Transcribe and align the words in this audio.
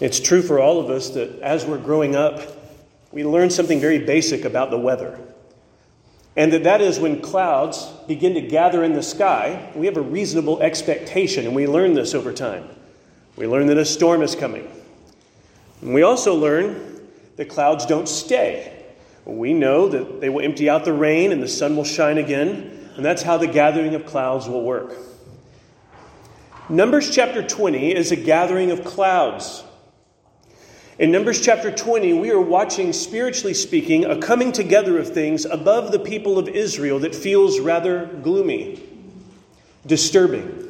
It's 0.00 0.18
true 0.18 0.40
for 0.40 0.58
all 0.58 0.80
of 0.80 0.88
us 0.88 1.10
that 1.10 1.40
as 1.40 1.66
we're 1.66 1.78
growing 1.78 2.16
up, 2.16 2.40
we 3.12 3.24
learn 3.24 3.50
something 3.50 3.80
very 3.80 3.98
basic 3.98 4.44
about 4.44 4.70
the 4.70 4.78
weather. 4.78 5.18
And 6.36 6.52
that 6.52 6.64
that 6.64 6.80
is 6.80 6.98
when 6.98 7.20
clouds 7.20 7.86
begin 8.06 8.34
to 8.34 8.40
gather 8.40 8.82
in 8.82 8.94
the 8.94 9.02
sky, 9.02 9.70
we 9.74 9.86
have 9.86 9.96
a 9.96 10.02
reasonable 10.02 10.62
expectation, 10.62 11.44
and 11.44 11.54
we 11.54 11.66
learn 11.66 11.92
this 11.92 12.14
over 12.14 12.32
time. 12.32 12.68
We 13.36 13.46
learn 13.46 13.66
that 13.66 13.78
a 13.78 13.84
storm 13.84 14.22
is 14.22 14.34
coming. 14.34 14.70
And 15.82 15.92
we 15.92 16.02
also 16.02 16.34
learn 16.34 17.00
that 17.36 17.48
clouds 17.48 17.84
don't 17.84 18.08
stay. 18.08 18.84
We 19.24 19.52
know 19.52 19.88
that 19.88 20.20
they 20.20 20.28
will 20.28 20.44
empty 20.44 20.70
out 20.70 20.84
the 20.84 20.92
rain 20.92 21.32
and 21.32 21.42
the 21.42 21.48
sun 21.48 21.76
will 21.76 21.84
shine 21.84 22.16
again, 22.16 22.88
and 22.96 23.04
that's 23.04 23.22
how 23.22 23.36
the 23.36 23.46
gathering 23.46 23.94
of 23.94 24.06
clouds 24.06 24.48
will 24.48 24.62
work. 24.62 24.96
Numbers 26.68 27.10
chapter 27.10 27.42
20 27.42 27.94
is 27.94 28.12
a 28.12 28.16
gathering 28.16 28.70
of 28.70 28.84
clouds. 28.84 29.64
In 31.00 31.10
Numbers 31.10 31.40
chapter 31.40 31.70
20, 31.70 32.12
we 32.12 32.30
are 32.30 32.38
watching, 32.38 32.92
spiritually 32.92 33.54
speaking, 33.54 34.04
a 34.04 34.18
coming 34.18 34.52
together 34.52 34.98
of 34.98 35.08
things 35.08 35.46
above 35.46 35.92
the 35.92 35.98
people 35.98 36.38
of 36.38 36.46
Israel 36.46 36.98
that 36.98 37.14
feels 37.14 37.58
rather 37.58 38.04
gloomy, 38.22 38.86
disturbing. 39.86 40.68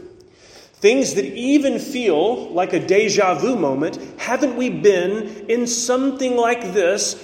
Things 0.74 1.15
that 1.15 1.24
even 1.24 1.80
feel 1.80 2.48
like 2.51 2.73
a 2.73 2.79
deja 2.79 3.35
vu 3.35 3.57
moment. 3.57 3.98
Haven't 4.21 4.55
we 4.55 4.71
been 4.71 5.47
in 5.51 5.66
something 5.66 6.37
like 6.37 6.74
this, 6.74 7.15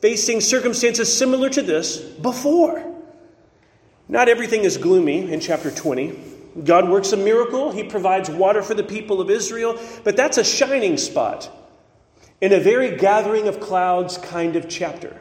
facing 0.00 0.40
circumstances 0.40 1.12
similar 1.12 1.50
to 1.50 1.62
this 1.62 1.96
before? 1.96 2.94
Not 4.06 4.28
everything 4.28 4.62
is 4.62 4.76
gloomy 4.76 5.32
in 5.32 5.40
chapter 5.40 5.72
20. 5.72 6.16
God 6.62 6.88
works 6.88 7.10
a 7.10 7.16
miracle, 7.16 7.72
He 7.72 7.82
provides 7.82 8.30
water 8.30 8.62
for 8.62 8.74
the 8.74 8.84
people 8.84 9.20
of 9.20 9.30
Israel, 9.30 9.80
but 10.04 10.16
that's 10.16 10.38
a 10.38 10.44
shining 10.44 10.96
spot 10.96 11.50
in 12.42 12.52
a 12.52 12.58
very 12.58 12.96
gathering 12.96 13.46
of 13.46 13.60
clouds 13.60 14.18
kind 14.18 14.56
of 14.56 14.68
chapter. 14.68 15.16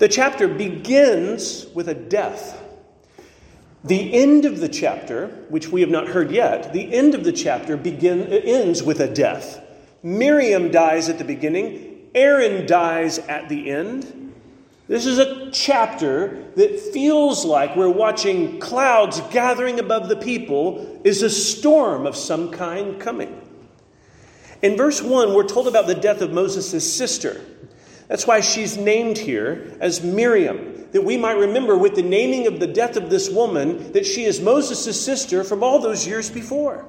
The 0.00 0.08
chapter 0.08 0.48
begins 0.48 1.66
with 1.72 1.88
a 1.88 1.94
death. 1.94 2.60
The 3.84 4.12
end 4.12 4.44
of 4.44 4.58
the 4.58 4.68
chapter, 4.68 5.28
which 5.50 5.68
we 5.68 5.82
have 5.82 5.88
not 5.88 6.08
heard 6.08 6.32
yet, 6.32 6.72
the 6.72 6.92
end 6.92 7.14
of 7.14 7.22
the 7.22 7.32
chapter 7.32 7.76
begin, 7.76 8.24
ends 8.24 8.82
with 8.82 8.98
a 8.98 9.06
death. 9.06 9.62
Miriam 10.02 10.72
dies 10.72 11.08
at 11.08 11.18
the 11.18 11.24
beginning, 11.24 12.08
Aaron 12.12 12.66
dies 12.66 13.20
at 13.20 13.48
the 13.48 13.70
end. 13.70 14.34
This 14.88 15.06
is 15.06 15.20
a 15.20 15.50
chapter 15.52 16.44
that 16.56 16.80
feels 16.92 17.44
like 17.44 17.76
we're 17.76 17.88
watching 17.88 18.58
clouds 18.58 19.20
gathering 19.30 19.78
above 19.78 20.08
the 20.08 20.16
people, 20.16 21.00
is 21.04 21.22
a 21.22 21.30
storm 21.30 22.04
of 22.04 22.16
some 22.16 22.50
kind 22.50 23.00
coming. 23.00 23.45
In 24.66 24.76
verse 24.76 25.00
1, 25.00 25.32
we're 25.32 25.46
told 25.46 25.68
about 25.68 25.86
the 25.86 25.94
death 25.94 26.20
of 26.22 26.32
Moses' 26.32 26.92
sister. 26.92 27.40
That's 28.08 28.26
why 28.26 28.40
she's 28.40 28.76
named 28.76 29.16
here 29.16 29.72
as 29.78 30.02
Miriam, 30.02 30.88
that 30.90 31.04
we 31.04 31.16
might 31.16 31.36
remember 31.36 31.78
with 31.78 31.94
the 31.94 32.02
naming 32.02 32.48
of 32.48 32.58
the 32.58 32.66
death 32.66 32.96
of 32.96 33.08
this 33.08 33.30
woman 33.30 33.92
that 33.92 34.04
she 34.04 34.24
is 34.24 34.40
Moses' 34.40 35.00
sister 35.00 35.44
from 35.44 35.62
all 35.62 35.78
those 35.78 36.04
years 36.04 36.28
before. 36.28 36.84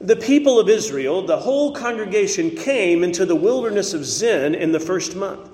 The 0.00 0.16
people 0.16 0.58
of 0.58 0.68
Israel, 0.68 1.24
the 1.24 1.36
whole 1.36 1.72
congregation, 1.72 2.50
came 2.50 3.04
into 3.04 3.24
the 3.24 3.36
wilderness 3.36 3.94
of 3.94 4.04
Zin 4.04 4.56
in 4.56 4.72
the 4.72 4.80
first 4.80 5.14
month. 5.14 5.48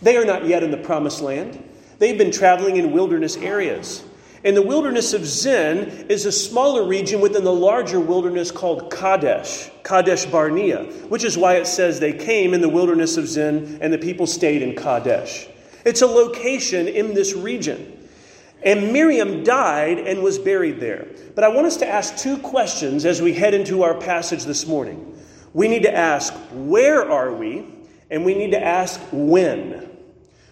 They 0.00 0.16
are 0.16 0.24
not 0.24 0.46
yet 0.46 0.62
in 0.62 0.70
the 0.70 0.76
promised 0.76 1.20
land. 1.20 1.68
They've 1.98 2.16
been 2.16 2.30
traveling 2.30 2.76
in 2.76 2.92
wilderness 2.92 3.36
areas. 3.36 4.04
And 4.42 4.56
the 4.56 4.62
wilderness 4.62 5.12
of 5.12 5.26
Zin 5.26 6.06
is 6.08 6.24
a 6.24 6.32
smaller 6.32 6.86
region 6.86 7.20
within 7.20 7.44
the 7.44 7.52
larger 7.52 8.00
wilderness 8.00 8.50
called 8.50 8.90
Kadesh, 8.90 9.70
Kadesh 9.82 10.24
Barnea, 10.24 10.84
which 11.08 11.24
is 11.24 11.36
why 11.36 11.56
it 11.56 11.66
says 11.66 12.00
they 12.00 12.14
came 12.14 12.54
in 12.54 12.62
the 12.62 12.68
wilderness 12.68 13.18
of 13.18 13.28
Zin 13.28 13.78
and 13.82 13.92
the 13.92 13.98
people 13.98 14.26
stayed 14.26 14.62
in 14.62 14.74
Kadesh. 14.74 15.46
It's 15.84 16.00
a 16.00 16.06
location 16.06 16.88
in 16.88 17.12
this 17.12 17.34
region. 17.34 17.98
And 18.62 18.92
Miriam 18.92 19.42
died 19.42 19.98
and 19.98 20.22
was 20.22 20.38
buried 20.38 20.80
there. 20.80 21.08
But 21.34 21.44
I 21.44 21.48
want 21.48 21.66
us 21.66 21.78
to 21.78 21.88
ask 21.88 22.16
two 22.16 22.38
questions 22.38 23.04
as 23.04 23.20
we 23.20 23.32
head 23.32 23.54
into 23.54 23.82
our 23.82 23.94
passage 23.94 24.44
this 24.44 24.66
morning. 24.66 25.18
We 25.52 25.68
need 25.68 25.82
to 25.82 25.94
ask, 25.94 26.32
where 26.52 27.10
are 27.10 27.32
we? 27.32 27.66
And 28.10 28.24
we 28.24 28.34
need 28.34 28.52
to 28.52 28.62
ask, 28.62 29.00
when? 29.12 29.89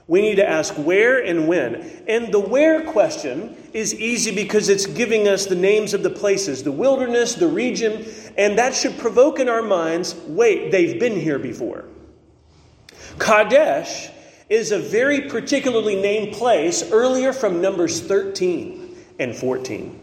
We 0.09 0.23
need 0.23 0.37
to 0.37 0.49
ask 0.49 0.75
where 0.75 1.23
and 1.23 1.47
when. 1.47 2.03
And 2.09 2.33
the 2.33 2.41
where 2.41 2.83
question 2.83 3.55
is 3.75 3.95
easy 3.95 4.35
because 4.35 4.71
it's 4.71 4.87
giving 4.87 5.29
us 5.29 5.45
the 5.45 5.55
names 5.55 5.93
of 5.93 6.03
the 6.03 6.11
places, 6.11 6.63
the 6.63 6.73
wilderness, 6.73 7.35
the 7.35 7.47
region, 7.47 8.07
and 8.39 8.59
that 8.59 8.75
should 8.75 8.99
provoke 8.99 9.39
in 9.39 9.51
our 9.51 9.63
minds 9.63 10.15
wait, 10.27 10.73
they've 10.73 10.99
been 10.99 11.21
here 11.21 11.39
before. 11.39 11.85
Kadesh 13.19 14.09
is 14.49 14.73
a 14.73 14.79
very 14.79 15.29
particularly 15.29 16.01
named 16.01 16.35
place 16.35 16.91
earlier 16.91 17.35
from 17.35 17.61
Numbers 17.61 18.01
13 18.01 18.97
and 19.19 19.37
14 19.37 19.98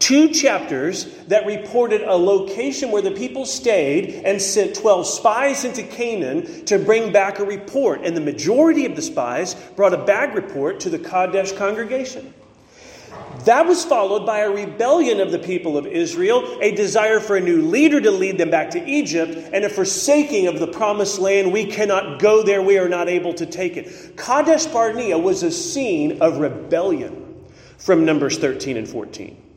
two 0.00 0.30
chapters 0.30 1.04
that 1.28 1.46
reported 1.46 2.00
a 2.02 2.16
location 2.16 2.90
where 2.90 3.02
the 3.02 3.12
people 3.12 3.46
stayed 3.46 4.22
and 4.24 4.42
sent 4.42 4.74
12 4.74 5.06
spies 5.06 5.64
into 5.64 5.84
Canaan 5.84 6.64
to 6.64 6.78
bring 6.78 7.12
back 7.12 7.38
a 7.38 7.44
report. 7.44 8.04
And 8.04 8.16
the 8.16 8.20
majority 8.20 8.86
of 8.86 8.96
the 8.96 9.02
spies 9.02 9.54
brought 9.76 9.94
a 9.94 10.04
bad 10.04 10.34
report 10.34 10.80
to 10.80 10.90
the 10.90 10.98
Kadesh 10.98 11.52
congregation. 11.52 12.34
That 13.44 13.66
was 13.66 13.84
followed 13.84 14.26
by 14.26 14.40
a 14.40 14.50
rebellion 14.50 15.20
of 15.20 15.32
the 15.32 15.38
people 15.38 15.76
of 15.76 15.86
Israel, 15.86 16.58
a 16.60 16.74
desire 16.74 17.20
for 17.20 17.36
a 17.36 17.40
new 17.40 17.62
leader 17.62 18.00
to 18.00 18.10
lead 18.10 18.38
them 18.38 18.50
back 18.50 18.70
to 18.70 18.84
Egypt, 18.84 19.50
and 19.52 19.64
a 19.64 19.68
forsaking 19.68 20.46
of 20.46 20.58
the 20.58 20.66
promised 20.66 21.18
land. 21.18 21.52
We 21.52 21.66
cannot 21.66 22.20
go 22.20 22.42
there, 22.42 22.62
we 22.62 22.78
are 22.78 22.88
not 22.88 23.08
able 23.08 23.34
to 23.34 23.46
take 23.46 23.76
it. 23.76 24.16
Kadesh 24.16 24.66
Barnea 24.66 25.18
was 25.18 25.42
a 25.42 25.50
scene 25.50 26.20
of 26.20 26.38
rebellion 26.38 27.44
from 27.78 28.04
Numbers 28.04 28.38
13 28.38 28.76
and 28.76 28.88
14. 28.88 29.49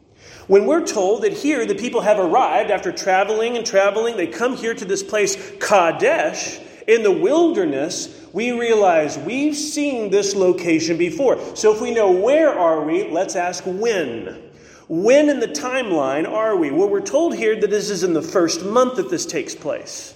When 0.47 0.65
we're 0.65 0.85
told 0.85 1.23
that 1.23 1.33
here 1.33 1.65
the 1.65 1.75
people 1.75 2.01
have 2.01 2.19
arrived 2.19 2.71
after 2.71 2.91
traveling 2.91 3.57
and 3.57 3.65
traveling, 3.65 4.17
they 4.17 4.27
come 4.27 4.55
here 4.55 4.73
to 4.73 4.85
this 4.85 5.03
place, 5.03 5.51
Kadesh, 5.59 6.59
in 6.87 7.03
the 7.03 7.11
wilderness, 7.11 8.21
we 8.33 8.51
realize 8.51 9.17
we've 9.17 9.55
seen 9.55 10.09
this 10.09 10.35
location 10.35 10.97
before. 10.97 11.55
So 11.55 11.73
if 11.73 11.81
we 11.81 11.93
know 11.93 12.11
where 12.11 12.49
are 12.49 12.83
we, 12.83 13.09
let's 13.09 13.35
ask 13.35 13.63
when. 13.65 14.51
When 14.89 15.29
in 15.29 15.39
the 15.39 15.47
timeline 15.47 16.29
are 16.29 16.57
we? 16.57 16.71
Well, 16.71 16.89
we're 16.89 17.01
told 17.01 17.35
here 17.35 17.59
that 17.59 17.69
this 17.69 17.89
is 17.89 18.03
in 18.03 18.13
the 18.13 18.21
first 18.21 18.65
month 18.65 18.97
that 18.97 19.09
this 19.09 19.25
takes 19.25 19.55
place. 19.55 20.13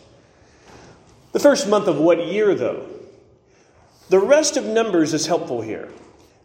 The 1.32 1.40
first 1.40 1.70
month 1.70 1.88
of 1.88 2.00
what 2.00 2.26
year, 2.26 2.54
though? 2.54 2.88
The 4.10 4.20
rest 4.20 4.58
of 4.58 4.66
Numbers 4.66 5.14
is 5.14 5.26
helpful 5.26 5.62
here. 5.62 5.90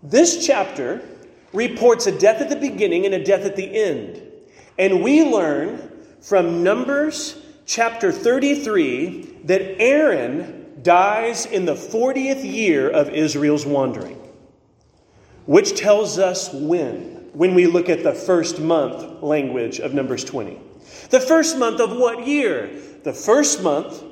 This 0.03 0.47
chapter 0.47 1.03
reports 1.53 2.07
a 2.07 2.19
death 2.19 2.41
at 2.41 2.49
the 2.49 2.57
beginning 2.57 3.05
and 3.07 3.15
a 3.15 3.25
death 3.25 3.45
at 3.45 3.57
the 3.57 3.75
end. 3.75 4.23
And 4.79 5.03
we 5.03 5.23
learn 5.25 5.91
from 6.21 6.63
Numbers 6.63 7.37
chapter 7.67 8.13
33 8.13 9.41
that 9.45 9.81
Aaron 9.81 10.83
dies 10.83 11.47
in 11.47 11.65
the 11.65 11.75
40th 11.75 12.43
year 12.43 12.89
of 12.89 13.11
Israel's 13.11 13.67
wandering, 13.67 14.19
which 15.47 15.77
tells 15.79 16.19
us 16.19 16.53
when, 16.53 17.31
when 17.33 17.55
we 17.55 17.67
look 17.67 17.89
at 17.89 18.03
the 18.03 18.15
first 18.15 18.61
month 18.61 19.23
language 19.23 19.79
of 19.79 19.95
Numbers 19.95 20.25
20. 20.25 20.59
The 21.11 21.21
first 21.21 21.59
month 21.59 21.81
of 21.81 21.97
what 21.97 22.27
year? 22.27 22.71
The 23.03 23.13
first 23.13 23.63
month 23.63 24.03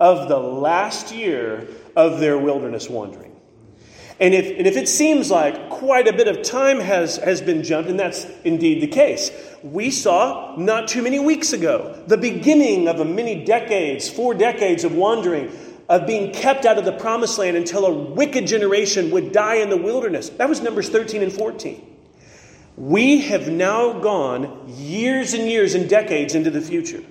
of 0.00 0.28
the 0.28 0.38
last 0.38 1.14
year 1.14 1.68
of 1.94 2.20
their 2.20 2.38
wilderness 2.38 2.88
wandering. 2.88 3.25
And 4.18 4.32
if, 4.32 4.56
and 4.56 4.66
if 4.66 4.76
it 4.76 4.88
seems 4.88 5.30
like 5.30 5.68
quite 5.68 6.08
a 6.08 6.12
bit 6.12 6.26
of 6.26 6.42
time 6.42 6.80
has, 6.80 7.16
has 7.18 7.42
been 7.42 7.62
jumped, 7.62 7.90
and 7.90 8.00
that's 8.00 8.26
indeed 8.44 8.82
the 8.82 8.86
case, 8.86 9.30
we 9.62 9.90
saw 9.90 10.54
not 10.56 10.88
too 10.88 11.02
many 11.02 11.18
weeks 11.18 11.52
ago 11.52 12.02
the 12.06 12.16
beginning 12.16 12.88
of 12.88 13.00
a 13.00 13.04
many 13.04 13.44
decades, 13.44 14.08
four 14.08 14.32
decades 14.32 14.84
of 14.84 14.94
wandering, 14.94 15.52
of 15.88 16.06
being 16.06 16.32
kept 16.32 16.64
out 16.64 16.78
of 16.78 16.84
the 16.84 16.92
promised 16.92 17.38
land 17.38 17.56
until 17.56 17.84
a 17.84 17.92
wicked 17.92 18.46
generation 18.46 19.10
would 19.10 19.32
die 19.32 19.56
in 19.56 19.68
the 19.68 19.76
wilderness. 19.76 20.30
That 20.30 20.48
was 20.48 20.62
Numbers 20.62 20.88
13 20.88 21.22
and 21.22 21.32
14. 21.32 21.94
We 22.76 23.20
have 23.22 23.48
now 23.48 24.00
gone 24.00 24.64
years 24.66 25.34
and 25.34 25.48
years 25.48 25.74
and 25.74 25.88
decades 25.88 26.34
into 26.34 26.50
the 26.50 26.60
future. 26.60 27.02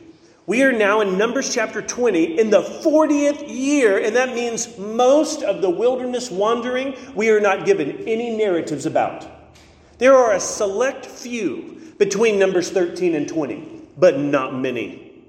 We 0.47 0.61
are 0.61 0.71
now 0.71 1.01
in 1.01 1.17
Numbers 1.17 1.51
chapter 1.51 1.81
20 1.81 2.39
in 2.39 2.51
the 2.51 2.61
40th 2.61 3.45
year, 3.47 3.97
and 3.97 4.15
that 4.15 4.35
means 4.35 4.77
most 4.77 5.41
of 5.41 5.63
the 5.63 5.71
wilderness 5.71 6.29
wandering 6.29 6.95
we 7.15 7.31
are 7.31 7.39
not 7.39 7.65
given 7.65 8.07
any 8.07 8.37
narratives 8.37 8.85
about. 8.85 9.27
There 9.97 10.15
are 10.15 10.33
a 10.33 10.39
select 10.39 11.07
few 11.07 11.93
between 11.97 12.37
Numbers 12.37 12.69
13 12.69 13.15
and 13.15 13.27
20, 13.27 13.87
but 13.97 14.19
not 14.19 14.53
many. 14.53 15.23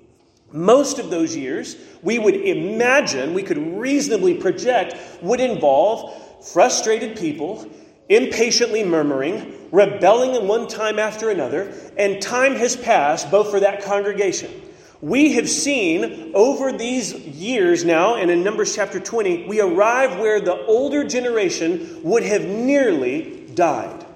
Most 0.53 0.99
of 0.99 1.09
those 1.09 1.35
years, 1.35 1.77
we 2.03 2.19
would 2.19 2.37
imagine, 2.37 3.33
we 3.33 3.43
could 3.43 3.79
reasonably 3.79 4.35
project, 4.35 4.97
would 5.23 5.41
involve 5.41 6.47
frustrated 6.53 7.17
people, 7.17 7.67
impatiently 8.11 8.85
murmuring, 8.85 9.67
rebelling 9.73 10.35
in 10.35 10.47
one 10.47 10.69
time 10.69 10.99
after 10.99 11.31
another, 11.31 11.73
and 11.97 12.21
time 12.21 12.55
has 12.57 12.77
passed 12.77 13.31
both 13.31 13.51
for 13.51 13.61
that 13.61 13.83
congregation 13.83 14.51
We 15.03 15.35
have 15.35 15.49
seen 15.49 16.33
over 16.35 16.73
these 16.73 17.13
years 17.13 17.85
now, 17.85 18.15
and 18.15 18.31
in 18.31 18.43
Numbers 18.43 18.75
chapter 18.75 18.99
20, 18.99 19.47
we 19.47 19.61
arrive 19.61 20.19
where 20.19 20.41
the 20.41 20.65
older 20.67 21.05
generation 21.05 22.01
would 22.03 22.23
have 22.23 22.45
nearly 22.47 23.47
died. 23.55 24.07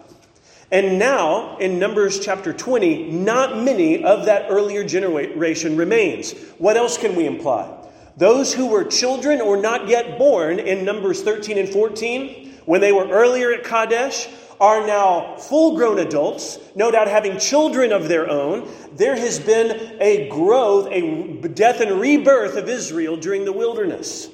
And 0.73 0.99
now, 0.99 1.59
in 1.59 1.79
Numbers 1.79 2.21
chapter 2.21 2.53
20, 2.53 3.11
not 3.11 3.59
many 3.59 4.05
of 4.05 4.27
that 4.27 4.47
earlier 4.49 4.85
generation 4.85 5.77
remains. 5.77 6.33
What 6.59 6.77
else 6.77 6.97
can 6.97 7.15
we 7.17 7.27
imply? 7.27 7.77
Those 8.17 8.55
who 8.55 8.69
were 8.69 8.85
children 8.85 9.41
or 9.41 9.57
not 9.57 9.89
yet 9.89 10.17
born 10.19 10.59
in 10.61 10.85
Numbers 10.85 11.23
13 11.23 11.59
and 11.59 11.69
14, 11.69 12.55
when 12.65 12.81
they 12.81 12.93
were 12.93 13.09
earlier 13.09 13.53
at 13.53 13.65
Kadesh, 13.65 14.29
are 14.61 14.87
now 14.87 15.37
full 15.37 15.75
grown 15.77 15.99
adults, 15.99 16.59
no 16.75 16.91
doubt 16.91 17.09
having 17.09 17.39
children 17.39 17.93
of 17.93 18.09
their 18.09 18.29
own. 18.29 18.69
There 18.93 19.17
has 19.17 19.41
been 19.41 19.97
a 20.01 20.29
growth, 20.29 20.89
a 20.91 21.49
death 21.49 21.81
and 21.81 22.01
rebirth 22.01 22.57
of 22.57 22.69
Israel 22.69 23.17
during 23.17 23.47
the 23.47 23.53
wilderness. 23.53 24.29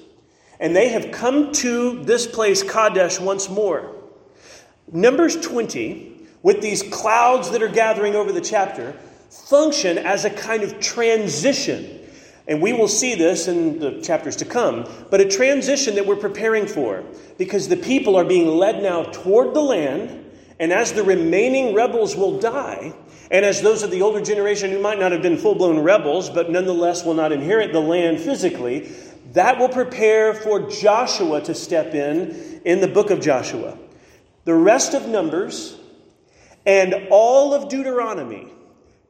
And 0.59 0.75
they 0.75 0.89
have 0.89 1.13
come 1.13 1.53
to 1.53 2.03
this 2.03 2.27
place, 2.27 2.63
Kadesh, 2.63 3.21
once 3.21 3.49
more. 3.49 3.95
Numbers 4.91 5.37
20, 5.37 6.27
with 6.43 6.61
these 6.61 6.83
clouds 6.83 7.51
that 7.51 7.63
are 7.63 7.69
gathering 7.69 8.17
over 8.17 8.33
the 8.33 8.41
chapter, 8.41 8.93
function 9.31 9.99
as 9.99 10.25
a 10.25 10.31
kind 10.31 10.63
of 10.63 10.81
transition 10.81 11.96
and 12.49 12.63
we 12.63 12.73
will 12.73 12.89
see 12.89 13.15
this 13.15 13.49
in 13.49 13.79
the 13.79 14.01
chapters 14.01 14.37
to 14.37 14.45
come, 14.45 14.89
but 15.11 15.21
a 15.21 15.29
transition 15.29 15.97
that 15.97 16.07
we're 16.07 16.17
preparing 16.17 16.67
for 16.67 17.05
because 17.39 17.69
the 17.69 17.77
people 17.77 18.17
are 18.17 18.25
being 18.25 18.49
led 18.49 18.83
now 18.83 19.03
toward 19.05 19.55
the 19.55 19.61
land, 19.61 20.25
and 20.59 20.73
as 20.73 20.93
the 20.93 21.03
remaining 21.03 21.75
rebels 21.75 22.15
will 22.15 22.39
die, 22.39 22.95
and 23.31 23.45
as 23.45 23.63
those 23.63 23.83
of 23.83 23.91
the 23.91 24.03
older 24.03 24.21
generation 24.21 24.71
who 24.71 24.81
might 24.81 24.99
not 24.99 25.13
have 25.13 25.23
been 25.23 25.37
full 25.37 25.57
blown 25.57 25.81
rebels, 25.81 26.31
but 26.31 26.51
nonetheless 26.51 27.05
will 27.05 27.15
not 27.15 27.33
inherit 27.33 27.73
the 27.73 27.81
land 27.81 28.21
physically, 28.21 28.91
that 29.33 29.59
will 29.59 29.69
prepare 29.69 30.33
for 30.33 30.71
Joshua 30.71 31.41
to 31.43 31.55
step 31.55 31.95
in 31.95 32.61
in 32.65 32.81
the 32.81 32.89
book 32.89 33.11
of 33.11 33.21
Joshua. 33.21 33.77
The 34.45 34.55
rest 34.55 34.95
of 34.95 35.09
Numbers 35.09 35.77
and 36.65 37.09
all 37.11 37.53
of 37.53 37.69
Deuteronomy 37.69 38.53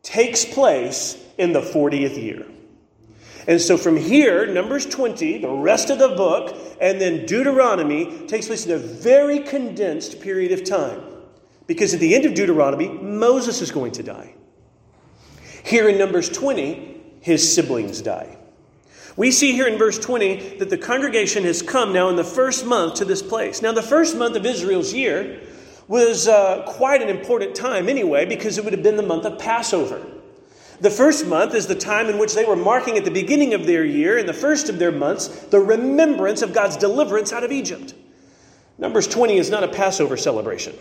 takes 0.03 0.45
place 0.45 1.23
in 1.37 1.53
the 1.53 1.61
40th 1.61 2.21
year. 2.21 2.47
And 3.47 3.61
so 3.61 3.77
from 3.77 3.97
here, 3.97 4.47
Numbers 4.47 4.87
20, 4.87 5.39
the 5.39 5.49
rest 5.49 5.91
of 5.91 5.99
the 5.99 6.09
book, 6.09 6.57
and 6.81 7.01
then 7.01 7.27
Deuteronomy 7.27 8.27
takes 8.27 8.49
place 8.49 8.67
in 8.67 8.73
a 8.73 8.79
very 8.79 9.41
condensed 9.41 10.21
period 10.21 10.53
of 10.53 10.65
time. 10.65 11.01
Because 11.67 11.95
at 11.95 12.01
the 12.01 12.15
end 12.15 12.25
of 12.25 12.35
Deuteronomy, 12.35 12.89
Moses 12.89 13.61
is 13.61 13.71
going 13.71 13.93
to 13.93 14.03
die. 14.03 14.35
Here 15.65 15.89
in 15.89 15.99
Numbers 15.99 16.29
20, 16.29 17.03
his 17.21 17.55
siblings 17.55 18.03
die. 18.03 18.37
We 19.17 19.31
see 19.31 19.53
here 19.53 19.67
in 19.67 19.79
verse 19.79 19.99
20 19.99 20.59
that 20.59 20.69
the 20.69 20.77
congregation 20.77 21.45
has 21.45 21.63
come 21.63 21.93
now 21.93 22.09
in 22.09 22.17
the 22.17 22.25
first 22.25 22.67
month 22.67 22.95
to 22.95 23.05
this 23.05 23.23
place. 23.23 23.63
Now, 23.63 23.73
the 23.73 23.83
first 23.83 24.17
month 24.17 24.37
of 24.37 24.45
Israel's 24.45 24.93
year 24.93 25.41
was 25.89 26.29
uh, 26.29 26.65
quite 26.67 27.01
an 27.01 27.09
important 27.09 27.55
time 27.55 27.89
anyway, 27.89 28.27
because 28.27 28.59
it 28.59 28.65
would 28.65 28.73
have 28.73 28.83
been 28.83 28.97
the 28.97 29.03
month 29.03 29.25
of 29.25 29.39
Passover. 29.39 30.05
The 30.81 30.91
first 30.91 31.27
month 31.27 31.55
is 31.55 31.67
the 31.67 31.75
time 31.75 32.09
in 32.09 32.19
which 32.19 32.35
they 32.35 32.45
were 32.45 32.57
marking 32.57 32.99
at 32.99 33.05
the 33.05 33.11
beginning 33.11 33.55
of 33.55 33.67
their 33.67 33.85
year, 33.85 34.19
in 34.19 34.27
the 34.27 34.35
first 34.35 34.69
of 34.69 34.79
their 34.79 34.93
months, 34.93 35.29
the 35.29 35.61
remembrance 35.61 36.43
of 36.43 36.53
God's 36.53 36.77
deliverance 36.77 37.33
out 37.33 37.45
of 37.45 37.53
Egypt. 37.53 37.95
Numbers 38.79 39.07
20 39.07 39.39
is 39.39 39.51
not 39.51 39.65
a 39.65 39.69
Passover 39.69 40.17
celebration. 40.17 40.75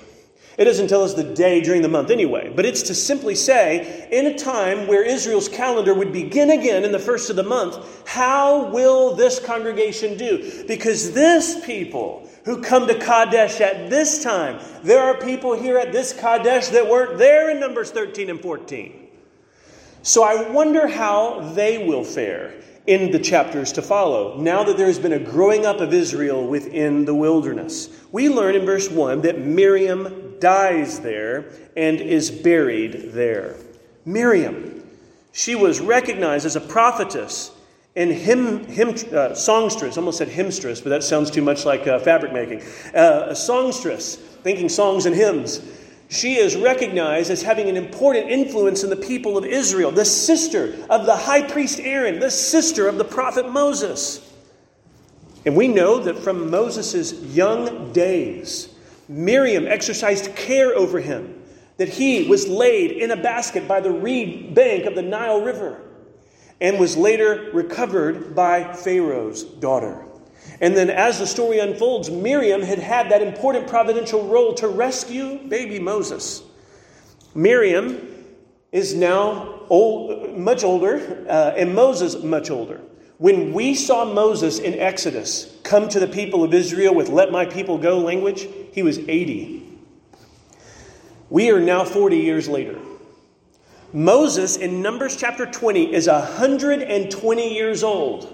It 0.58 0.66
doesn't 0.66 0.88
tell 0.88 1.04
us 1.04 1.14
the 1.14 1.24
day 1.24 1.62
during 1.62 1.82
the 1.82 1.90
month 1.90 2.10
anyway, 2.10 2.52
but 2.54 2.66
it's 2.66 2.84
to 2.84 2.96
simply 2.96 3.36
say, 3.36 4.08
in 4.12 4.26
a 4.26 4.38
time 4.38 4.88
where 4.88 5.04
Israel's 5.04 5.50
calendar 5.50 5.94
would 5.94 6.14
begin 6.14 6.50
again 6.50 6.86
in 6.86 6.94
the 6.94 7.00
first 7.00 7.30
of 7.30 7.36
the 7.36 7.44
month, 7.44 8.08
how 8.08 8.70
will 8.70 9.16
this 9.16 9.40
congregation 9.40 10.18
do? 10.18 10.64
Because 10.66 11.12
this 11.12 11.66
people 11.66 12.30
who 12.46 12.62
come 12.62 12.88
to 12.88 12.98
Kadesh 12.98 13.60
at 13.60 13.90
this 13.90 14.24
time, 14.24 14.62
there 14.84 15.04
are 15.04 15.18
people 15.18 15.60
here 15.60 15.78
at 15.78 15.92
this 15.92 16.14
Kadesh 16.14 16.70
that 16.70 16.90
weren't 16.90 17.18
there 17.18 17.50
in 17.50 17.60
Numbers 17.60 17.92
13 17.92 18.30
and 18.30 18.40
14. 18.40 19.05
So 20.06 20.24
I 20.24 20.52
wonder 20.52 20.88
how 20.88 21.40
they 21.56 21.80
will 21.84 22.04
fare 22.04 22.54
in 22.86 23.10
the 23.10 23.18
chapters 23.18 23.72
to 23.72 23.81
follow, 23.81 24.38
now 24.38 24.63
that 24.63 24.78
there 24.78 24.86
has 24.86 25.00
been 25.00 25.13
a 25.13 25.19
growing 25.19 25.66
up 25.66 25.80
of 25.80 25.96
Israel 25.96 26.46
within 26.46 27.06
the 27.06 27.16
wilderness. 27.16 27.90
We 28.12 28.30
learn 28.30 28.54
in 28.54 28.68
verse 28.68 28.88
1 28.88 29.22
that 29.22 29.40
Miriam 29.40 30.36
dies 30.40 31.00
there 31.00 31.46
and 31.75 32.00
is 32.00 32.30
buried 32.30 33.13
there. 33.13 33.56
Miriam, 34.06 34.88
she 35.31 35.56
was 35.56 35.80
recognized 35.80 36.46
as 36.46 36.56
a 36.56 36.62
prophetess 36.62 37.50
and 37.96 38.12
hymn, 38.12 38.68
uh, 39.12 39.34
songstress, 39.34 39.98
almost 39.98 40.19
said 40.19 40.28
hymnstress, 40.28 40.81
but 40.81 40.90
that 40.90 41.04
sounds 41.04 41.31
too 41.31 41.42
much 41.42 41.66
like 41.66 41.88
uh, 41.88 41.98
fabric 41.98 42.31
making. 42.31 42.62
Uh, 42.94 43.30
a 43.30 43.36
songstress, 43.36 44.18
thinking 44.18 44.69
songs 44.69 45.08
and 45.08 45.16
hymns. 45.16 45.62
She 46.10 46.36
is 46.36 46.56
recognized 46.56 47.31
as 47.31 47.42
having 47.42 47.68
an 47.68 47.78
important 47.78 48.30
influence 48.30 48.84
in 48.84 48.90
the 48.90 48.96
people 48.96 49.38
of 49.38 49.46
Israel, 49.46 49.92
the 49.92 50.06
sister 50.06 50.75
of 50.90 51.06
the 51.06 51.16
high 51.16 51.42
priest 51.42 51.80
Aaron, 51.80 52.19
the 52.19 52.31
sister 52.31 52.88
of 52.88 52.98
the 52.98 53.06
prophet 53.06 53.52
Moses. 53.52 54.22
And 55.46 55.56
we 55.56 55.68
know 55.68 56.00
that 56.00 56.18
from 56.18 56.50
Moses' 56.50 57.13
young 57.36 57.92
days, 57.92 58.69
Miriam 59.07 59.68
exercised 59.68 60.36
care 60.36 60.75
over 60.75 61.00
him, 61.00 61.42
that 61.78 61.90
he 61.90 62.28
was 62.28 62.48
laid 62.48 62.92
in 62.92 63.12
a 63.12 63.18
basket 63.18 63.68
by 63.68 63.80
the 63.80 63.92
reed 63.92 64.56
bank 64.56 64.86
of 64.86 64.96
the 64.96 65.01
Nile 65.01 65.42
River 65.42 65.81
and 66.62 66.80
was 66.80 66.96
later 66.96 67.50
recovered 67.54 68.34
by 68.34 68.74
Pharaoh's 68.74 69.44
daughter. 69.44 70.05
And 70.62 70.75
then, 70.75 70.90
as 70.90 71.19
the 71.19 71.28
story 71.28 71.60
unfolds, 71.60 72.10
Miriam 72.10 72.62
had 72.62 72.80
had 72.80 73.12
that 73.12 73.22
important 73.22 73.68
providential 73.68 74.28
role 74.28 74.54
to 74.56 74.68
rescue 74.68 75.38
baby 75.48 75.80
Moses. 75.80 76.44
Miriam 77.34 78.16
is 78.72 78.94
now 78.94 79.62
old, 79.69 80.38
much 80.38 80.63
older, 80.63 81.25
uh, 81.30 81.54
and 81.57 81.75
Moses 81.75 82.24
much 82.24 82.50
older. 82.50 82.81
When 83.18 83.54
we 83.54 83.75
saw 83.75 84.06
Moses 84.06 84.60
in 84.60 84.74
Exodus 84.74 85.57
come 85.63 85.88
to 85.90 86.00
the 86.00 86.07
people 86.07 86.44
of 86.44 86.54
Israel 86.54 86.94
with 86.94 87.10
let 87.10 87.31
my 87.31 87.46
people 87.46 87.78
go 87.78 88.00
language, 88.00 88.48
he 88.74 88.84
was 88.84 89.00
80. 89.00 89.63
We 91.30 91.50
are 91.51 91.60
now 91.60 91.84
40 91.84 92.18
years 92.18 92.48
later. 92.48 92.78
Moses 93.94 94.58
in 94.58 94.81
Numbers 94.81 95.16
chapter 95.16 95.46
20 95.46 95.94
is 95.94 96.08
120 96.08 97.53
years 97.53 97.84
old. 97.84 98.32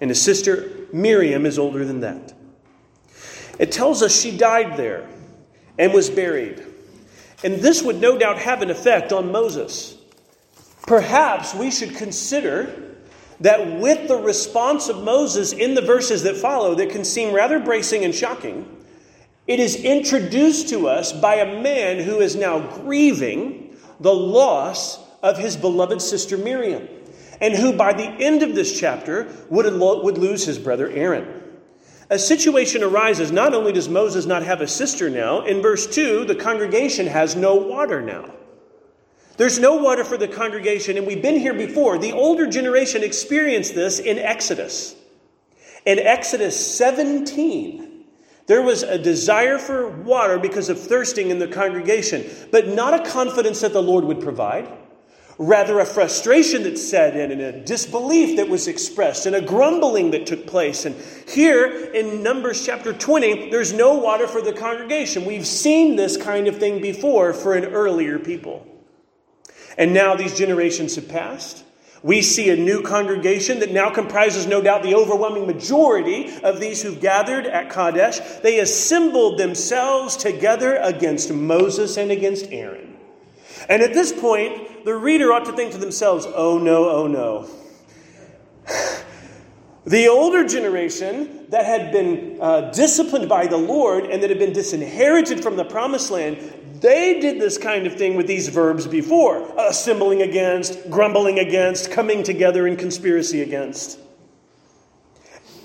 And 0.00 0.10
his 0.10 0.20
sister 0.20 0.70
Miriam 0.92 1.46
is 1.46 1.58
older 1.58 1.84
than 1.84 2.00
that. 2.00 2.34
It 3.58 3.72
tells 3.72 4.02
us 4.02 4.18
she 4.18 4.36
died 4.36 4.76
there 4.76 5.08
and 5.78 5.92
was 5.92 6.10
buried. 6.10 6.62
And 7.44 7.56
this 7.56 7.82
would 7.82 8.00
no 8.00 8.18
doubt 8.18 8.38
have 8.38 8.62
an 8.62 8.70
effect 8.70 9.12
on 9.12 9.32
Moses. 9.32 9.96
Perhaps 10.86 11.54
we 11.54 11.70
should 11.70 11.96
consider 11.96 12.96
that 13.40 13.80
with 13.80 14.08
the 14.08 14.16
response 14.16 14.88
of 14.88 15.02
Moses 15.02 15.52
in 15.52 15.74
the 15.74 15.82
verses 15.82 16.22
that 16.22 16.36
follow, 16.36 16.74
that 16.76 16.90
can 16.90 17.04
seem 17.04 17.34
rather 17.34 17.58
bracing 17.58 18.04
and 18.04 18.14
shocking, 18.14 18.68
it 19.46 19.58
is 19.58 19.76
introduced 19.76 20.68
to 20.68 20.86
us 20.86 21.12
by 21.12 21.36
a 21.36 21.60
man 21.60 21.98
who 21.98 22.20
is 22.20 22.36
now 22.36 22.60
grieving 22.60 23.76
the 23.98 24.14
loss 24.14 25.00
of 25.22 25.38
his 25.38 25.56
beloved 25.56 26.00
sister 26.00 26.38
Miriam 26.38 26.88
and 27.42 27.54
who 27.54 27.72
by 27.72 27.92
the 27.92 28.04
end 28.04 28.42
of 28.42 28.54
this 28.54 28.78
chapter 28.78 29.28
would, 29.50 29.66
would 29.66 30.16
lose 30.16 30.44
his 30.44 30.58
brother 30.58 30.88
Aaron. 30.88 31.42
A 32.08 32.18
situation 32.18 32.84
arises 32.84 33.32
not 33.32 33.52
only 33.52 33.72
does 33.72 33.88
Moses 33.88 34.26
not 34.26 34.44
have 34.44 34.60
a 34.60 34.68
sister 34.68 35.10
now, 35.10 35.44
in 35.44 35.60
verse 35.60 35.86
2, 35.92 36.24
the 36.24 36.36
congregation 36.36 37.06
has 37.06 37.34
no 37.34 37.56
water 37.56 38.00
now. 38.00 38.30
There's 39.38 39.58
no 39.58 39.76
water 39.76 40.04
for 40.04 40.16
the 40.16 40.28
congregation, 40.28 40.96
and 40.96 41.06
we've 41.06 41.22
been 41.22 41.40
here 41.40 41.54
before. 41.54 41.98
The 41.98 42.12
older 42.12 42.46
generation 42.48 43.02
experienced 43.02 43.74
this 43.74 43.98
in 43.98 44.18
Exodus. 44.18 44.94
In 45.84 45.98
Exodus 45.98 46.76
17, 46.76 48.04
there 48.46 48.62
was 48.62 48.84
a 48.84 48.98
desire 48.98 49.58
for 49.58 49.88
water 49.88 50.38
because 50.38 50.68
of 50.68 50.78
thirsting 50.78 51.30
in 51.30 51.40
the 51.40 51.48
congregation, 51.48 52.24
but 52.52 52.68
not 52.68 52.94
a 52.94 53.10
confidence 53.10 53.62
that 53.62 53.72
the 53.72 53.82
Lord 53.82 54.04
would 54.04 54.20
provide 54.20 54.68
rather 55.38 55.80
a 55.80 55.84
frustration 55.84 56.62
that 56.64 56.78
set 56.78 57.16
in 57.16 57.30
and 57.30 57.40
a 57.40 57.64
disbelief 57.64 58.36
that 58.36 58.48
was 58.48 58.68
expressed 58.68 59.26
and 59.26 59.34
a 59.34 59.40
grumbling 59.40 60.10
that 60.10 60.26
took 60.26 60.46
place. 60.46 60.84
And 60.84 60.94
here 61.28 61.90
in 61.92 62.22
Numbers 62.22 62.64
chapter 62.64 62.92
20, 62.92 63.50
there's 63.50 63.72
no 63.72 63.94
water 63.94 64.26
for 64.26 64.42
the 64.42 64.52
congregation. 64.52 65.24
We've 65.24 65.46
seen 65.46 65.96
this 65.96 66.16
kind 66.16 66.48
of 66.48 66.58
thing 66.58 66.80
before 66.80 67.32
for 67.32 67.54
an 67.54 67.64
earlier 67.66 68.18
people. 68.18 68.66
And 69.78 69.94
now 69.94 70.14
these 70.14 70.36
generations 70.36 70.96
have 70.96 71.08
passed. 71.08 71.64
We 72.02 72.20
see 72.20 72.50
a 72.50 72.56
new 72.56 72.82
congregation 72.82 73.60
that 73.60 73.70
now 73.70 73.88
comprises, 73.88 74.46
no 74.46 74.60
doubt, 74.60 74.82
the 74.82 74.96
overwhelming 74.96 75.46
majority 75.46 76.36
of 76.42 76.58
these 76.58 76.82
who've 76.82 77.00
gathered 77.00 77.46
at 77.46 77.70
Kadesh. 77.70 78.18
They 78.42 78.58
assembled 78.58 79.38
themselves 79.38 80.16
together 80.16 80.76
against 80.76 81.32
Moses 81.32 81.96
and 81.96 82.10
against 82.10 82.50
Aaron. 82.50 82.91
And 83.68 83.82
at 83.82 83.94
this 83.94 84.12
point, 84.12 84.84
the 84.84 84.94
reader 84.94 85.32
ought 85.32 85.44
to 85.46 85.52
think 85.52 85.72
to 85.72 85.78
themselves, 85.78 86.26
oh 86.26 86.58
no, 86.58 86.88
oh 86.88 87.06
no. 87.06 87.48
The 89.84 90.06
older 90.06 90.46
generation 90.46 91.46
that 91.48 91.64
had 91.64 91.90
been 91.90 92.38
uh, 92.40 92.70
disciplined 92.70 93.28
by 93.28 93.48
the 93.48 93.56
Lord 93.56 94.04
and 94.04 94.22
that 94.22 94.30
had 94.30 94.38
been 94.38 94.52
disinherited 94.52 95.42
from 95.42 95.56
the 95.56 95.64
promised 95.64 96.08
land, 96.12 96.38
they 96.80 97.18
did 97.18 97.40
this 97.40 97.58
kind 97.58 97.86
of 97.88 97.96
thing 97.96 98.14
with 98.16 98.28
these 98.28 98.48
verbs 98.48 98.86
before 98.86 99.52
assembling 99.58 100.22
against, 100.22 100.88
grumbling 100.88 101.40
against, 101.40 101.90
coming 101.90 102.22
together 102.22 102.68
in 102.68 102.76
conspiracy 102.76 103.42
against. 103.42 103.98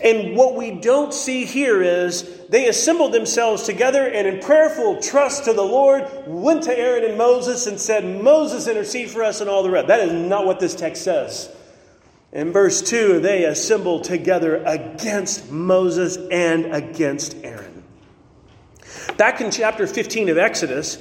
And 0.04 0.36
what 0.36 0.56
we 0.56 0.72
don't 0.72 1.14
see 1.14 1.46
here 1.46 1.82
is 1.82 2.46
they 2.50 2.68
assembled 2.68 3.14
themselves 3.14 3.64
together 3.64 4.08
and 4.08 4.28
in 4.28 4.40
prayerful 4.40 5.02
trust 5.02 5.46
to 5.46 5.54
the 5.54 5.64
Lord 5.64 6.08
went 6.28 6.64
to 6.64 6.78
Aaron 6.78 7.04
and 7.04 7.18
Moses 7.18 7.66
and 7.66 7.80
said, 7.80 8.06
Moses, 8.06 8.68
intercede 8.68 9.10
for 9.10 9.24
us 9.24 9.42
and 9.42 9.50
all 9.50 9.64
the 9.64 9.72
rest. 9.72 9.88
That 9.88 10.02
is 10.02 10.12
not 10.12 10.46
what 10.46 10.60
this 10.60 10.76
text 10.76 11.04
says. 11.04 11.50
In 12.32 12.52
verse 12.52 12.82
2, 12.82 13.20
they 13.22 13.46
assembled 13.46 14.04
together 14.04 14.58
against 14.64 15.50
Moses 15.50 16.18
and 16.30 16.74
against 16.76 17.36
Aaron. 17.44 17.84
Back 19.18 19.42
in 19.42 19.50
chapter 19.50 19.88
15 19.88 20.30
of 20.30 20.38
Exodus, 20.38 20.98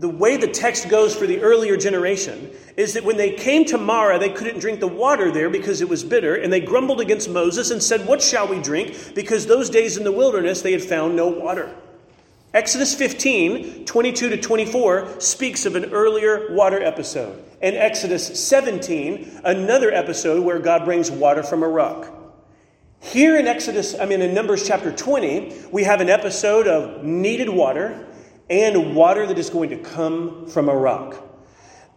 the 0.00 0.08
way 0.08 0.38
the 0.38 0.48
text 0.48 0.88
goes 0.88 1.14
for 1.14 1.26
the 1.26 1.42
earlier 1.42 1.76
generation 1.76 2.50
is 2.78 2.94
that 2.94 3.04
when 3.04 3.18
they 3.18 3.34
came 3.34 3.66
to 3.66 3.76
Marah, 3.76 4.18
they 4.18 4.30
couldn't 4.30 4.58
drink 4.58 4.80
the 4.80 4.88
water 4.88 5.30
there 5.30 5.50
because 5.50 5.82
it 5.82 5.88
was 5.90 6.02
bitter, 6.02 6.34
and 6.34 6.50
they 6.50 6.60
grumbled 6.60 7.02
against 7.02 7.28
Moses 7.28 7.70
and 7.70 7.82
said, 7.82 8.06
What 8.06 8.22
shall 8.22 8.48
we 8.48 8.62
drink? 8.62 9.14
Because 9.14 9.46
those 9.46 9.68
days 9.68 9.98
in 9.98 10.04
the 10.04 10.12
wilderness 10.12 10.62
they 10.62 10.72
had 10.72 10.82
found 10.82 11.16
no 11.16 11.28
water. 11.28 11.74
Exodus 12.54 12.94
15, 12.94 13.84
22 13.84 14.30
to 14.30 14.40
24, 14.40 15.20
speaks 15.20 15.66
of 15.66 15.76
an 15.76 15.92
earlier 15.92 16.52
water 16.54 16.82
episode. 16.82 17.44
And 17.60 17.76
Exodus 17.76 18.48
17, 18.48 19.42
another 19.44 19.92
episode 19.92 20.42
where 20.42 20.58
God 20.58 20.86
brings 20.86 21.10
water 21.10 21.42
from 21.42 21.62
a 21.62 21.68
rock. 21.68 22.10
Here 23.00 23.38
in 23.38 23.46
Exodus, 23.46 23.94
I 23.98 24.06
mean 24.06 24.22
in 24.22 24.32
Numbers 24.34 24.66
chapter 24.66 24.90
20, 24.90 25.68
we 25.70 25.84
have 25.84 26.00
an 26.00 26.08
episode 26.08 26.66
of 26.66 27.04
needed 27.04 27.50
water 27.50 28.06
and 28.50 28.94
water 28.94 29.26
that 29.26 29.38
is 29.38 29.48
going 29.48 29.70
to 29.70 29.78
come 29.78 30.46
from 30.46 30.68
a 30.68 30.76
rock. 30.76 31.16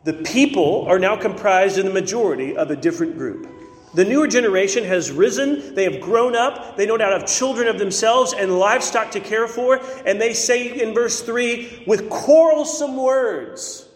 The 0.06 0.14
people 0.14 0.86
are 0.88 1.00
now 1.00 1.16
comprised 1.16 1.78
in 1.78 1.86
the 1.86 1.92
majority 1.92 2.56
of 2.56 2.72
a 2.72 2.76
different 2.76 3.18
group. 3.18 3.50
The 3.96 4.06
newer 4.06 4.28
generation 4.28 4.84
has 4.86 5.12
risen, 5.12 5.76
they 5.76 5.84
have 5.84 6.02
grown 6.02 6.36
up, 6.36 6.78
they 6.78 6.86
no 6.86 6.98
doubt 6.98 7.20
have 7.20 7.28
children 7.28 7.68
of 7.68 7.78
themselves 7.78 8.34
and 8.34 8.58
livestock 8.58 9.12
to 9.12 9.20
care 9.20 9.48
for, 9.48 9.82
and 10.06 10.20
they 10.20 10.34
say 10.34 10.82
in 10.82 10.94
verse 10.94 11.22
3 11.22 11.84
with 11.86 12.10
quarrelsome 12.10 12.98
words, 12.98 13.88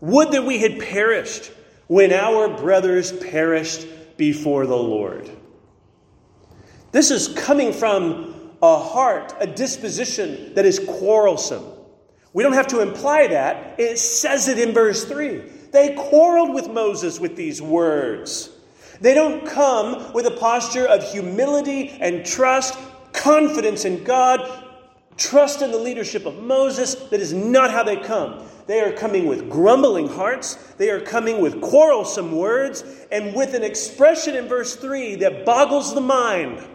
Would 0.00 0.32
that 0.32 0.44
we 0.44 0.58
had 0.58 0.78
perished 0.80 1.50
when 1.86 2.12
our 2.12 2.48
brothers 2.48 3.12
perished 3.12 3.86
before 4.16 4.66
the 4.66 4.76
Lord. 4.76 5.30
This 6.92 7.10
is 7.10 7.28
coming 7.28 7.72
from 7.72 8.35
a 8.62 8.78
heart, 8.78 9.34
a 9.40 9.46
disposition 9.46 10.54
that 10.54 10.64
is 10.64 10.78
quarrelsome. 10.78 11.64
We 12.32 12.42
don't 12.42 12.52
have 12.52 12.66
to 12.68 12.80
imply 12.80 13.28
that. 13.28 13.80
It 13.80 13.98
says 13.98 14.48
it 14.48 14.58
in 14.58 14.74
verse 14.74 15.04
3. 15.04 15.38
They 15.72 15.94
quarreled 15.94 16.54
with 16.54 16.68
Moses 16.68 17.18
with 17.18 17.36
these 17.36 17.60
words. 17.60 18.50
They 19.00 19.14
don't 19.14 19.46
come 19.46 20.12
with 20.12 20.26
a 20.26 20.30
posture 20.30 20.86
of 20.86 21.02
humility 21.02 21.90
and 22.00 22.24
trust, 22.24 22.78
confidence 23.12 23.84
in 23.84 24.04
God, 24.04 24.64
trust 25.16 25.62
in 25.62 25.70
the 25.70 25.78
leadership 25.78 26.26
of 26.26 26.42
Moses. 26.42 26.94
That 26.94 27.20
is 27.20 27.32
not 27.32 27.70
how 27.70 27.82
they 27.82 27.96
come. 27.96 28.42
They 28.66 28.80
are 28.80 28.92
coming 28.92 29.26
with 29.26 29.48
grumbling 29.48 30.08
hearts. 30.08 30.56
They 30.76 30.90
are 30.90 31.00
coming 31.00 31.40
with 31.40 31.60
quarrelsome 31.60 32.32
words 32.32 32.84
and 33.12 33.34
with 33.34 33.54
an 33.54 33.62
expression 33.62 34.34
in 34.34 34.48
verse 34.48 34.76
3 34.76 35.16
that 35.16 35.44
boggles 35.44 35.94
the 35.94 36.00
mind. 36.00 36.66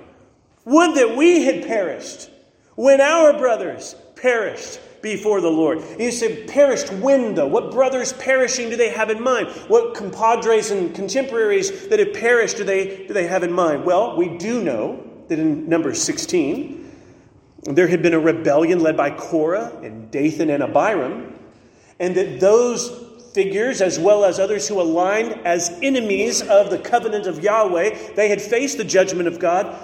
Would 0.66 0.96
that 0.96 1.16
we 1.16 1.44
had 1.44 1.66
perished 1.66 2.30
when 2.76 3.02
our 3.02 3.38
brothers 3.38 3.96
perished 4.16 4.80
before 5.02 5.42
the 5.42 5.50
Lord. 5.50 5.84
You 6.00 6.12
say, 6.12 6.46
perished 6.46 6.92
when, 6.94 7.36
though? 7.36 7.48
What 7.48 7.72
brothers 7.72 8.14
perishing 8.14 8.70
do 8.70 8.76
they 8.76 8.90
have 8.90 9.10
in 9.10 9.22
mind? 9.22 9.48
What 9.68 9.96
compadres 9.96 10.72
and 10.72 10.94
contemporaries 10.94 11.88
that 11.90 12.00
have 12.00 12.14
perished 12.14 12.58
do 12.58 12.64
they, 12.64 13.08
do 13.08 13.14
they 13.14 13.28
have 13.28 13.44
in 13.44 13.52
mind? 13.52 13.84
Well, 13.84 14.16
we 14.16 14.38
do 14.38 14.64
know 14.64 15.04
that 15.28 15.40
in 15.40 15.68
number 15.68 15.94
16, 15.94 16.92
there 17.64 17.88
had 17.88 18.02
been 18.02 18.14
a 18.14 18.20
rebellion 18.20 18.80
led 18.80 18.98
by 18.98 19.12
Korah 19.12 19.72
and 19.84 20.12
Dathan 20.12 20.50
and 20.50 20.64
Abiram, 20.64 21.36
and 22.00 22.16
that 22.16 22.40
those 22.40 23.08
figures, 23.34 23.82
as 23.82 23.98
well 23.98 24.26
as 24.26 24.40
others 24.40 24.68
who 24.68 24.82
aligned 24.82 25.46
as 25.46 25.70
enemies 25.82 26.42
of 26.42 26.70
the 26.70 26.78
covenant 26.78 27.28
of 27.28 27.44
Yahweh, 27.44 28.14
they 28.16 28.30
had 28.30 28.42
faced 28.42 28.78
the 28.78 28.84
judgment 28.84 29.28
of 29.28 29.40
God 29.40 29.76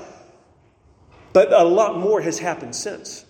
but 1.33 1.51
a 1.53 1.63
lot 1.63 1.97
more 1.97 2.21
has 2.21 2.39
happened 2.39 2.75
since. 2.75 3.25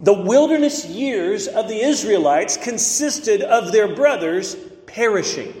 The 0.00 0.12
wilderness 0.12 0.86
years 0.86 1.48
of 1.48 1.68
the 1.68 1.80
Israelites 1.80 2.56
consisted 2.56 3.42
of 3.42 3.72
their 3.72 3.94
brothers 3.94 4.56
perishing. 4.86 5.54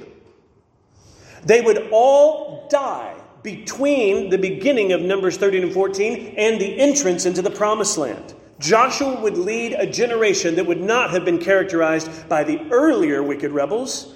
They 1.44 1.60
would 1.60 1.88
all 1.90 2.68
die 2.68 3.14
between 3.42 4.30
the 4.30 4.38
beginning 4.38 4.92
of 4.92 5.00
Numbers 5.00 5.36
13 5.36 5.62
and 5.62 5.72
14 5.72 6.34
and 6.36 6.60
the 6.60 6.78
entrance 6.78 7.26
into 7.26 7.42
the 7.42 7.50
promised 7.50 7.98
land. 7.98 8.34
Joshua 8.58 9.20
would 9.20 9.38
lead 9.38 9.72
a 9.72 9.86
generation 9.86 10.56
that 10.56 10.66
would 10.66 10.80
not 10.80 11.10
have 11.10 11.24
been 11.24 11.38
characterized 11.38 12.28
by 12.28 12.42
the 12.42 12.60
earlier 12.70 13.22
wicked 13.22 13.52
rebels, 13.52 14.14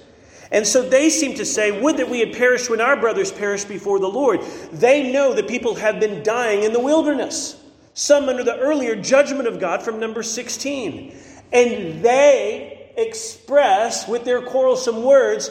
and 0.53 0.67
so 0.67 0.87
they 0.87 1.09
seem 1.09 1.33
to 1.35 1.45
say, 1.45 1.81
Would 1.81 1.97
that 1.97 2.09
we 2.09 2.19
had 2.19 2.31
perished 2.31 2.69
when 2.69 2.79
our 2.79 2.95
brothers 2.95 3.31
perished 3.31 3.67
before 3.67 3.99
the 3.99 4.07
Lord. 4.07 4.39
They 4.71 5.11
know 5.11 5.33
that 5.33 5.47
people 5.47 5.73
have 5.75 5.99
been 5.99 6.21
dying 6.21 6.61
in 6.61 6.73
the 6.73 6.79
wilderness, 6.79 7.59
some 7.95 8.29
under 8.29 8.43
the 8.43 8.59
earlier 8.59 8.95
judgment 8.95 9.47
of 9.47 9.59
God 9.59 9.81
from 9.81 9.99
number 9.99 10.21
16. 10.21 11.17
And 11.51 12.03
they 12.03 12.91
express 12.95 14.07
with 14.07 14.25
their 14.25 14.43
quarrelsome 14.43 15.03
words, 15.03 15.49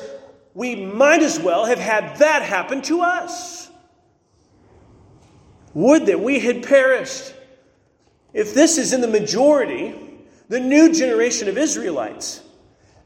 We 0.55 0.77
might 0.77 1.23
as 1.23 1.41
well 1.41 1.65
have 1.65 1.81
had 1.81 2.19
that 2.19 2.43
happen 2.43 2.81
to 2.83 3.01
us. 3.01 3.71
Would 5.75 6.07
that 6.07 6.21
we 6.21 6.39
had 6.39 6.63
perished. 6.63 7.35
If 8.33 8.55
this 8.55 8.79
is 8.79 8.93
in 8.93 9.01
the 9.01 9.09
majority, 9.09 9.95
the 10.49 10.61
new 10.61 10.95
generation 10.95 11.49
of 11.49 11.59
Israelites, 11.59 12.41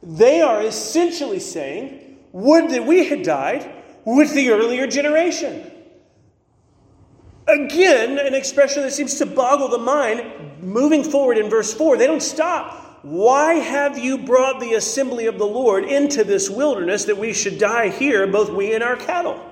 they 0.02 0.40
are 0.40 0.62
essentially 0.62 1.40
saying, 1.40 2.18
Would 2.32 2.70
that 2.70 2.86
we 2.86 3.06
had 3.06 3.22
died 3.22 3.72
with 4.06 4.32
the 4.34 4.50
earlier 4.50 4.86
generation. 4.86 5.70
Again, 7.48 8.18
an 8.18 8.34
expression 8.34 8.82
that 8.82 8.92
seems 8.92 9.16
to 9.16 9.26
boggle 9.26 9.68
the 9.68 9.78
mind. 9.78 10.62
Moving 10.62 11.04
forward 11.04 11.36
in 11.38 11.50
verse 11.50 11.74
4, 11.74 11.98
they 11.98 12.06
don't 12.06 12.22
stop. 12.22 13.00
Why 13.02 13.54
have 13.54 13.98
you 13.98 14.18
brought 14.18 14.60
the 14.60 14.74
assembly 14.74 15.26
of 15.26 15.38
the 15.38 15.46
Lord 15.46 15.84
into 15.84 16.24
this 16.24 16.48
wilderness 16.48 17.04
that 17.04 17.18
we 17.18 17.32
should 17.32 17.58
die 17.58 17.88
here, 17.88 18.26
both 18.26 18.50
we 18.50 18.74
and 18.74 18.82
our 18.82 18.96
cattle? 18.96 19.42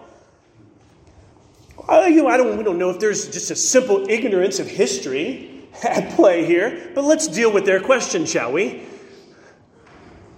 You 1.89 2.23
know, 2.23 2.29
I 2.29 2.37
don't, 2.37 2.57
we 2.57 2.65
don't 2.65 2.79
know 2.79 2.91
if 2.91 2.99
there's 2.99 3.29
just 3.29 3.51
a 3.51 3.57
simple 3.57 4.09
ignorance 4.09 4.59
of 4.59 4.69
history 4.69 5.69
at 5.85 6.11
play 6.15 6.47
here, 6.47 6.93
but 6.95 7.05
let's 7.05 7.27
deal 7.27 7.53
with 7.53 7.67
their 7.67 7.81
question, 7.81 8.25
shall 8.25 8.53
we? 8.53 8.87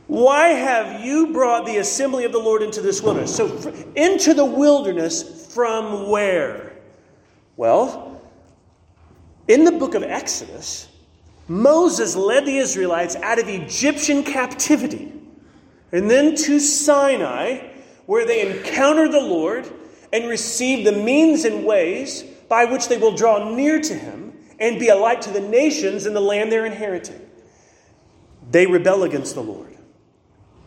Why 0.07 0.49
have 0.49 1.05
you 1.05 1.33
brought 1.33 1.67
the 1.67 1.79
assembly 1.79 2.25
of 2.25 2.33
the 2.33 2.39
Lord 2.39 2.63
into 2.63 2.81
this 2.81 3.03
wilderness? 3.03 3.35
So, 3.35 3.47
into 3.97 4.35
the 4.35 4.45
wilderness 4.45 5.53
from 5.53 6.09
where? 6.09 6.77
Well, 7.57 8.21
in 9.49 9.65
the 9.65 9.73
book 9.73 9.95
of 9.95 10.03
Exodus, 10.03 10.89
Moses 11.49 12.15
led 12.15 12.47
the 12.47 12.59
Israelites 12.59 13.17
out 13.17 13.39
of 13.39 13.49
Egyptian 13.49 14.23
captivity 14.23 15.13
and 15.93 16.11
then 16.11 16.35
to 16.35 16.59
Sinai, 16.61 17.69
where 18.07 18.27
they 18.27 18.57
encountered 18.57 19.13
the 19.13 19.21
Lord 19.21 19.71
and 20.13 20.29
received 20.29 20.87
the 20.87 20.93
means 20.93 21.45
and 21.45 21.65
ways 21.65 22.23
by 22.49 22.65
which 22.65 22.89
they 22.89 22.99
will 22.99 23.15
draw 23.15 23.55
near 23.55 23.81
to 23.81 23.95
him 23.95 24.33
and 24.61 24.79
be 24.79 24.89
a 24.89 24.97
light 24.97 25.23
to 25.23 25.31
the 25.31 25.41
nations 25.41 26.07
in 26.07 26.15
the 26.15 26.21
land 26.21 26.51
they're 26.51 26.67
inheriting. 26.67 27.21
They 28.51 28.67
rebel 28.67 29.03
against 29.03 29.35
the 29.35 29.43
Lord. 29.43 29.76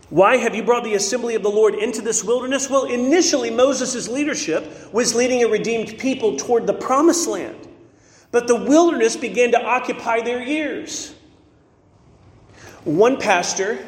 Why 0.10 0.38
have 0.38 0.56
you 0.56 0.63
brought 0.63 0.84
the 0.84 0.96
assembly 0.96 1.36
of 1.36 1.44
the 1.44 1.50
Lord 1.50 1.75
into 1.75 2.01
this 2.01 2.24
wilderness? 2.24 2.70
Well, 2.70 2.86
initially, 2.86 3.51
Moses' 3.51 4.08
leadership 4.08 4.92
was 4.92 5.13
leading 5.13 5.44
a 5.44 5.48
redeemed 5.48 6.00
people 6.00 6.36
toward 6.36 6.66
the 6.66 6.74
promised 6.74 7.28
land. 7.28 7.68
But 8.32 8.48
the 8.48 8.56
wilderness 8.56 9.16
began 9.16 9.51
to 9.51 9.63
occupy 9.63 10.22
their 10.22 10.42
ears. 10.42 11.13
One 12.86 13.18
pastor 13.20 13.86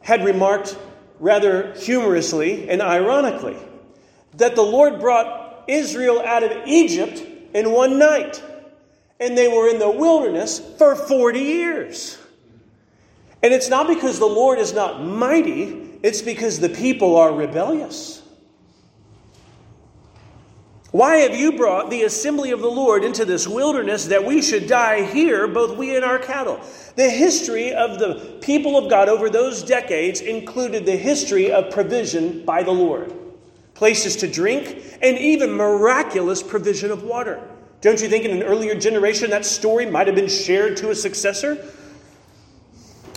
had 0.00 0.24
remarked 0.24 0.76
rather 1.20 1.72
humorously 1.74 2.68
and 2.68 2.82
ironically 2.82 3.56
that 4.36 4.56
the 4.56 4.62
Lord 4.62 4.98
brought 5.00 5.64
Israel 5.68 6.20
out 6.20 6.42
of 6.42 6.66
Egypt 6.66 7.22
in 7.54 7.70
one 7.70 7.98
night, 7.98 8.42
and 9.20 9.38
they 9.38 9.48
were 9.48 9.68
in 9.68 9.78
the 9.78 9.90
wilderness 9.90 10.58
for 10.78 10.96
40 10.96 11.38
years. 11.38 12.18
And 13.44 13.52
it's 13.52 13.68
not 13.68 13.88
because 13.88 14.18
the 14.18 14.24
Lord 14.24 14.58
is 14.58 14.72
not 14.72 15.04
mighty, 15.04 15.82
It's 16.02 16.22
because 16.22 16.60
the 16.60 16.70
people 16.70 17.16
are 17.16 17.30
rebellious. 17.30 18.22
Why 20.90 21.16
have 21.18 21.34
you 21.34 21.52
brought 21.52 21.90
the 21.90 22.04
assembly 22.04 22.52
of 22.52 22.60
the 22.60 22.70
Lord 22.70 23.04
into 23.04 23.26
this 23.26 23.46
wilderness 23.46 24.06
that 24.06 24.24
we 24.24 24.40
should 24.40 24.66
die 24.66 25.04
here, 25.04 25.46
both 25.46 25.76
we 25.76 25.94
and 25.94 26.04
our 26.04 26.18
cattle? 26.18 26.58
The 26.96 27.10
history 27.10 27.74
of 27.74 27.98
the 27.98 28.38
people 28.40 28.78
of 28.78 28.88
God 28.88 29.10
over 29.10 29.28
those 29.28 29.62
decades 29.62 30.22
included 30.22 30.86
the 30.86 30.96
history 30.96 31.52
of 31.52 31.70
provision 31.70 32.46
by 32.46 32.62
the 32.62 32.72
Lord 32.72 33.12
places 33.74 34.16
to 34.16 34.28
drink, 34.28 34.98
and 35.02 35.18
even 35.18 35.52
miraculous 35.52 36.42
provision 36.42 36.90
of 36.90 37.02
water. 37.02 37.40
Don't 37.82 38.00
you 38.00 38.08
think 38.08 38.24
in 38.24 38.30
an 38.30 38.42
earlier 38.42 38.74
generation 38.74 39.28
that 39.30 39.44
story 39.44 39.84
might 39.84 40.06
have 40.06 40.16
been 40.16 40.28
shared 40.28 40.78
to 40.78 40.90
a 40.90 40.94
successor? 40.94 41.62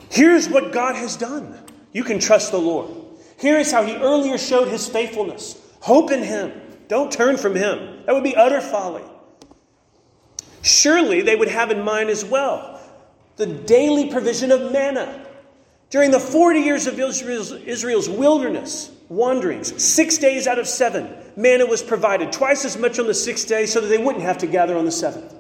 Here's 0.09 0.49
what 0.49 0.71
God 0.71 0.95
has 0.95 1.15
done. 1.15 1.57
You 1.91 2.03
can 2.03 2.19
trust 2.19 2.51
the 2.51 2.59
Lord. 2.59 2.91
Here 3.39 3.57
is 3.57 3.71
how 3.71 3.83
He 3.83 3.95
earlier 3.95 4.37
showed 4.37 4.67
His 4.67 4.87
faithfulness. 4.87 5.59
Hope 5.81 6.11
in 6.11 6.23
Him. 6.23 6.51
Don't 6.87 7.11
turn 7.11 7.37
from 7.37 7.55
him. 7.55 8.03
That 8.05 8.15
would 8.15 8.23
be 8.23 8.35
utter 8.35 8.61
folly. 8.61 9.03
Surely 10.61 11.21
they 11.21 11.35
would 11.35 11.49
have 11.49 11.71
in 11.71 11.81
mind 11.81 12.09
as 12.09 12.25
well 12.25 12.81
the 13.35 13.45
daily 13.45 14.09
provision 14.09 14.51
of 14.51 14.71
manna. 14.71 15.25
During 15.89 16.11
the 16.11 16.19
40 16.19 16.61
years 16.61 16.87
of 16.87 16.99
Israel's, 16.99 18.09
wilderness 18.09 18.91
wanderings, 19.09 19.81
six 19.81 20.17
days 20.17 20.47
out 20.47 20.59
of 20.59 20.67
seven, 20.67 21.09
manna 21.37 21.65
was 21.65 21.81
provided, 21.81 22.31
twice 22.31 22.65
as 22.65 22.77
much 22.77 22.99
on 22.99 23.07
the 23.07 23.13
sixth 23.13 23.47
day 23.47 23.65
so 23.65 23.79
that 23.79 23.87
they 23.87 23.97
wouldn't 23.97 24.23
have 24.23 24.39
to 24.39 24.47
gather 24.47 24.77
on 24.77 24.85
the 24.85 24.91
seventh. 24.91 25.33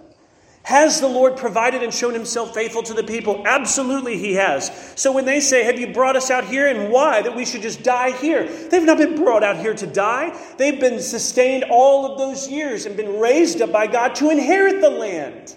Has 0.67 0.99
the 0.99 1.07
Lord 1.07 1.37
provided 1.37 1.81
and 1.81 1.93
shown 1.93 2.13
himself 2.13 2.53
faithful 2.53 2.83
to 2.83 2.93
the 2.93 3.01
people? 3.01 3.41
Absolutely, 3.45 4.17
he 4.17 4.33
has. 4.33 4.69
So 4.97 5.13
when 5.13 5.23
they 5.23 5.39
say, 5.39 5.63
Have 5.63 5.79
you 5.79 5.93
brought 5.93 6.17
us 6.17 6.29
out 6.29 6.43
here 6.43 6.67
and 6.67 6.91
why? 6.91 7.21
That 7.21 7.37
we 7.37 7.45
should 7.45 7.61
just 7.61 7.83
die 7.83 8.11
here. 8.11 8.45
They've 8.45 8.83
not 8.83 8.97
been 8.97 9.15
brought 9.15 9.43
out 9.43 9.55
here 9.55 9.73
to 9.73 9.87
die. 9.87 10.37
They've 10.57 10.77
been 10.77 10.99
sustained 10.99 11.63
all 11.69 12.11
of 12.11 12.17
those 12.17 12.49
years 12.49 12.85
and 12.85 12.97
been 12.97 13.17
raised 13.17 13.61
up 13.61 13.71
by 13.71 13.87
God 13.87 14.15
to 14.15 14.29
inherit 14.29 14.81
the 14.81 14.89
land. 14.89 15.55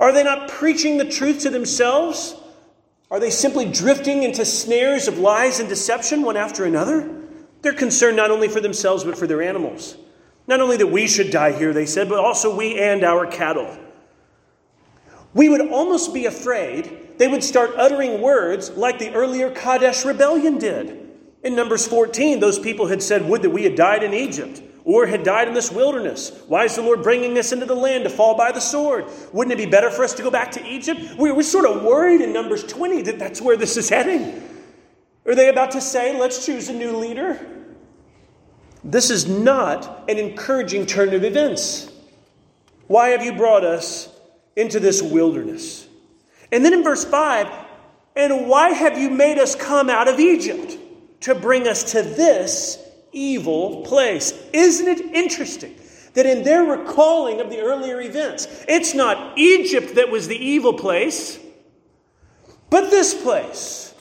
Are 0.00 0.10
they 0.10 0.24
not 0.24 0.48
preaching 0.48 0.98
the 0.98 1.08
truth 1.08 1.42
to 1.42 1.50
themselves? 1.50 2.34
Are 3.08 3.20
they 3.20 3.30
simply 3.30 3.70
drifting 3.70 4.24
into 4.24 4.44
snares 4.44 5.06
of 5.06 5.20
lies 5.20 5.60
and 5.60 5.68
deception 5.68 6.22
one 6.22 6.36
after 6.36 6.64
another? 6.64 7.22
They're 7.62 7.72
concerned 7.72 8.16
not 8.16 8.32
only 8.32 8.48
for 8.48 8.60
themselves, 8.60 9.04
but 9.04 9.16
for 9.16 9.28
their 9.28 9.42
animals. 9.42 9.96
Not 10.46 10.60
only 10.60 10.76
that 10.76 10.86
we 10.86 11.06
should 11.08 11.30
die 11.30 11.52
here, 11.52 11.72
they 11.72 11.86
said, 11.86 12.08
but 12.08 12.18
also 12.18 12.54
we 12.54 12.78
and 12.78 13.02
our 13.02 13.26
cattle. 13.26 13.76
We 15.34 15.48
would 15.48 15.70
almost 15.70 16.14
be 16.14 16.26
afraid 16.26 17.18
they 17.18 17.28
would 17.28 17.42
start 17.42 17.70
uttering 17.76 18.20
words 18.20 18.70
like 18.70 18.98
the 18.98 19.12
earlier 19.12 19.50
Kadesh 19.50 20.04
rebellion 20.04 20.58
did. 20.58 21.02
In 21.42 21.54
Numbers 21.54 21.86
14, 21.86 22.40
those 22.40 22.58
people 22.58 22.86
had 22.86 23.02
said, 23.02 23.28
Would 23.28 23.42
that 23.42 23.50
we 23.50 23.64
had 23.64 23.74
died 23.74 24.02
in 24.02 24.14
Egypt 24.14 24.62
or 24.86 25.04
had 25.04 25.24
died 25.24 25.48
in 25.48 25.54
this 25.54 25.72
wilderness. 25.72 26.30
Why 26.46 26.64
is 26.64 26.76
the 26.76 26.82
Lord 26.82 27.02
bringing 27.02 27.36
us 27.38 27.50
into 27.50 27.66
the 27.66 27.74
land 27.74 28.04
to 28.04 28.10
fall 28.10 28.36
by 28.36 28.52
the 28.52 28.60
sword? 28.60 29.06
Wouldn't 29.32 29.52
it 29.52 29.62
be 29.62 29.68
better 29.68 29.90
for 29.90 30.04
us 30.04 30.14
to 30.14 30.22
go 30.22 30.30
back 30.30 30.52
to 30.52 30.64
Egypt? 30.64 31.00
We 31.18 31.32
were 31.32 31.42
sort 31.42 31.66
of 31.66 31.82
worried 31.82 32.20
in 32.20 32.32
Numbers 32.32 32.62
20 32.62 33.02
that 33.02 33.18
that's 33.18 33.40
where 33.40 33.56
this 33.56 33.76
is 33.76 33.88
heading. 33.88 34.48
Are 35.26 35.34
they 35.34 35.48
about 35.48 35.72
to 35.72 35.80
say, 35.80 36.18
Let's 36.18 36.46
choose 36.46 36.68
a 36.68 36.72
new 36.72 36.96
leader? 36.96 37.65
This 38.86 39.10
is 39.10 39.26
not 39.26 40.08
an 40.08 40.16
encouraging 40.16 40.86
turn 40.86 41.12
of 41.12 41.24
events. 41.24 41.90
Why 42.86 43.08
have 43.08 43.24
you 43.24 43.32
brought 43.32 43.64
us 43.64 44.08
into 44.54 44.78
this 44.78 45.02
wilderness? 45.02 45.88
And 46.52 46.64
then 46.64 46.72
in 46.72 46.84
verse 46.84 47.04
5, 47.04 47.48
and 48.14 48.48
why 48.48 48.68
have 48.70 48.96
you 48.96 49.10
made 49.10 49.38
us 49.38 49.56
come 49.56 49.90
out 49.90 50.06
of 50.06 50.20
Egypt 50.20 50.78
to 51.22 51.34
bring 51.34 51.66
us 51.66 51.92
to 51.92 52.02
this 52.02 52.78
evil 53.10 53.82
place? 53.82 54.32
Isn't 54.52 54.86
it 54.86 55.00
interesting 55.12 55.74
that 56.14 56.24
in 56.24 56.44
their 56.44 56.62
recalling 56.62 57.40
of 57.40 57.50
the 57.50 57.60
earlier 57.60 58.00
events, 58.00 58.46
it's 58.68 58.94
not 58.94 59.36
Egypt 59.36 59.96
that 59.96 60.10
was 60.10 60.28
the 60.28 60.36
evil 60.36 60.74
place, 60.74 61.40
but 62.70 62.90
this 62.90 63.20
place 63.20 63.94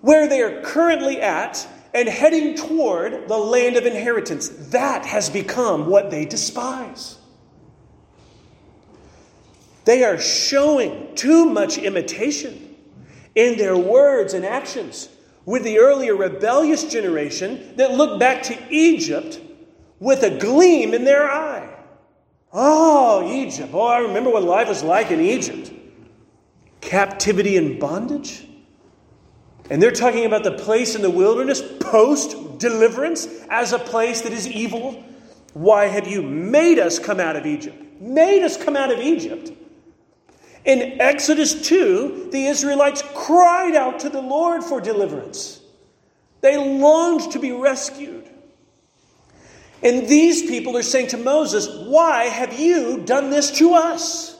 where 0.00 0.26
they 0.26 0.40
are 0.40 0.62
currently 0.62 1.20
at 1.20 1.68
and 1.94 2.08
heading 2.08 2.56
toward 2.56 3.28
the 3.28 3.38
land 3.38 3.76
of 3.76 3.86
inheritance. 3.86 4.48
That 4.48 5.06
has 5.06 5.30
become 5.30 5.86
what 5.86 6.10
they 6.10 6.26
despise. 6.26 7.18
They 9.84 10.02
are 10.02 10.18
showing 10.18 11.14
too 11.14 11.44
much 11.44 11.78
imitation 11.78 12.74
in 13.34 13.56
their 13.56 13.76
words 13.76 14.34
and 14.34 14.44
actions 14.44 15.08
with 15.44 15.62
the 15.62 15.78
earlier 15.78 16.16
rebellious 16.16 16.84
generation 16.84 17.76
that 17.76 17.92
looked 17.92 18.18
back 18.18 18.42
to 18.44 18.58
Egypt 18.70 19.40
with 20.00 20.22
a 20.22 20.38
gleam 20.38 20.94
in 20.94 21.04
their 21.04 21.30
eye. 21.30 21.70
Oh, 22.52 23.30
Egypt. 23.30 23.70
Oh, 23.72 23.82
I 23.82 23.98
remember 23.98 24.30
what 24.30 24.42
life 24.42 24.68
was 24.68 24.82
like 24.82 25.10
in 25.10 25.20
Egypt. 25.20 25.72
Captivity 26.80 27.56
and 27.56 27.78
bondage. 27.78 28.46
And 29.70 29.82
they're 29.82 29.90
talking 29.90 30.26
about 30.26 30.44
the 30.44 30.52
place 30.52 30.94
in 30.94 31.02
the 31.02 31.10
wilderness 31.10 31.62
post 31.80 32.58
deliverance 32.58 33.26
as 33.48 33.72
a 33.72 33.78
place 33.78 34.22
that 34.22 34.32
is 34.32 34.46
evil. 34.46 35.02
Why 35.54 35.86
have 35.86 36.06
you 36.06 36.22
made 36.22 36.78
us 36.78 36.98
come 36.98 37.20
out 37.20 37.36
of 37.36 37.46
Egypt? 37.46 38.00
Made 38.00 38.44
us 38.44 38.62
come 38.62 38.76
out 38.76 38.92
of 38.92 38.98
Egypt. 38.98 39.52
In 40.64 41.00
Exodus 41.00 41.66
2, 41.66 42.28
the 42.32 42.46
Israelites 42.46 43.02
cried 43.14 43.74
out 43.74 44.00
to 44.00 44.08
the 44.08 44.20
Lord 44.20 44.64
for 44.64 44.80
deliverance. 44.80 45.60
They 46.40 46.56
longed 46.56 47.32
to 47.32 47.38
be 47.38 47.52
rescued. 47.52 48.28
And 49.82 50.08
these 50.08 50.42
people 50.42 50.76
are 50.76 50.82
saying 50.82 51.08
to 51.08 51.18
Moses, 51.18 51.68
Why 51.86 52.24
have 52.24 52.58
you 52.58 53.02
done 53.04 53.30
this 53.30 53.50
to 53.58 53.74
us? 53.74 54.33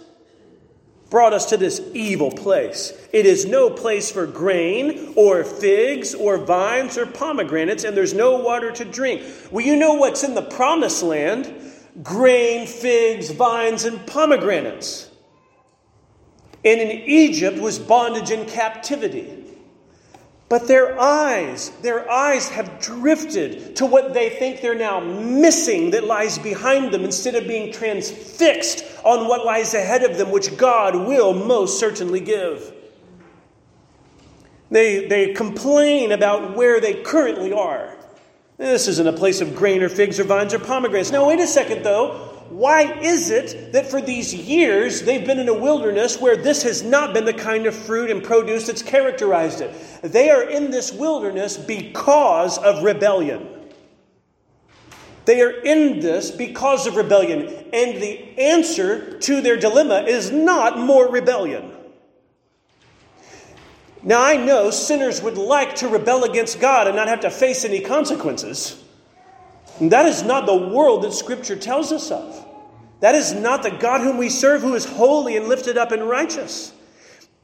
Brought 1.14 1.32
us 1.32 1.46
to 1.46 1.56
this 1.56 1.80
evil 1.94 2.28
place. 2.28 2.92
It 3.12 3.24
is 3.24 3.46
no 3.46 3.70
place 3.70 4.10
for 4.10 4.26
grain 4.26 5.12
or 5.14 5.44
figs 5.44 6.12
or 6.12 6.38
vines 6.38 6.98
or 6.98 7.06
pomegranates, 7.06 7.84
and 7.84 7.96
there's 7.96 8.12
no 8.12 8.38
water 8.38 8.72
to 8.72 8.84
drink. 8.84 9.22
Well, 9.52 9.64
you 9.64 9.76
know 9.76 9.94
what's 9.94 10.24
in 10.24 10.34
the 10.34 10.42
promised 10.42 11.04
land 11.04 11.54
grain, 12.02 12.66
figs, 12.66 13.30
vines, 13.30 13.84
and 13.84 14.04
pomegranates. 14.08 15.08
And 16.64 16.80
in 16.80 16.90
Egypt 16.90 17.60
was 17.60 17.78
bondage 17.78 18.32
and 18.32 18.48
captivity. 18.48 19.53
But 20.48 20.68
their 20.68 20.98
eyes, 21.00 21.70
their 21.82 22.08
eyes 22.10 22.50
have 22.50 22.80
drifted 22.80 23.76
to 23.76 23.86
what 23.86 24.12
they 24.12 24.28
think 24.28 24.60
they're 24.60 24.74
now 24.74 25.00
missing 25.00 25.90
that 25.92 26.04
lies 26.04 26.38
behind 26.38 26.92
them 26.92 27.02
instead 27.04 27.34
of 27.34 27.48
being 27.48 27.72
transfixed 27.72 28.84
on 29.04 29.26
what 29.26 29.44
lies 29.44 29.72
ahead 29.74 30.02
of 30.02 30.18
them, 30.18 30.30
which 30.30 30.56
God 30.56 30.94
will 30.94 31.32
most 31.32 31.80
certainly 31.80 32.20
give. 32.20 32.72
They, 34.70 35.06
they 35.06 35.32
complain 35.32 36.12
about 36.12 36.56
where 36.56 36.80
they 36.80 37.02
currently 37.02 37.52
are. 37.52 37.96
This 38.58 38.86
isn't 38.86 39.06
a 39.06 39.12
place 39.12 39.40
of 39.40 39.56
grain 39.56 39.82
or 39.82 39.88
figs 39.88 40.20
or 40.20 40.24
vines 40.24 40.54
or 40.54 40.58
pomegranates. 40.58 41.10
Now, 41.10 41.26
wait 41.26 41.40
a 41.40 41.46
second, 41.46 41.84
though. 41.84 42.33
Why 42.54 43.00
is 43.00 43.30
it 43.30 43.72
that 43.72 43.90
for 43.90 44.00
these 44.00 44.32
years 44.32 45.02
they've 45.02 45.26
been 45.26 45.40
in 45.40 45.48
a 45.48 45.58
wilderness 45.58 46.20
where 46.20 46.36
this 46.36 46.62
has 46.62 46.84
not 46.84 47.12
been 47.12 47.24
the 47.24 47.34
kind 47.34 47.66
of 47.66 47.74
fruit 47.74 48.12
and 48.12 48.22
produce 48.22 48.68
that's 48.68 48.80
characterized 48.80 49.60
it? 49.60 49.74
They 50.02 50.30
are 50.30 50.44
in 50.44 50.70
this 50.70 50.92
wilderness 50.92 51.56
because 51.56 52.56
of 52.58 52.84
rebellion. 52.84 53.48
They 55.24 55.42
are 55.42 55.50
in 55.50 55.98
this 55.98 56.30
because 56.30 56.86
of 56.86 56.94
rebellion. 56.94 57.40
And 57.72 58.00
the 58.00 58.38
answer 58.38 59.18
to 59.18 59.40
their 59.40 59.56
dilemma 59.56 60.02
is 60.02 60.30
not 60.30 60.78
more 60.78 61.10
rebellion. 61.10 61.72
Now, 64.04 64.22
I 64.22 64.36
know 64.36 64.70
sinners 64.70 65.20
would 65.20 65.38
like 65.38 65.74
to 65.76 65.88
rebel 65.88 66.22
against 66.22 66.60
God 66.60 66.86
and 66.86 66.94
not 66.94 67.08
have 67.08 67.22
to 67.22 67.30
face 67.30 67.64
any 67.64 67.80
consequences. 67.80 68.80
And 69.80 69.90
that 69.90 70.06
is 70.06 70.22
not 70.22 70.46
the 70.46 70.54
world 70.54 71.02
that 71.02 71.14
Scripture 71.14 71.56
tells 71.56 71.90
us 71.90 72.12
of. 72.12 72.43
That 73.04 73.14
is 73.14 73.34
not 73.34 73.62
the 73.62 73.70
God 73.70 74.00
whom 74.00 74.16
we 74.16 74.30
serve, 74.30 74.62
who 74.62 74.74
is 74.74 74.86
holy 74.86 75.36
and 75.36 75.46
lifted 75.46 75.76
up 75.76 75.92
and 75.92 76.08
righteous. 76.08 76.72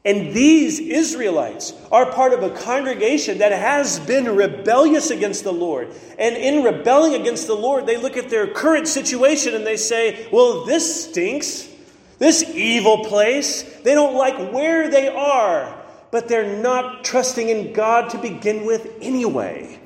And 0.03 0.33
these 0.33 0.79
Israelites 0.79 1.75
are 1.91 2.11
part 2.11 2.33
of 2.33 2.41
a 2.41 2.49
congregation 2.49 3.37
that 3.37 3.51
has 3.51 3.99
been 3.99 4.35
rebellious 4.35 5.11
against 5.11 5.43
the 5.43 5.53
Lord. 5.53 5.89
And 6.17 6.35
in 6.35 6.63
rebelling 6.63 7.13
against 7.13 7.45
the 7.45 7.53
Lord, 7.53 7.85
they 7.85 7.97
look 7.97 8.17
at 8.17 8.31
their 8.31 8.47
current 8.47 8.87
situation 8.87 9.53
and 9.53 9.63
they 9.63 9.77
say, 9.77 10.27
well, 10.31 10.65
this 10.65 11.05
stinks. 11.05 11.69
This 12.17 12.41
evil 12.41 13.05
place. 13.05 13.61
They 13.61 13.93
don't 13.93 14.15
like 14.15 14.51
where 14.51 14.89
they 14.89 15.09
are, 15.09 15.79
but 16.09 16.27
they're 16.27 16.57
not 16.57 17.03
trusting 17.03 17.49
in 17.49 17.71
God 17.71 18.09
to 18.09 18.17
begin 18.17 18.65
with 18.65 18.97
anyway. 18.99 19.79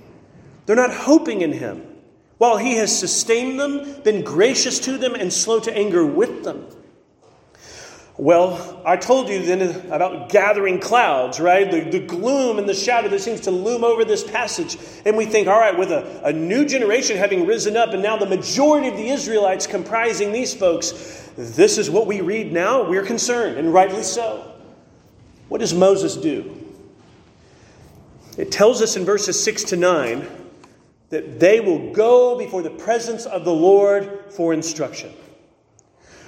They're 0.67 0.77
not 0.77 0.93
hoping 0.93 1.41
in 1.41 1.51
Him 1.51 1.94
while 2.37 2.57
he 2.57 2.75
has 2.75 2.97
sustained 2.97 3.59
them, 3.59 4.01
been 4.01 4.23
gracious 4.23 4.79
to 4.79 4.97
them, 4.97 5.15
and 5.15 5.31
slow 5.31 5.59
to 5.61 5.75
anger 5.75 6.05
with 6.05 6.43
them. 6.43 6.67
Well, 8.17 8.81
I 8.85 8.95
told 8.95 9.27
you 9.27 9.41
then 9.43 9.61
about 9.91 10.29
gathering 10.29 10.79
clouds, 10.79 11.37
right? 11.39 11.69
The, 11.69 11.81
the 11.81 11.99
gloom 11.99 12.59
and 12.59 12.67
the 12.67 12.73
shadow 12.73 13.09
that 13.09 13.19
seems 13.19 13.41
to 13.41 13.51
loom 13.51 13.83
over 13.83 14.05
this 14.05 14.23
passage. 14.23 14.77
And 15.05 15.17
we 15.17 15.25
think, 15.25 15.49
all 15.49 15.59
right, 15.59 15.77
with 15.77 15.91
a, 15.91 16.21
a 16.23 16.31
new 16.31 16.65
generation 16.65 17.17
having 17.17 17.45
risen 17.45 17.75
up, 17.75 17.89
and 17.89 18.01
now 18.01 18.15
the 18.15 18.25
majority 18.25 18.87
of 18.87 18.95
the 18.95 19.09
Israelites 19.09 19.67
comprising 19.67 20.31
these 20.31 20.53
folks, 20.53 21.29
this 21.35 21.77
is 21.77 21.89
what 21.89 22.07
we 22.07 22.21
read 22.21 22.53
now. 22.53 22.89
We're 22.89 23.05
concerned, 23.05 23.57
and 23.57 23.73
rightly 23.73 24.03
so. 24.03 24.53
What 25.49 25.59
does 25.59 25.73
Moses 25.73 26.15
do? 26.15 26.57
It 28.37 28.49
tells 28.49 28.81
us 28.81 28.95
in 28.95 29.03
verses 29.03 29.41
6 29.43 29.65
to 29.65 29.75
9 29.75 30.44
that 31.09 31.39
they 31.39 31.59
will 31.59 31.91
go 31.91 32.37
before 32.37 32.61
the 32.61 32.69
presence 32.69 33.25
of 33.25 33.45
the 33.45 33.53
Lord 33.53 34.25
for 34.29 34.53
instruction 34.53 35.13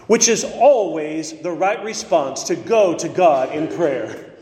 which 0.07 0.29
is 0.29 0.43
always 0.43 1.33
the 1.41 1.51
right 1.51 1.83
response 1.83 2.43
to 2.43 2.55
go 2.55 2.97
to 2.97 3.07
God 3.09 3.53
in 3.53 3.67
prayer. 3.67 4.33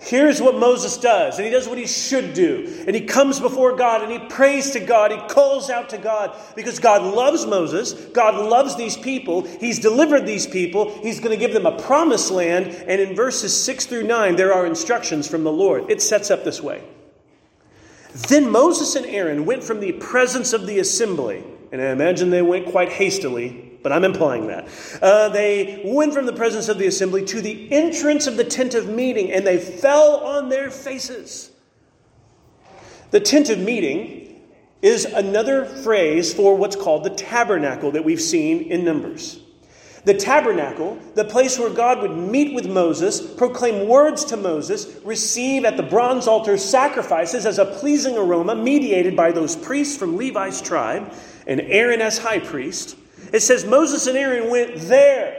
Here's 0.00 0.42
what 0.42 0.56
Moses 0.56 0.96
does, 0.98 1.38
and 1.38 1.46
he 1.46 1.52
does 1.52 1.68
what 1.68 1.78
he 1.78 1.86
should 1.86 2.34
do. 2.34 2.84
And 2.88 2.96
he 2.96 3.02
comes 3.02 3.38
before 3.38 3.76
God 3.76 4.02
and 4.02 4.10
he 4.10 4.18
prays 4.28 4.72
to 4.72 4.80
God. 4.80 5.12
He 5.12 5.28
calls 5.28 5.70
out 5.70 5.90
to 5.90 5.98
God 5.98 6.36
because 6.56 6.80
God 6.80 7.02
loves 7.02 7.46
Moses. 7.46 7.92
God 7.92 8.34
loves 8.34 8.74
these 8.74 8.96
people. 8.96 9.42
He's 9.42 9.78
delivered 9.78 10.26
these 10.26 10.44
people. 10.44 10.90
He's 11.02 11.20
going 11.20 11.30
to 11.30 11.36
give 11.36 11.54
them 11.54 11.66
a 11.66 11.80
promised 11.80 12.32
land. 12.32 12.66
And 12.88 13.00
in 13.00 13.14
verses 13.14 13.58
6 13.64 13.86
through 13.86 14.02
9, 14.02 14.34
there 14.34 14.52
are 14.52 14.66
instructions 14.66 15.28
from 15.28 15.44
the 15.44 15.52
Lord. 15.52 15.88
It 15.88 16.02
sets 16.02 16.32
up 16.32 16.42
this 16.42 16.60
way 16.60 16.82
Then 18.14 18.50
Moses 18.50 18.94
and 18.94 19.06
Aaron 19.06 19.44
went 19.46 19.64
from 19.64 19.80
the 19.80 19.92
presence 19.92 20.52
of 20.52 20.66
the 20.66 20.78
assembly, 20.78 21.44
and 21.70 21.80
I 21.80 21.86
imagine 21.86 22.30
they 22.30 22.42
went 22.42 22.66
quite 22.66 22.90
hastily 22.90 23.72
but 23.82 23.92
I'm 23.92 24.04
implying 24.04 24.46
that. 24.46 24.68
Uh, 25.02 25.28
they 25.28 25.82
went 25.84 26.14
from 26.14 26.26
the 26.26 26.32
presence 26.32 26.68
of 26.68 26.78
the 26.78 26.86
assembly 26.86 27.24
to 27.26 27.40
the 27.40 27.70
entrance 27.72 28.26
of 28.26 28.36
the 28.36 28.44
tent 28.44 28.74
of 28.74 28.88
meeting, 28.88 29.32
and 29.32 29.46
they 29.46 29.58
fell 29.58 30.16
on 30.18 30.48
their 30.48 30.70
faces. 30.70 31.50
The 33.10 33.20
tent 33.20 33.50
of 33.50 33.58
meeting 33.58 34.40
is 34.80 35.04
another 35.04 35.64
phrase 35.64 36.32
for 36.32 36.56
what's 36.56 36.76
called 36.76 37.04
the 37.04 37.10
tabernacle 37.10 37.92
that 37.92 38.04
we've 38.04 38.20
seen 38.20 38.62
in 38.62 38.84
Numbers. 38.84 39.41
The 40.04 40.14
tabernacle, 40.14 40.98
the 41.14 41.24
place 41.24 41.60
where 41.60 41.70
God 41.70 42.02
would 42.02 42.16
meet 42.16 42.54
with 42.54 42.66
Moses, 42.66 43.20
proclaim 43.20 43.88
words 43.88 44.24
to 44.26 44.36
Moses, 44.36 44.96
receive 45.04 45.64
at 45.64 45.76
the 45.76 45.84
bronze 45.84 46.26
altar 46.26 46.56
sacrifices 46.56 47.46
as 47.46 47.60
a 47.60 47.64
pleasing 47.64 48.16
aroma 48.16 48.56
mediated 48.56 49.14
by 49.14 49.30
those 49.30 49.54
priests 49.54 49.96
from 49.96 50.16
Levi's 50.16 50.60
tribe 50.60 51.12
and 51.46 51.60
Aaron 51.60 52.00
as 52.00 52.18
high 52.18 52.40
priest. 52.40 52.96
It 53.32 53.40
says 53.40 53.64
Moses 53.64 54.08
and 54.08 54.16
Aaron 54.18 54.50
went 54.50 54.76
there. 54.88 55.38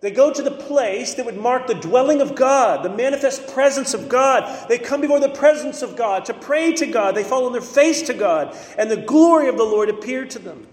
They 0.00 0.10
go 0.12 0.32
to 0.32 0.42
the 0.42 0.52
place 0.52 1.14
that 1.14 1.26
would 1.26 1.36
mark 1.36 1.66
the 1.66 1.74
dwelling 1.74 2.20
of 2.22 2.34
God, 2.34 2.84
the 2.84 2.96
manifest 2.96 3.52
presence 3.52 3.94
of 3.94 4.08
God. 4.08 4.68
They 4.68 4.78
come 4.78 5.00
before 5.00 5.20
the 5.20 5.28
presence 5.28 5.82
of 5.82 5.96
God 5.96 6.24
to 6.26 6.34
pray 6.34 6.72
to 6.74 6.86
God. 6.86 7.14
They 7.14 7.24
fall 7.24 7.46
on 7.46 7.52
their 7.52 7.60
face 7.60 8.02
to 8.02 8.14
God, 8.14 8.56
and 8.78 8.90
the 8.90 8.96
glory 8.96 9.48
of 9.48 9.58
the 9.58 9.64
Lord 9.64 9.88
appeared 9.88 10.30
to 10.30 10.38
them. 10.38 10.67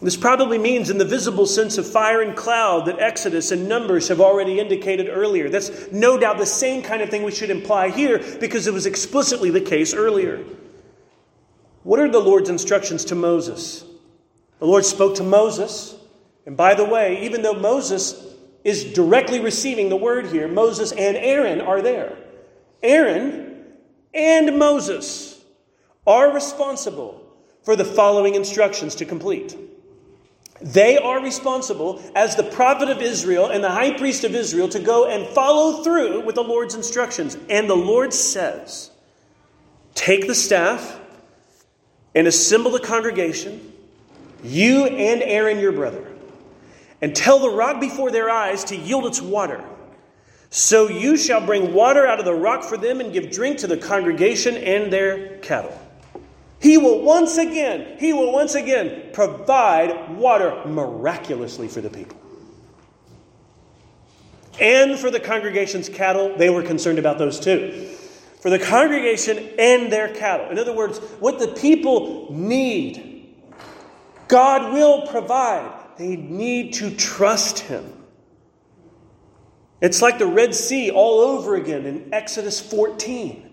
This 0.00 0.16
probably 0.16 0.58
means, 0.58 0.90
in 0.90 0.98
the 0.98 1.04
visible 1.04 1.46
sense 1.46 1.76
of 1.76 1.90
fire 1.90 2.22
and 2.22 2.36
cloud 2.36 2.86
that 2.86 3.00
Exodus 3.00 3.50
and 3.50 3.68
Numbers 3.68 4.06
have 4.08 4.20
already 4.20 4.60
indicated 4.60 5.08
earlier. 5.08 5.48
That's 5.48 5.90
no 5.90 6.16
doubt 6.16 6.38
the 6.38 6.46
same 6.46 6.82
kind 6.82 7.02
of 7.02 7.08
thing 7.10 7.24
we 7.24 7.32
should 7.32 7.50
imply 7.50 7.90
here 7.90 8.18
because 8.38 8.68
it 8.68 8.72
was 8.72 8.86
explicitly 8.86 9.50
the 9.50 9.60
case 9.60 9.92
earlier. 9.94 10.44
What 11.82 11.98
are 11.98 12.08
the 12.08 12.20
Lord's 12.20 12.48
instructions 12.48 13.06
to 13.06 13.16
Moses? 13.16 13.84
The 14.60 14.66
Lord 14.66 14.84
spoke 14.84 15.16
to 15.16 15.24
Moses. 15.24 15.96
And 16.46 16.56
by 16.56 16.74
the 16.74 16.84
way, 16.84 17.24
even 17.24 17.42
though 17.42 17.54
Moses 17.54 18.24
is 18.62 18.92
directly 18.92 19.40
receiving 19.40 19.88
the 19.88 19.96
word 19.96 20.26
here, 20.26 20.46
Moses 20.46 20.92
and 20.92 21.16
Aaron 21.16 21.60
are 21.60 21.82
there. 21.82 22.16
Aaron 22.84 23.64
and 24.14 24.58
Moses 24.58 25.42
are 26.06 26.32
responsible 26.32 27.20
for 27.64 27.74
the 27.74 27.84
following 27.84 28.36
instructions 28.36 28.94
to 28.96 29.04
complete. 29.04 29.56
They 30.60 30.98
are 30.98 31.22
responsible 31.22 32.02
as 32.14 32.34
the 32.34 32.42
prophet 32.42 32.88
of 32.88 33.00
Israel 33.00 33.46
and 33.46 33.62
the 33.62 33.70
high 33.70 33.96
priest 33.96 34.24
of 34.24 34.34
Israel 34.34 34.68
to 34.70 34.80
go 34.80 35.06
and 35.08 35.26
follow 35.28 35.84
through 35.84 36.24
with 36.24 36.34
the 36.34 36.42
Lord's 36.42 36.74
instructions. 36.74 37.36
And 37.48 37.70
the 37.70 37.76
Lord 37.76 38.12
says, 38.12 38.90
Take 39.94 40.26
the 40.26 40.34
staff 40.34 41.00
and 42.14 42.26
assemble 42.26 42.72
the 42.72 42.80
congregation 42.80 43.72
you 44.42 44.86
and 44.86 45.22
Aaron 45.22 45.58
your 45.58 45.72
brother, 45.72 46.06
and 47.00 47.14
tell 47.14 47.38
the 47.38 47.50
rock 47.50 47.80
before 47.80 48.10
their 48.10 48.30
eyes 48.30 48.64
to 48.64 48.76
yield 48.76 49.06
its 49.06 49.20
water. 49.20 49.64
So 50.50 50.88
you 50.88 51.16
shall 51.16 51.44
bring 51.44 51.74
water 51.74 52.06
out 52.06 52.18
of 52.18 52.24
the 52.24 52.34
rock 52.34 52.64
for 52.64 52.76
them 52.76 53.00
and 53.00 53.12
give 53.12 53.30
drink 53.30 53.58
to 53.58 53.66
the 53.66 53.76
congregation 53.76 54.56
and 54.56 54.92
their 54.92 55.38
cattle. 55.38 55.78
He 56.60 56.76
will 56.76 57.02
once 57.02 57.36
again, 57.36 57.96
he 57.98 58.12
will 58.12 58.32
once 58.32 58.54
again 58.54 59.10
provide 59.12 60.16
water 60.16 60.64
miraculously 60.66 61.68
for 61.68 61.80
the 61.80 61.90
people. 61.90 62.16
And 64.60 64.98
for 64.98 65.10
the 65.10 65.20
congregation's 65.20 65.88
cattle, 65.88 66.36
they 66.36 66.50
were 66.50 66.62
concerned 66.62 66.98
about 66.98 67.18
those 67.18 67.38
too. 67.38 67.94
For 68.40 68.50
the 68.50 68.58
congregation 68.58 69.50
and 69.58 69.92
their 69.92 70.12
cattle. 70.14 70.50
In 70.50 70.58
other 70.58 70.74
words, 70.74 70.98
what 71.20 71.38
the 71.38 71.48
people 71.48 72.32
need 72.32 73.08
God 74.28 74.74
will 74.74 75.06
provide. 75.06 75.72
They 75.96 76.14
need 76.16 76.74
to 76.74 76.94
trust 76.94 77.60
Him. 77.60 77.94
It's 79.80 80.02
like 80.02 80.18
the 80.18 80.26
Red 80.26 80.54
Sea 80.54 80.90
all 80.90 81.20
over 81.20 81.56
again 81.56 81.86
in 81.86 82.12
Exodus 82.12 82.60
14, 82.60 83.50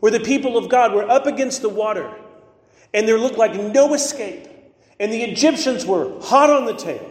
where 0.00 0.12
the 0.12 0.20
people 0.20 0.56
of 0.56 0.68
God 0.68 0.94
were 0.94 1.10
up 1.10 1.26
against 1.26 1.60
the 1.60 1.68
water 1.68 2.14
and 2.94 3.08
there 3.08 3.18
looked 3.18 3.38
like 3.38 3.54
no 3.54 3.94
escape. 3.94 4.48
And 5.00 5.12
the 5.12 5.22
Egyptians 5.22 5.84
were 5.84 6.20
hot 6.20 6.50
on 6.50 6.66
the 6.66 6.74
tail. 6.74 7.08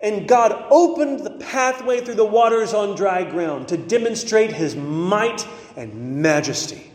And 0.00 0.28
God 0.28 0.66
opened 0.70 1.20
the 1.20 1.30
pathway 1.30 2.00
through 2.00 2.14
the 2.14 2.24
waters 2.24 2.74
on 2.74 2.96
dry 2.96 3.24
ground 3.24 3.68
to 3.68 3.76
demonstrate 3.76 4.52
his 4.52 4.76
might 4.76 5.46
and 5.74 6.22
majesty. 6.22 6.90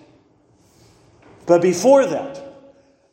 But 1.47 1.61
before 1.61 2.05
that, 2.05 2.41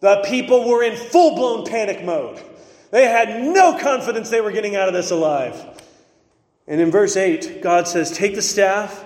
the 0.01 0.23
people 0.27 0.69
were 0.69 0.83
in 0.83 0.95
full 0.95 1.35
blown 1.35 1.67
panic 1.67 2.05
mode. 2.05 2.43
They 2.91 3.07
had 3.07 3.43
no 3.43 3.79
confidence 3.79 4.31
they 4.31 4.41
were 4.41 4.53
getting 4.53 4.77
out 4.77 4.89
of 4.89 4.95
this 4.95 5.11
alive. 5.11 5.83
And 6.67 6.81
in 6.81 6.91
verse 6.91 7.17
8, 7.17 7.63
God 7.63 7.89
says, 7.89 8.11
Take 8.11 8.35
the 8.35 8.43
staff, 8.43 9.05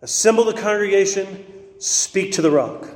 assemble 0.00 0.44
the 0.44 0.54
congregation, 0.54 1.44
speak 1.78 2.32
to 2.32 2.42
the 2.42 2.50
rock. 2.50 2.88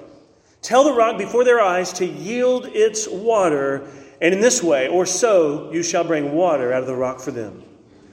Tell 0.67 0.83
the 0.83 0.93
rock 0.93 1.17
before 1.17 1.45
their 1.45 1.61
eyes 1.61 1.93
to 1.93 2.05
yield 2.05 2.67
its 2.67 3.07
water, 3.07 3.87
and 4.21 4.35
in 4.35 4.41
this 4.41 4.65
way, 4.65 4.89
or 4.89 5.07
so, 5.07 5.71
you 5.71 5.81
shall 5.85 6.03
bring 6.03 6.33
water 6.33 6.73
out 6.73 6.81
of 6.81 6.89
the 6.89 6.95
rock 6.97 7.21
for 7.21 7.31
them. 7.31 7.63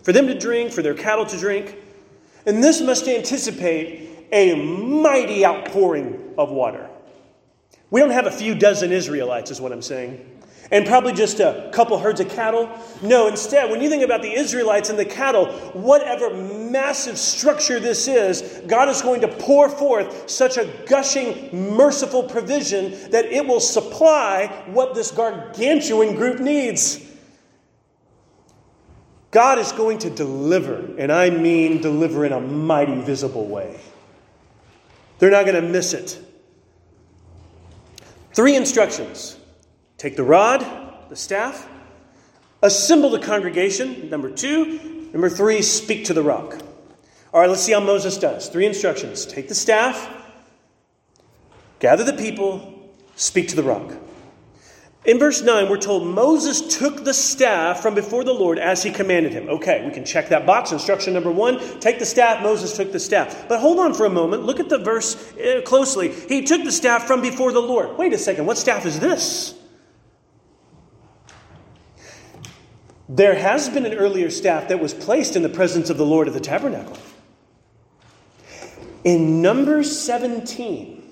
For 0.03 0.11
them 0.11 0.27
to 0.27 0.37
drink, 0.37 0.71
for 0.71 0.83
their 0.83 0.93
cattle 0.93 1.25
to 1.25 1.35
drink. 1.39 1.75
And 2.45 2.63
this 2.63 2.79
must 2.79 3.07
anticipate 3.07 4.27
a 4.31 4.53
mighty 4.53 5.43
outpouring 5.43 6.35
of 6.37 6.51
water. 6.51 6.87
We 7.89 7.99
don't 8.01 8.11
have 8.11 8.27
a 8.27 8.31
few 8.31 8.53
dozen 8.53 8.91
Israelites, 8.91 9.49
is 9.49 9.59
what 9.59 9.71
I'm 9.71 9.81
saying. 9.81 10.23
And 10.71 10.87
probably 10.87 11.13
just 11.13 11.39
a 11.39 11.69
couple 11.73 11.99
herds 11.99 12.19
of 12.19 12.29
cattle. 12.29 12.69
No, 13.01 13.27
instead, 13.27 13.69
when 13.69 13.81
you 13.81 13.89
think 13.89 14.03
about 14.03 14.21
the 14.21 14.33
Israelites 14.33 14.89
and 14.89 14.97
the 14.97 15.05
cattle, 15.05 15.47
whatever 15.73 16.33
massive 16.33 17.17
structure 17.17 17.79
this 17.79 18.07
is, 18.07 18.61
God 18.65 18.89
is 18.89 19.01
going 19.01 19.21
to 19.21 19.27
pour 19.27 19.69
forth 19.69 20.29
such 20.29 20.57
a 20.57 20.65
gushing, 20.87 21.75
merciful 21.75 22.23
provision 22.23 22.91
that 23.11 23.25
it 23.25 23.45
will 23.45 23.59
supply 23.59 24.47
what 24.67 24.95
this 24.95 25.11
gargantuan 25.11 26.15
group 26.15 26.39
needs. 26.39 27.05
God 29.31 29.57
is 29.57 29.71
going 29.71 29.97
to 29.99 30.09
deliver, 30.09 30.95
and 30.97 31.11
I 31.11 31.31
mean 31.31 31.81
deliver 31.81 32.23
in 32.23 32.31
a 32.31 32.39
mighty, 32.39 33.01
visible 33.01 33.47
way. 33.47 33.79
They're 35.19 35.31
not 35.31 35.45
going 35.45 35.61
to 35.61 35.67
miss 35.67 35.93
it. 35.93 36.19
Three 38.33 38.55
instructions 38.55 39.37
take 40.03 40.17
the 40.17 40.23
rod, 40.23 40.59
the 41.07 41.15
staff, 41.15 41.65
assemble 42.61 43.09
the 43.09 43.19
congregation. 43.19 44.09
Number 44.09 44.29
two. 44.29 45.07
Number 45.13 45.29
three, 45.29 45.61
speak 45.61 46.03
to 46.05 46.13
the 46.13 46.21
rock. 46.21 46.57
All 47.33 47.39
right, 47.39 47.49
let's 47.49 47.61
see 47.61 47.71
how 47.71 47.79
Moses 47.79 48.17
does. 48.17 48.49
Three 48.49 48.65
instructions 48.65 49.25
take 49.25 49.47
the 49.47 49.55
staff, 49.55 50.13
gather 51.79 52.03
the 52.03 52.13
people, 52.13 52.91
speak 53.15 53.47
to 53.49 53.55
the 53.55 53.63
rock. 53.63 53.93
In 55.05 55.19
verse 55.19 55.41
9, 55.41 55.69
we're 55.69 55.77
told 55.77 56.05
Moses 56.05 56.77
took 56.77 57.05
the 57.05 57.13
staff 57.13 57.81
from 57.81 57.95
before 57.95 58.25
the 58.25 58.33
Lord 58.33 58.59
as 58.59 58.83
he 58.83 58.91
commanded 58.91 59.31
him. 59.31 59.47
Okay, 59.47 59.85
we 59.85 59.93
can 59.93 60.03
check 60.03 60.29
that 60.29 60.45
box. 60.45 60.73
Instruction 60.73 61.13
number 61.13 61.31
one 61.31 61.59
take 61.79 61.99
the 61.99 62.05
staff. 62.05 62.43
Moses 62.43 62.75
took 62.75 62.91
the 62.91 62.99
staff. 62.99 63.47
But 63.47 63.59
hold 63.59 63.79
on 63.79 63.93
for 63.93 64.05
a 64.05 64.09
moment. 64.09 64.43
Look 64.43 64.59
at 64.59 64.69
the 64.69 64.79
verse 64.79 65.33
uh, 65.37 65.61
closely. 65.63 66.11
He 66.11 66.43
took 66.43 66.63
the 66.63 66.71
staff 66.71 67.05
from 67.05 67.21
before 67.21 67.51
the 67.53 67.61
Lord. 67.61 67.97
Wait 67.97 68.11
a 68.13 68.17
second. 68.17 68.45
What 68.45 68.57
staff 68.57 68.85
is 68.85 68.99
this? 68.99 69.55
There 73.09 73.35
has 73.35 73.69
been 73.69 73.85
an 73.85 73.93
earlier 73.93 74.29
staff 74.29 74.69
that 74.69 74.79
was 74.79 74.93
placed 74.93 75.35
in 75.35 75.43
the 75.43 75.49
presence 75.49 75.89
of 75.89 75.97
the 75.97 76.05
Lord 76.05 76.27
of 76.27 76.33
the 76.33 76.39
tabernacle. 76.39 76.97
In 79.03 79.41
Numbers 79.41 79.99
17, 79.99 81.03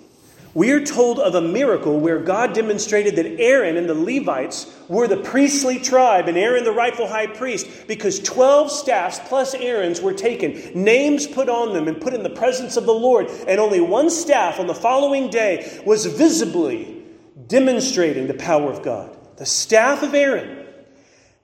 we 0.53 0.71
are 0.71 0.85
told 0.85 1.19
of 1.19 1.35
a 1.35 1.41
miracle 1.41 1.99
where 1.99 2.19
God 2.19 2.53
demonstrated 2.53 3.17
that 3.17 3.39
Aaron 3.39 3.75
and 3.75 3.89
the 3.89 3.93
Levites 3.93 4.73
were 4.87 5.07
the 5.07 5.17
priestly 5.17 5.79
tribe 5.79 6.29
and 6.29 6.37
Aaron 6.37 6.63
the 6.63 6.71
rightful 6.71 7.07
high 7.07 7.27
priest 7.27 7.67
because 7.87 8.19
12 8.19 8.71
staffs 8.71 9.19
plus 9.25 9.53
Aaron's 9.53 10.01
were 10.01 10.13
taken, 10.13 10.71
names 10.73 11.27
put 11.27 11.49
on 11.49 11.73
them, 11.73 11.89
and 11.89 11.99
put 11.99 12.13
in 12.13 12.23
the 12.23 12.29
presence 12.29 12.77
of 12.77 12.85
the 12.85 12.93
Lord. 12.93 13.27
And 13.47 13.59
only 13.59 13.81
one 13.81 14.09
staff 14.09 14.59
on 14.59 14.67
the 14.67 14.75
following 14.75 15.29
day 15.29 15.81
was 15.85 16.05
visibly 16.05 17.03
demonstrating 17.47 18.27
the 18.27 18.33
power 18.33 18.71
of 18.71 18.83
God. 18.83 19.17
The 19.37 19.45
staff 19.45 20.03
of 20.03 20.13
Aaron 20.13 20.60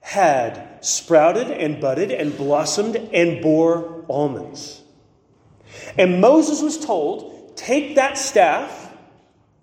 had 0.00 0.84
sprouted 0.84 1.50
and 1.50 1.80
budded 1.80 2.10
and 2.10 2.36
blossomed 2.36 2.96
and 2.96 3.42
bore 3.42 4.04
almonds. 4.08 4.82
And 5.96 6.20
Moses 6.20 6.62
was 6.62 6.78
told, 6.84 7.56
Take 7.56 7.96
that 7.96 8.16
staff, 8.16 8.94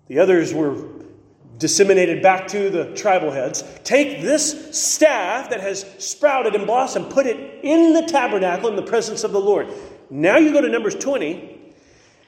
the 0.08 0.18
others 0.18 0.52
were 0.52 0.76
disseminated 1.58 2.22
back 2.22 2.46
to 2.48 2.68
the 2.68 2.94
tribal 2.94 3.30
heads. 3.30 3.64
Take 3.82 4.20
this 4.20 4.78
staff 4.78 5.50
that 5.50 5.60
has 5.60 5.86
sprouted 5.98 6.54
and 6.54 6.66
blossomed, 6.66 7.10
put 7.10 7.26
it 7.26 7.64
in 7.64 7.94
the 7.94 8.02
tabernacle 8.02 8.68
in 8.68 8.76
the 8.76 8.82
presence 8.82 9.24
of 9.24 9.32
the 9.32 9.40
Lord. 9.40 9.68
Now 10.10 10.36
you 10.36 10.52
go 10.52 10.60
to 10.60 10.68
Numbers 10.68 10.94
20, 10.96 11.74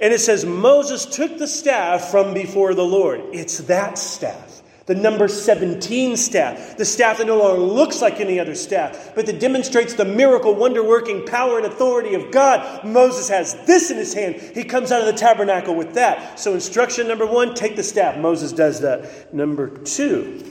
and 0.00 0.12
it 0.12 0.20
says, 0.20 0.44
Moses 0.44 1.04
took 1.04 1.38
the 1.38 1.46
staff 1.46 2.10
from 2.10 2.32
before 2.32 2.74
the 2.74 2.84
Lord. 2.84 3.20
It's 3.32 3.58
that 3.58 3.98
staff 3.98 4.47
the 4.88 4.94
number 4.94 5.28
17 5.28 6.16
staff, 6.16 6.76
the 6.78 6.84
staff 6.84 7.18
that 7.18 7.26
no 7.26 7.36
longer 7.36 7.60
looks 7.60 8.00
like 8.00 8.20
any 8.20 8.40
other 8.40 8.54
staff, 8.54 9.12
but 9.14 9.26
that 9.26 9.38
demonstrates 9.38 9.92
the 9.92 10.04
miracle, 10.04 10.54
wonder 10.54 10.82
working 10.82 11.24
power 11.26 11.58
and 11.58 11.66
authority 11.66 12.14
of 12.14 12.30
God. 12.30 12.84
Moses 12.84 13.28
has 13.28 13.54
this 13.66 13.90
in 13.90 13.98
his 13.98 14.14
hand. 14.14 14.36
He 14.36 14.64
comes 14.64 14.90
out 14.90 15.00
of 15.00 15.06
the 15.06 15.12
tabernacle 15.12 15.74
with 15.74 15.92
that. 15.94 16.40
So, 16.40 16.54
instruction 16.54 17.06
number 17.06 17.26
one 17.26 17.54
take 17.54 17.76
the 17.76 17.82
staff. 17.82 18.16
Moses 18.16 18.50
does 18.52 18.80
that. 18.80 19.32
Number 19.34 19.68
two, 19.68 20.42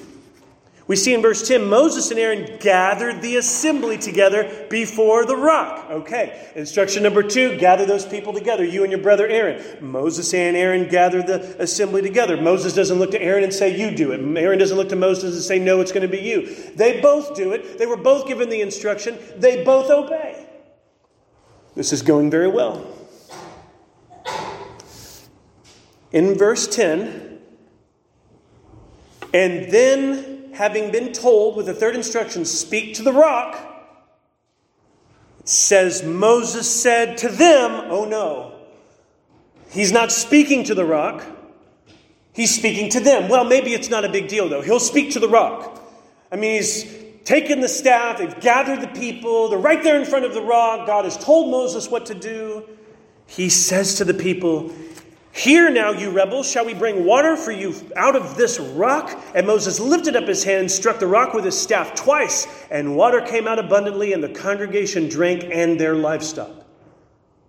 we 0.88 0.96
see 0.96 1.14
in 1.14 1.22
verse 1.22 1.46
10 1.46 1.68
Moses 1.68 2.12
and 2.12 2.20
Aaron 2.20 2.58
gathered 2.60 3.22
the 3.22 3.36
assembly 3.36 3.98
together 3.98 4.68
before 4.70 5.26
the 5.26 5.36
rock. 5.36 5.90
Okay, 5.90 6.50
instruction 6.56 7.04
number 7.04 7.22
two 7.22 7.58
gather 7.58 7.86
those 7.86 8.06
people 8.06 8.32
together, 8.32 8.64
you 8.64 8.84
and 8.84 8.92
your 8.92 9.02
brother 9.02 9.28
Aaron. 9.28 9.62
Moses 9.82 10.34
and 10.34 10.56
Aaron 10.56 10.88
gathered 10.88 11.28
the 11.28 11.62
assembly 11.62 12.02
together. 12.02 12.42
Moses 12.42 12.74
doesn't 12.74 13.00
look 13.00 13.12
to 13.12 13.22
Aaron 13.22 13.44
and 13.44 13.54
say, 13.54 13.78
You 13.78 13.94
do 13.94 14.14
it. 14.14 14.38
Aaron 14.38 14.60
doesn't 14.60 14.78
look 14.78 14.90
to 14.90 14.96
Moses 14.96 15.36
and 15.36 15.44
say, 15.44 15.60
No, 15.60 15.82
it's 15.82 15.92
going 15.92 16.10
to 16.10 16.18
be 16.18 16.24
you. 16.24 16.56
They 16.76 17.02
both 17.02 17.36
do 17.36 17.52
it. 17.52 17.78
They 17.78 17.86
were 17.86 17.98
both 17.98 18.26
given 18.26 18.50
the 18.50 18.62
instruction, 18.62 19.18
they 19.36 19.66
both 19.66 19.90
obey. 19.90 20.46
This 21.76 21.92
is 21.92 22.02
going 22.02 22.32
very 22.32 22.48
well. 22.48 22.88
In 26.14 26.36
verse 26.36 26.66
10, 26.68 27.40
and 29.34 29.72
then 29.72 30.37
having 30.58 30.92
been 30.92 31.14
told 31.14 31.56
with 31.56 31.68
the 31.68 31.74
third 31.74 31.96
instruction, 31.96 32.44
speak 32.44 32.96
to 32.96 33.04
the 33.04 33.14
rock, 33.14 33.56
it 35.40 35.48
says, 35.48 36.04
Moses 36.04 36.68
said 36.70 37.18
to 37.20 37.30
them, 37.30 37.72
Oh 37.92 38.06
no. 38.06 38.54
He's 39.70 39.92
not 39.92 40.12
speaking 40.12 40.64
to 40.66 40.76
the 40.76 40.86
rock, 40.86 41.24
he's 42.34 42.56
speaking 42.56 42.90
to 42.92 43.00
them. 43.00 43.30
Well, 43.30 43.44
maybe 43.44 43.74
it's 43.74 43.90
not 43.90 44.04
a 44.04 44.10
big 44.10 44.28
deal 44.28 44.50
though. 44.50 44.62
He'll 44.62 44.80
speak 44.80 45.12
to 45.12 45.20
the 45.20 45.30
rock. 45.30 45.84
I 46.32 46.38
mean, 46.38 46.56
he's 46.56 46.92
taken 47.24 47.60
the 47.60 47.70
staff, 47.70 48.18
they've 48.18 48.40
gathered 48.40 48.82
the 48.82 49.00
people, 49.00 49.50
they're 49.50 49.60
right 49.60 49.84
there 49.84 50.00
in 50.00 50.06
front 50.06 50.26
of 50.26 50.34
the 50.34 50.42
rock. 50.42 50.88
God 50.88 51.06
has 51.06 51.18
told 51.18 51.52
Moses 51.52 51.90
what 51.90 52.08
to 52.08 52.16
do. 52.16 52.68
He 53.28 53.50
says 53.50 53.96
to 53.96 54.06
the 54.06 54.14
people, 54.14 54.74
Hear 55.38 55.70
now, 55.70 55.92
you 55.92 56.10
rebels, 56.10 56.50
shall 56.50 56.66
we 56.66 56.74
bring 56.74 57.06
water 57.06 57.38
for 57.38 57.52
you 57.52 57.76
out 57.96 58.16
of 58.16 58.38
this 58.38 58.60
rock? 58.60 59.24
And 59.36 59.46
Moses 59.46 59.80
lifted 59.80 60.16
up 60.16 60.28
his 60.28 60.44
hand, 60.44 60.72
struck 60.72 60.98
the 60.98 61.06
rock 61.06 61.36
with 61.36 61.46
his 61.46 61.56
staff 61.56 61.94
twice, 61.94 62.48
and 62.72 62.98
water 62.98 63.22
came 63.22 63.48
out 63.48 63.60
abundantly, 63.60 64.14
and 64.14 64.24
the 64.24 64.30
congregation 64.30 65.08
drank 65.08 65.44
and 65.44 65.80
their 65.80 65.94
livestock. 65.94 66.50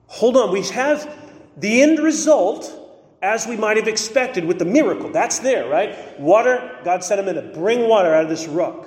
Hold 0.08 0.36
on, 0.36 0.52
we 0.52 0.60
have 0.64 1.16
the 1.56 1.80
end 1.80 1.98
result 1.98 2.74
as 3.22 3.46
we 3.46 3.56
might 3.56 3.78
have 3.78 3.88
expected 3.88 4.44
with 4.44 4.58
the 4.58 4.66
miracle. 4.66 5.10
That's 5.10 5.38
there, 5.38 5.66
right? 5.66 6.20
Water, 6.20 6.78
God 6.84 7.02
him 7.02 7.26
in 7.26 7.36
to 7.36 7.42
bring 7.58 7.88
water 7.88 8.12
out 8.12 8.24
of 8.24 8.28
this 8.28 8.46
rock. 8.46 8.86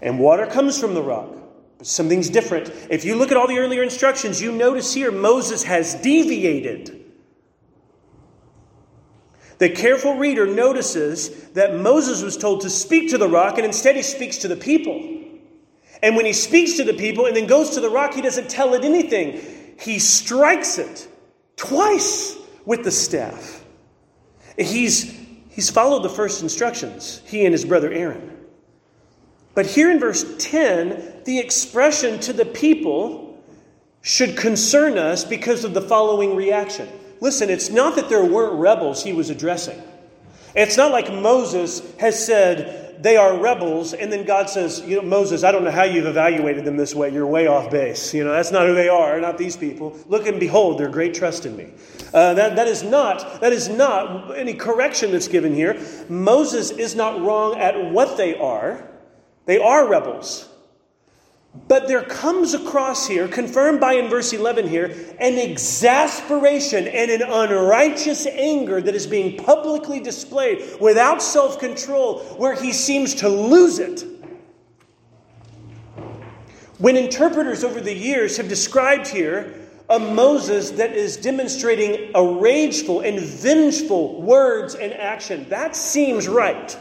And 0.00 0.18
water 0.18 0.46
comes 0.46 0.80
from 0.80 0.94
the 0.94 1.02
rock. 1.02 1.36
But 1.76 1.86
something's 1.86 2.30
different. 2.30 2.72
If 2.88 3.04
you 3.04 3.16
look 3.16 3.30
at 3.30 3.36
all 3.36 3.46
the 3.46 3.58
earlier 3.58 3.82
instructions, 3.82 4.40
you 4.40 4.50
notice 4.50 4.94
here 4.94 5.12
Moses 5.12 5.62
has 5.64 5.94
deviated 5.96 7.03
the 9.58 9.70
careful 9.70 10.16
reader 10.16 10.46
notices 10.46 11.50
that 11.50 11.76
Moses 11.76 12.22
was 12.22 12.36
told 12.36 12.62
to 12.62 12.70
speak 12.70 13.10
to 13.10 13.18
the 13.18 13.28
rock, 13.28 13.56
and 13.56 13.64
instead 13.64 13.96
he 13.96 14.02
speaks 14.02 14.38
to 14.38 14.48
the 14.48 14.56
people. 14.56 15.10
And 16.02 16.16
when 16.16 16.26
he 16.26 16.32
speaks 16.32 16.74
to 16.74 16.84
the 16.84 16.94
people 16.94 17.26
and 17.26 17.36
then 17.36 17.46
goes 17.46 17.70
to 17.70 17.80
the 17.80 17.88
rock, 17.88 18.14
he 18.14 18.20
doesn't 18.20 18.50
tell 18.50 18.74
it 18.74 18.84
anything. 18.84 19.40
He 19.78 19.98
strikes 19.98 20.78
it 20.78 21.08
twice 21.56 22.36
with 22.64 22.84
the 22.84 22.90
staff. 22.90 23.64
He's, 24.58 25.18
he's 25.50 25.70
followed 25.70 26.02
the 26.02 26.08
first 26.08 26.42
instructions, 26.42 27.22
he 27.26 27.44
and 27.44 27.52
his 27.52 27.64
brother 27.64 27.92
Aaron. 27.92 28.36
But 29.54 29.66
here 29.66 29.90
in 29.90 30.00
verse 30.00 30.24
10, 30.38 31.22
the 31.24 31.38
expression 31.38 32.18
to 32.20 32.32
the 32.32 32.44
people 32.44 33.42
should 34.02 34.36
concern 34.36 34.98
us 34.98 35.24
because 35.24 35.64
of 35.64 35.72
the 35.72 35.80
following 35.80 36.36
reaction. 36.36 36.88
Listen, 37.24 37.48
it's 37.48 37.70
not 37.70 37.96
that 37.96 38.10
there 38.10 38.22
weren't 38.22 38.60
rebels 38.60 39.02
he 39.02 39.14
was 39.14 39.30
addressing. 39.30 39.82
It's 40.54 40.76
not 40.76 40.92
like 40.92 41.10
Moses 41.10 41.80
has 41.96 42.22
said, 42.22 43.02
they 43.02 43.16
are 43.16 43.38
rebels, 43.38 43.94
and 43.94 44.12
then 44.12 44.26
God 44.26 44.50
says, 44.50 44.82
you 44.86 44.96
know, 44.96 45.02
Moses, 45.02 45.42
I 45.42 45.50
don't 45.50 45.64
know 45.64 45.70
how 45.70 45.84
you've 45.84 46.04
evaluated 46.04 46.66
them 46.66 46.76
this 46.76 46.94
way. 46.94 47.10
You're 47.10 47.26
way 47.26 47.46
off 47.46 47.70
base. 47.70 48.12
You 48.12 48.24
know, 48.24 48.32
that's 48.32 48.52
not 48.52 48.66
who 48.66 48.74
they 48.74 48.90
are, 48.90 49.18
not 49.22 49.38
these 49.38 49.56
people. 49.56 49.98
Look 50.06 50.26
and 50.26 50.38
behold, 50.38 50.78
their 50.78 50.90
great 50.90 51.14
trust 51.14 51.46
in 51.46 51.56
me. 51.56 51.72
Uh, 52.12 52.34
that, 52.34 52.56
that 52.56 52.68
is 52.68 52.82
not 52.82 53.40
that 53.40 53.54
is 53.54 53.70
not 53.70 54.36
any 54.36 54.52
correction 54.52 55.10
that's 55.10 55.26
given 55.26 55.54
here. 55.54 55.80
Moses 56.10 56.72
is 56.72 56.94
not 56.94 57.22
wrong 57.22 57.58
at 57.58 57.90
what 57.90 58.18
they 58.18 58.36
are. 58.36 58.86
They 59.46 59.58
are 59.58 59.88
rebels. 59.88 60.50
But 61.68 61.86
there 61.86 62.02
comes 62.02 62.52
across 62.52 63.06
here, 63.06 63.28
confirmed 63.28 63.80
by 63.80 63.94
in 63.94 64.08
verse 64.08 64.32
11 64.32 64.68
here, 64.68 64.86
an 65.18 65.38
exasperation 65.38 66.88
and 66.88 67.10
an 67.10 67.22
unrighteous 67.22 68.26
anger 68.26 68.82
that 68.82 68.94
is 68.94 69.06
being 69.06 69.42
publicly 69.42 70.00
displayed 70.00 70.62
without 70.80 71.22
self 71.22 71.60
control, 71.60 72.20
where 72.36 72.54
he 72.54 72.72
seems 72.72 73.14
to 73.16 73.28
lose 73.28 73.78
it. 73.78 74.04
When 76.78 76.96
interpreters 76.96 77.62
over 77.62 77.80
the 77.80 77.94
years 77.94 78.36
have 78.36 78.48
described 78.48 79.06
here 79.06 79.54
a 79.88 79.98
Moses 79.98 80.72
that 80.72 80.92
is 80.92 81.16
demonstrating 81.16 82.10
a 82.14 82.24
rageful 82.24 83.00
and 83.00 83.20
vengeful 83.20 84.20
words 84.20 84.74
and 84.74 84.92
action, 84.92 85.48
that 85.50 85.76
seems 85.76 86.26
right. 86.26 86.76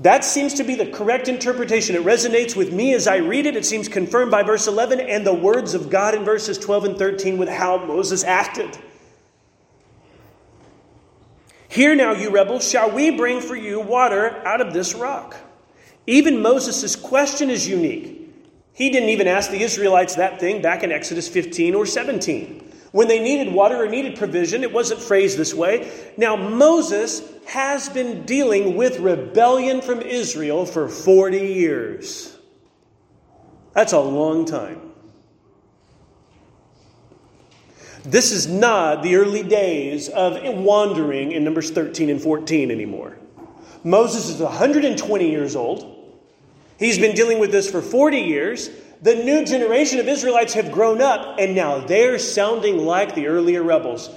That 0.00 0.24
seems 0.24 0.54
to 0.54 0.64
be 0.64 0.76
the 0.76 0.86
correct 0.86 1.26
interpretation. 1.26 1.96
It 1.96 2.04
resonates 2.04 2.54
with 2.54 2.72
me 2.72 2.94
as 2.94 3.08
I 3.08 3.16
read 3.16 3.46
it. 3.46 3.56
It 3.56 3.66
seems 3.66 3.88
confirmed 3.88 4.30
by 4.30 4.44
verse 4.44 4.68
11 4.68 5.00
and 5.00 5.26
the 5.26 5.34
words 5.34 5.74
of 5.74 5.90
God 5.90 6.14
in 6.14 6.24
verses 6.24 6.56
12 6.56 6.84
and 6.84 6.98
13 6.98 7.36
with 7.36 7.48
how 7.48 7.84
Moses 7.84 8.22
acted. 8.22 8.78
Here 11.68 11.94
now, 11.96 12.12
you 12.12 12.30
rebels, 12.30 12.68
shall 12.68 12.90
we 12.90 13.10
bring 13.10 13.40
for 13.40 13.56
you 13.56 13.80
water 13.80 14.40
out 14.46 14.60
of 14.60 14.72
this 14.72 14.94
rock? 14.94 15.36
Even 16.06 16.40
Moses' 16.40 16.96
question 16.96 17.50
is 17.50 17.68
unique. 17.68 18.32
He 18.72 18.90
didn't 18.90 19.08
even 19.08 19.26
ask 19.26 19.50
the 19.50 19.60
Israelites 19.60 20.14
that 20.14 20.38
thing 20.38 20.62
back 20.62 20.84
in 20.84 20.92
Exodus 20.92 21.28
15 21.28 21.74
or 21.74 21.84
17. 21.84 22.72
When 22.92 23.08
they 23.08 23.22
needed 23.22 23.52
water 23.52 23.82
or 23.82 23.88
needed 23.88 24.16
provision, 24.16 24.62
it 24.62 24.72
wasn't 24.72 25.00
phrased 25.00 25.36
this 25.36 25.52
way. 25.52 25.92
Now, 26.16 26.36
Moses 26.36 27.20
has 27.48 27.88
been 27.88 28.26
dealing 28.26 28.76
with 28.76 29.00
rebellion 29.00 29.80
from 29.80 30.02
Israel 30.02 30.66
for 30.66 30.86
40 30.86 31.38
years. 31.38 32.36
That's 33.72 33.94
a 33.94 34.00
long 34.00 34.44
time. 34.44 34.82
This 38.04 38.32
is 38.32 38.46
not 38.46 39.02
the 39.02 39.16
early 39.16 39.42
days 39.42 40.10
of 40.10 40.38
wandering 40.58 41.32
in 41.32 41.42
Numbers 41.42 41.70
13 41.70 42.10
and 42.10 42.20
14 42.20 42.70
anymore. 42.70 43.16
Moses 43.82 44.28
is 44.28 44.42
120 44.42 45.30
years 45.30 45.56
old. 45.56 46.18
He's 46.78 46.98
been 46.98 47.16
dealing 47.16 47.38
with 47.38 47.50
this 47.50 47.70
for 47.70 47.80
40 47.80 48.18
years. 48.18 48.68
The 49.00 49.14
new 49.14 49.46
generation 49.46 50.00
of 50.00 50.06
Israelites 50.08 50.52
have 50.52 50.70
grown 50.70 51.00
up, 51.00 51.38
and 51.38 51.54
now 51.54 51.78
they're 51.78 52.18
sounding 52.18 52.76
like 52.76 53.14
the 53.14 53.26
earlier 53.26 53.62
rebels. 53.62 54.10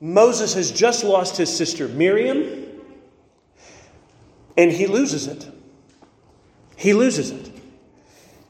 Moses 0.00 0.54
has 0.54 0.70
just 0.70 1.02
lost 1.02 1.36
his 1.36 1.54
sister 1.54 1.88
Miriam, 1.88 2.66
and 4.58 4.72
he 4.72 4.88
loses 4.88 5.28
it. 5.28 5.48
he 6.76 6.92
loses 6.92 7.30
it. 7.30 7.50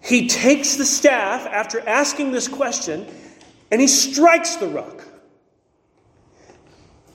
He 0.00 0.26
takes 0.26 0.76
the 0.76 0.86
staff 0.86 1.46
after 1.46 1.86
asking 1.86 2.32
this 2.32 2.48
question 2.48 3.06
and 3.70 3.80
he 3.80 3.86
strikes 3.86 4.56
the 4.56 4.68
rock. 4.68 5.04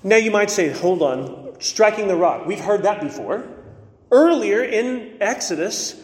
Now 0.03 0.17
you 0.17 0.29
might 0.29 0.51
say, 0.51 0.69
hold 0.69 1.01
on, 1.01 1.59
striking 1.59 2.07
the 2.07 2.15
rock. 2.15 2.45
We've 2.45 2.59
heard 2.59 2.83
that 2.83 3.01
before. 3.01 3.47
Earlier 4.11 4.63
in 4.63 5.17
Exodus, 5.19 5.99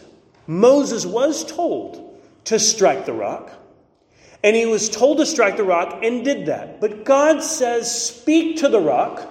Moses 0.48 1.06
was 1.06 1.46
told 1.46 2.20
to 2.46 2.58
strike 2.58 3.06
the 3.06 3.14
rock. 3.14 3.52
And 4.44 4.56
he 4.56 4.66
was 4.66 4.90
told 4.90 5.18
to 5.18 5.26
strike 5.26 5.58
the 5.58 5.64
rock 5.64 6.00
and 6.02 6.24
did 6.24 6.48
that. 6.48 6.82
But 6.82 7.04
God 7.04 7.44
says, 7.44 7.94
Speak 7.94 8.58
to 8.58 8.70
the 8.70 8.80
rock 8.80 9.28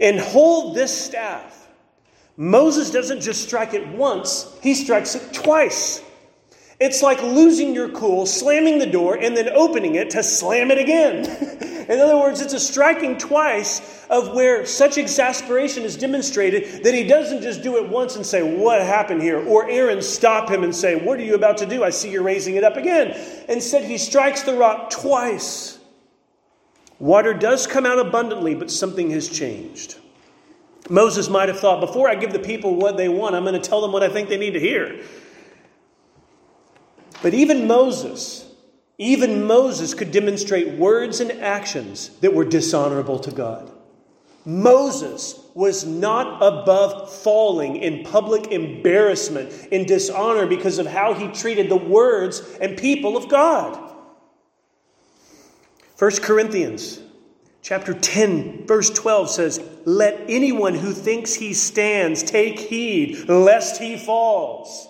and 0.00 0.18
hold 0.18 0.74
this 0.74 0.98
staff. 0.98 1.65
Moses 2.36 2.90
doesn't 2.90 3.20
just 3.20 3.44
strike 3.44 3.72
it 3.72 3.88
once, 3.88 4.56
he 4.62 4.74
strikes 4.74 5.14
it 5.14 5.32
twice. 5.32 6.02
It's 6.78 7.02
like 7.02 7.22
losing 7.22 7.74
your 7.74 7.88
cool, 7.88 8.26
slamming 8.26 8.78
the 8.78 8.86
door, 8.86 9.16
and 9.16 9.34
then 9.34 9.48
opening 9.48 9.94
it 9.94 10.10
to 10.10 10.22
slam 10.22 10.70
it 10.70 10.76
again. 10.76 11.24
In 11.88 12.00
other 12.00 12.18
words, 12.18 12.42
it's 12.42 12.52
a 12.52 12.60
striking 12.60 13.16
twice 13.16 14.04
of 14.10 14.34
where 14.34 14.66
such 14.66 14.98
exasperation 14.98 15.84
is 15.84 15.96
demonstrated 15.96 16.84
that 16.84 16.92
he 16.92 17.06
doesn't 17.06 17.42
just 17.42 17.62
do 17.62 17.76
it 17.76 17.88
once 17.88 18.16
and 18.16 18.26
say, 18.26 18.42
What 18.42 18.82
happened 18.82 19.22
here? 19.22 19.38
Or 19.46 19.68
Aaron 19.70 20.02
stop 20.02 20.50
him 20.50 20.64
and 20.64 20.74
say, 20.74 20.96
What 20.96 21.18
are 21.18 21.24
you 21.24 21.34
about 21.34 21.56
to 21.58 21.66
do? 21.66 21.82
I 21.82 21.90
see 21.90 22.10
you're 22.10 22.22
raising 22.22 22.56
it 22.56 22.64
up 22.64 22.76
again. 22.76 23.16
Instead, 23.48 23.84
he 23.84 23.96
strikes 23.96 24.42
the 24.42 24.54
rock 24.54 24.90
twice. 24.90 25.78
Water 26.98 27.32
does 27.32 27.66
come 27.66 27.86
out 27.86 27.98
abundantly, 27.98 28.54
but 28.54 28.70
something 28.70 29.10
has 29.10 29.28
changed. 29.28 29.96
Moses 30.88 31.28
might 31.28 31.48
have 31.48 31.58
thought, 31.58 31.80
Before 31.80 32.08
I 32.08 32.14
give 32.14 32.32
the 32.32 32.38
people 32.38 32.76
what 32.76 32.96
they 32.96 33.08
want, 33.08 33.34
I'm 33.34 33.44
going 33.44 33.60
to 33.60 33.68
tell 33.68 33.80
them 33.80 33.92
what 33.92 34.02
I 34.02 34.08
think 34.08 34.28
they 34.28 34.38
need 34.38 34.52
to 34.52 34.60
hear. 34.60 35.02
But 37.22 37.34
even 37.34 37.66
Moses, 37.66 38.48
even 38.98 39.44
Moses 39.44 39.94
could 39.94 40.10
demonstrate 40.10 40.78
words 40.78 41.20
and 41.20 41.32
actions 41.32 42.10
that 42.20 42.34
were 42.34 42.44
dishonorable 42.44 43.18
to 43.20 43.30
God. 43.30 43.72
Moses 44.44 45.40
was 45.54 45.84
not 45.84 46.40
above 46.40 47.12
falling 47.12 47.78
in 47.78 48.04
public 48.04 48.52
embarrassment, 48.52 49.50
in 49.72 49.86
dishonor, 49.86 50.46
because 50.46 50.78
of 50.78 50.86
how 50.86 51.14
he 51.14 51.26
treated 51.28 51.68
the 51.68 51.76
words 51.76 52.40
and 52.60 52.78
people 52.78 53.16
of 53.16 53.28
God. 53.28 53.82
1 55.98 56.10
Corinthians 56.16 57.00
chapter 57.66 57.92
10, 57.92 58.64
verse 58.64 58.90
12 58.90 59.28
says, 59.28 59.60
Let 59.84 60.20
anyone 60.28 60.74
who 60.74 60.92
thinks 60.92 61.34
he 61.34 61.52
stands 61.52 62.22
take 62.22 62.60
heed 62.60 63.28
lest 63.28 63.82
he 63.82 63.96
falls. 63.96 64.86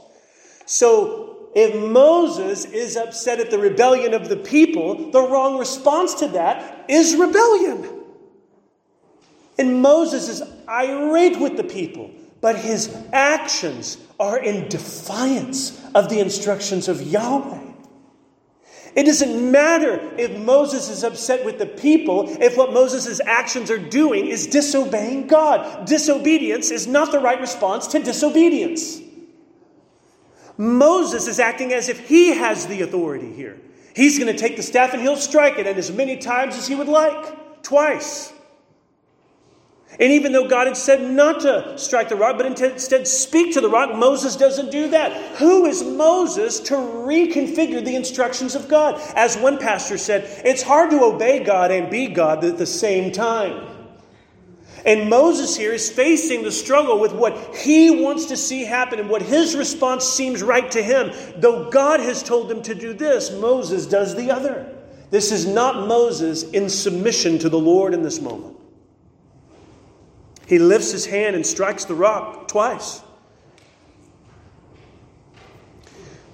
So 0.66 1.48
if 1.54 1.74
Moses 1.90 2.66
is 2.66 2.98
upset 2.98 3.40
at 3.40 3.50
the 3.50 3.58
rebellion 3.58 4.12
of 4.12 4.28
the 4.28 4.36
people, 4.36 5.10
the 5.10 5.22
wrong 5.22 5.56
response 5.56 6.12
to 6.16 6.28
that 6.28 6.84
is 6.86 7.16
rebellion. 7.16 7.88
And 9.58 9.80
Moses 9.80 10.28
is 10.28 10.42
irate 10.68 11.40
with 11.40 11.56
the 11.56 11.64
people, 11.64 12.10
but 12.42 12.56
his 12.56 12.94
actions 13.10 13.96
are 14.20 14.38
in 14.38 14.68
defiance 14.68 15.82
of 15.94 16.10
the 16.10 16.20
instructions 16.20 16.88
of 16.88 17.00
Yahweh. 17.00 17.72
It 18.96 19.04
doesn't 19.04 19.50
matter 19.50 20.00
if 20.16 20.34
Moses 20.38 20.88
is 20.88 21.04
upset 21.04 21.44
with 21.44 21.58
the 21.58 21.66
people, 21.66 22.30
if 22.42 22.56
what 22.56 22.72
Moses' 22.72 23.20
actions 23.20 23.70
are 23.70 23.78
doing 23.78 24.26
is 24.26 24.46
disobeying 24.46 25.26
God. 25.26 25.86
Disobedience 25.86 26.70
is 26.70 26.86
not 26.86 27.12
the 27.12 27.20
right 27.20 27.38
response 27.38 27.86
to 27.88 27.98
disobedience. 27.98 29.02
Moses 30.56 31.28
is 31.28 31.38
acting 31.38 31.74
as 31.74 31.90
if 31.90 32.08
he 32.08 32.28
has 32.28 32.66
the 32.66 32.80
authority 32.80 33.30
here. 33.34 33.60
He's 33.94 34.18
going 34.18 34.34
to 34.34 34.38
take 34.38 34.56
the 34.56 34.62
staff 34.62 34.94
and 34.94 35.02
he'll 35.02 35.16
strike 35.16 35.58
it, 35.58 35.66
and 35.66 35.76
as 35.76 35.92
many 35.92 36.16
times 36.16 36.56
as 36.56 36.66
he 36.66 36.74
would 36.74 36.88
like 36.88 37.62
twice. 37.62 38.32
And 39.98 40.12
even 40.12 40.32
though 40.32 40.46
God 40.46 40.66
had 40.66 40.76
said 40.76 41.10
not 41.10 41.40
to 41.40 41.78
strike 41.78 42.10
the 42.10 42.16
rock, 42.16 42.36
but 42.36 42.46
instead 42.46 43.08
speak 43.08 43.54
to 43.54 43.62
the 43.62 43.70
rock, 43.70 43.96
Moses 43.96 44.36
doesn't 44.36 44.70
do 44.70 44.88
that. 44.90 45.36
Who 45.38 45.64
is 45.64 45.82
Moses 45.82 46.60
to 46.60 46.74
reconfigure 46.74 47.82
the 47.82 47.96
instructions 47.96 48.54
of 48.54 48.68
God? 48.68 49.00
As 49.16 49.38
one 49.38 49.58
pastor 49.58 49.96
said, 49.96 50.42
it's 50.44 50.62
hard 50.62 50.90
to 50.90 51.02
obey 51.02 51.42
God 51.42 51.70
and 51.70 51.90
be 51.90 52.08
God 52.08 52.44
at 52.44 52.58
the 52.58 52.66
same 52.66 53.10
time. 53.10 53.72
And 54.84 55.08
Moses 55.08 55.56
here 55.56 55.72
is 55.72 55.90
facing 55.90 56.42
the 56.42 56.52
struggle 56.52 57.00
with 57.00 57.12
what 57.12 57.56
he 57.56 57.90
wants 57.90 58.26
to 58.26 58.36
see 58.36 58.64
happen 58.64 59.00
and 59.00 59.08
what 59.08 59.22
his 59.22 59.56
response 59.56 60.04
seems 60.04 60.42
right 60.42 60.70
to 60.70 60.82
him. 60.82 61.10
Though 61.38 61.70
God 61.70 62.00
has 62.00 62.22
told 62.22 62.50
him 62.52 62.62
to 62.62 62.74
do 62.74 62.92
this, 62.92 63.32
Moses 63.32 63.86
does 63.86 64.14
the 64.14 64.30
other. 64.30 64.72
This 65.10 65.32
is 65.32 65.46
not 65.46 65.88
Moses 65.88 66.42
in 66.42 66.68
submission 66.68 67.38
to 67.38 67.48
the 67.48 67.58
Lord 67.58 67.94
in 67.94 68.02
this 68.02 68.20
moment. 68.20 68.56
He 70.46 70.58
lifts 70.58 70.92
his 70.92 71.06
hand 71.06 71.36
and 71.36 71.44
strikes 71.44 71.84
the 71.84 71.94
rock 71.94 72.48
twice. 72.48 73.02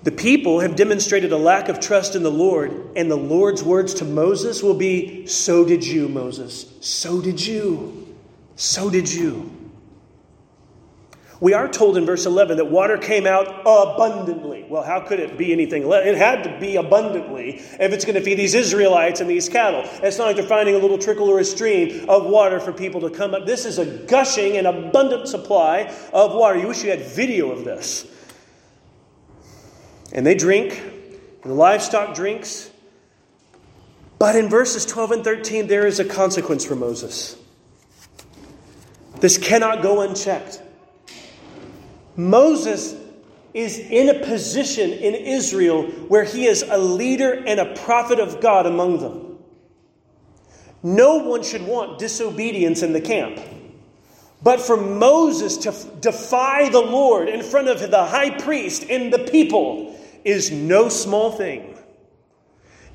The 0.02 0.12
people 0.12 0.60
have 0.60 0.74
demonstrated 0.74 1.32
a 1.32 1.36
lack 1.36 1.68
of 1.68 1.78
trust 1.78 2.16
in 2.16 2.22
the 2.22 2.30
Lord, 2.30 2.88
and 2.96 3.10
the 3.10 3.16
Lord's 3.16 3.62
words 3.62 3.94
to 3.94 4.04
Moses 4.04 4.62
will 4.62 4.74
be 4.74 5.26
So 5.26 5.64
did 5.64 5.86
you, 5.86 6.08
Moses. 6.08 6.66
So 6.80 7.20
did 7.20 7.44
you. 7.44 8.16
So 8.56 8.90
did 8.90 9.12
you. 9.12 9.61
We 11.42 11.54
are 11.54 11.66
told 11.66 11.96
in 11.96 12.06
verse 12.06 12.24
11 12.24 12.58
that 12.58 12.66
water 12.66 12.96
came 12.96 13.26
out 13.26 13.48
abundantly. 13.62 14.64
Well, 14.68 14.84
how 14.84 15.00
could 15.00 15.18
it 15.18 15.36
be 15.36 15.52
anything 15.52 15.88
less? 15.88 16.06
It 16.06 16.14
had 16.14 16.44
to 16.44 16.56
be 16.60 16.76
abundantly 16.76 17.56
if 17.56 17.92
it's 17.92 18.04
going 18.04 18.14
to 18.14 18.20
feed 18.20 18.38
these 18.38 18.54
Israelites 18.54 19.18
and 19.18 19.28
these 19.28 19.48
cattle. 19.48 19.82
It's 20.04 20.18
not 20.18 20.26
like 20.26 20.36
they're 20.36 20.46
finding 20.46 20.76
a 20.76 20.78
little 20.78 20.98
trickle 20.98 21.28
or 21.28 21.40
a 21.40 21.44
stream 21.44 22.08
of 22.08 22.26
water 22.26 22.60
for 22.60 22.72
people 22.72 23.00
to 23.00 23.10
come 23.10 23.34
up. 23.34 23.44
This 23.44 23.64
is 23.64 23.78
a 23.80 23.84
gushing 23.84 24.56
and 24.56 24.68
abundant 24.68 25.26
supply 25.26 25.92
of 26.12 26.32
water. 26.32 26.60
You 26.60 26.68
wish 26.68 26.84
you 26.84 26.90
had 26.90 27.00
video 27.00 27.50
of 27.50 27.64
this. 27.64 28.06
And 30.12 30.24
they 30.24 30.36
drink, 30.36 30.80
and 31.42 31.50
the 31.50 31.54
livestock 31.54 32.14
drinks. 32.14 32.70
But 34.20 34.36
in 34.36 34.48
verses 34.48 34.86
12 34.86 35.10
and 35.10 35.24
13, 35.24 35.66
there 35.66 35.88
is 35.88 35.98
a 35.98 36.04
consequence 36.04 36.64
for 36.64 36.76
Moses. 36.76 37.36
This 39.18 39.38
cannot 39.38 39.82
go 39.82 40.02
unchecked. 40.02 40.61
Moses 42.16 42.94
is 43.54 43.78
in 43.78 44.08
a 44.08 44.24
position 44.24 44.90
in 44.90 45.14
Israel 45.14 45.84
where 46.08 46.24
he 46.24 46.46
is 46.46 46.62
a 46.62 46.78
leader 46.78 47.42
and 47.46 47.60
a 47.60 47.74
prophet 47.74 48.18
of 48.18 48.40
God 48.40 48.66
among 48.66 49.00
them. 49.00 49.38
No 50.82 51.18
one 51.18 51.42
should 51.42 51.66
want 51.66 51.98
disobedience 51.98 52.82
in 52.82 52.92
the 52.92 53.00
camp. 53.00 53.38
But 54.42 54.60
for 54.60 54.76
Moses 54.76 55.56
to 55.58 55.72
defy 56.00 56.68
the 56.68 56.80
Lord 56.80 57.28
in 57.28 57.42
front 57.42 57.68
of 57.68 57.78
the 57.90 58.04
high 58.04 58.30
priest 58.30 58.86
and 58.90 59.12
the 59.12 59.20
people 59.20 59.96
is 60.24 60.50
no 60.50 60.88
small 60.88 61.32
thing. 61.32 61.78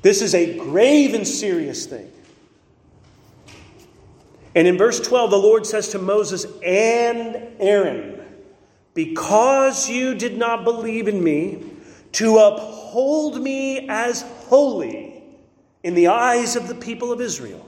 This 0.02 0.20
is 0.20 0.34
a 0.34 0.58
grave 0.58 1.14
and 1.14 1.26
serious 1.26 1.86
thing. 1.86 2.12
And 4.54 4.66
in 4.66 4.76
verse 4.76 5.00
12, 5.00 5.30
the 5.30 5.38
Lord 5.38 5.66
says 5.66 5.88
to 5.90 5.98
Moses 5.98 6.44
and 6.64 7.36
Aaron, 7.58 8.17
Because 8.98 9.88
you 9.88 10.16
did 10.16 10.36
not 10.36 10.64
believe 10.64 11.06
in 11.06 11.22
me 11.22 11.62
to 12.14 12.38
uphold 12.38 13.40
me 13.40 13.88
as 13.88 14.22
holy 14.48 15.22
in 15.84 15.94
the 15.94 16.08
eyes 16.08 16.56
of 16.56 16.66
the 16.66 16.74
people 16.74 17.12
of 17.12 17.20
Israel, 17.20 17.64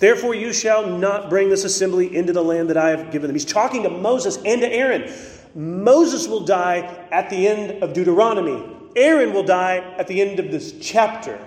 therefore 0.00 0.34
you 0.34 0.52
shall 0.52 0.86
not 0.86 1.30
bring 1.30 1.48
this 1.48 1.64
assembly 1.64 2.14
into 2.14 2.34
the 2.34 2.44
land 2.44 2.68
that 2.68 2.76
I 2.76 2.90
have 2.90 3.10
given 3.10 3.28
them. 3.28 3.34
He's 3.34 3.46
talking 3.46 3.84
to 3.84 3.88
Moses 3.88 4.36
and 4.44 4.60
to 4.60 4.70
Aaron. 4.70 5.10
Moses 5.54 6.28
will 6.28 6.44
die 6.44 6.80
at 7.10 7.30
the 7.30 7.48
end 7.48 7.82
of 7.82 7.94
Deuteronomy, 7.94 8.62
Aaron 8.96 9.32
will 9.32 9.44
die 9.44 9.78
at 9.96 10.08
the 10.08 10.20
end 10.20 10.38
of 10.40 10.50
this 10.50 10.74
chapter. 10.78 11.40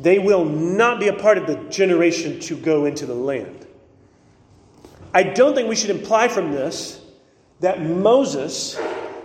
They 0.00 0.18
will 0.18 0.46
not 0.46 1.00
be 1.00 1.08
a 1.08 1.12
part 1.12 1.36
of 1.36 1.46
the 1.46 1.56
generation 1.68 2.40
to 2.40 2.56
go 2.56 2.86
into 2.86 3.04
the 3.04 3.12
land. 3.12 3.66
I 5.12 5.22
don't 5.22 5.54
think 5.54 5.68
we 5.68 5.76
should 5.76 5.90
imply 5.90 6.28
from 6.28 6.52
this 6.52 7.04
that 7.60 7.82
Moses 7.82 8.78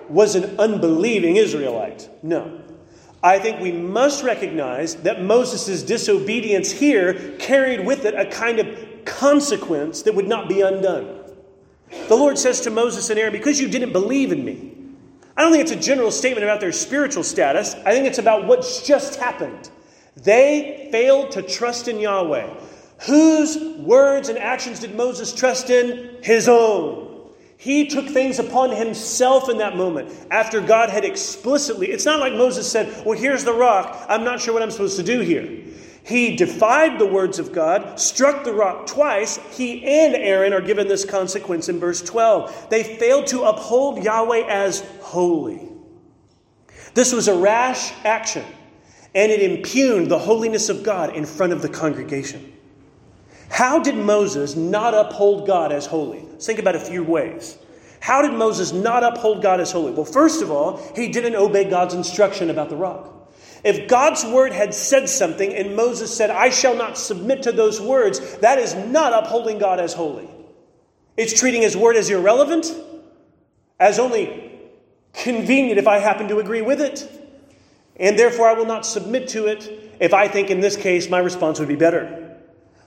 was 0.09 0.35
an 0.35 0.59
unbelieving 0.59 1.37
Israelite. 1.37 2.09
No. 2.23 2.61
I 3.21 3.39
think 3.39 3.61
we 3.61 3.71
must 3.71 4.23
recognize 4.23 4.95
that 4.97 5.23
Moses' 5.23 5.81
disobedience 5.83 6.71
here 6.71 7.35
carried 7.37 7.85
with 7.85 8.05
it 8.05 8.15
a 8.15 8.25
kind 8.25 8.59
of 8.59 9.05
consequence 9.05 10.01
that 10.03 10.13
would 10.13 10.27
not 10.27 10.49
be 10.49 10.61
undone. 10.61 11.21
The 12.07 12.15
Lord 12.15 12.37
says 12.37 12.61
to 12.61 12.69
Moses 12.69 13.09
and 13.09 13.19
Aaron, 13.19 13.31
Because 13.31 13.61
you 13.61 13.69
didn't 13.69 13.93
believe 13.93 14.31
in 14.31 14.43
me. 14.43 14.73
I 15.37 15.41
don't 15.41 15.51
think 15.51 15.63
it's 15.63 15.71
a 15.71 15.75
general 15.79 16.11
statement 16.11 16.43
about 16.43 16.59
their 16.59 16.71
spiritual 16.71 17.23
status. 17.23 17.75
I 17.85 17.91
think 17.91 18.07
it's 18.07 18.19
about 18.19 18.45
what's 18.45 18.85
just 18.85 19.15
happened. 19.15 19.69
They 20.17 20.89
failed 20.91 21.31
to 21.31 21.41
trust 21.41 21.87
in 21.87 21.99
Yahweh. 21.99 22.53
Whose 23.05 23.57
words 23.79 24.29
and 24.29 24.37
actions 24.37 24.79
did 24.79 24.95
Moses 24.95 25.33
trust 25.33 25.69
in? 25.69 26.17
His 26.21 26.47
own. 26.47 27.12
He 27.57 27.87
took 27.87 28.07
things 28.07 28.39
upon 28.39 28.71
himself 28.71 29.49
in 29.49 29.57
that 29.59 29.77
moment 29.77 30.13
after 30.31 30.59
God 30.59 30.89
had 30.89 31.05
explicitly. 31.05 31.87
It's 31.87 32.05
not 32.05 32.19
like 32.19 32.33
Moses 32.33 32.69
said, 32.69 33.05
Well, 33.05 33.17
here's 33.17 33.43
the 33.43 33.53
rock. 33.53 34.05
I'm 34.09 34.23
not 34.23 34.41
sure 34.41 34.53
what 34.53 34.63
I'm 34.63 34.71
supposed 34.71 34.97
to 34.97 35.03
do 35.03 35.21
here. 35.21 35.63
He 36.05 36.35
defied 36.35 36.99
the 36.99 37.05
words 37.05 37.39
of 37.39 37.53
God, 37.53 37.99
struck 37.99 38.43
the 38.43 38.53
rock 38.53 38.87
twice. 38.87 39.37
He 39.55 39.83
and 39.85 40.13
Aaron 40.15 40.51
are 40.51 40.61
given 40.61 40.89
this 40.89 41.05
consequence 41.05 41.69
in 41.69 41.79
verse 41.79 42.01
12. 42.01 42.67
They 42.69 42.83
failed 42.83 43.27
to 43.27 43.43
uphold 43.43 44.03
Yahweh 44.03 44.45
as 44.49 44.81
holy. 44.99 45.69
This 46.93 47.13
was 47.13 47.29
a 47.29 47.35
rash 47.35 47.93
action, 48.03 48.45
and 49.15 49.31
it 49.31 49.41
impugned 49.41 50.11
the 50.11 50.19
holiness 50.19 50.67
of 50.67 50.83
God 50.83 51.15
in 51.15 51.25
front 51.25 51.53
of 51.53 51.61
the 51.61 51.69
congregation. 51.69 52.52
How 53.53 53.77
did 53.77 53.95
Moses 53.95 54.55
not 54.55 54.95
uphold 54.95 55.45
God 55.45 55.71
as 55.71 55.85
holy? 55.85 56.25
Let's 56.31 56.47
think 56.47 56.57
about 56.57 56.75
a 56.75 56.79
few 56.79 57.03
ways. 57.03 57.55
How 57.99 58.23
did 58.23 58.33
Moses 58.33 58.73
not 58.73 59.03
uphold 59.03 59.43
God 59.43 59.59
as 59.59 59.71
holy? 59.71 59.91
Well, 59.91 60.05
first 60.05 60.41
of 60.41 60.49
all, 60.49 60.81
he 60.95 61.09
didn't 61.09 61.35
obey 61.35 61.69
God's 61.69 61.93
instruction 61.93 62.49
about 62.49 62.69
the 62.69 62.75
rock. 62.75 63.31
If 63.63 63.87
God's 63.87 64.25
word 64.25 64.53
had 64.53 64.73
said 64.73 65.07
something 65.07 65.53
and 65.53 65.75
Moses 65.75 66.17
said, 66.17 66.31
I 66.31 66.49
shall 66.49 66.75
not 66.75 66.97
submit 66.97 67.43
to 67.43 67.51
those 67.51 67.79
words, 67.79 68.37
that 68.37 68.57
is 68.57 68.73
not 68.73 69.13
upholding 69.13 69.59
God 69.59 69.79
as 69.79 69.93
holy. 69.93 70.27
It's 71.15 71.39
treating 71.39 71.61
his 71.61 71.77
word 71.77 71.95
as 71.95 72.09
irrelevant, 72.09 72.73
as 73.79 73.99
only 73.99 74.51
convenient 75.13 75.77
if 75.77 75.85
I 75.85 75.99
happen 75.99 76.27
to 76.29 76.39
agree 76.39 76.63
with 76.63 76.81
it, 76.81 77.07
and 77.97 78.17
therefore 78.17 78.49
I 78.49 78.53
will 78.53 78.65
not 78.65 78.83
submit 78.83 79.27
to 79.29 79.45
it 79.45 79.93
if 79.99 80.11
I 80.11 80.27
think 80.27 80.49
in 80.49 80.59
this 80.59 80.75
case 80.75 81.07
my 81.07 81.19
response 81.19 81.59
would 81.59 81.67
be 81.67 81.75
better. 81.75 82.22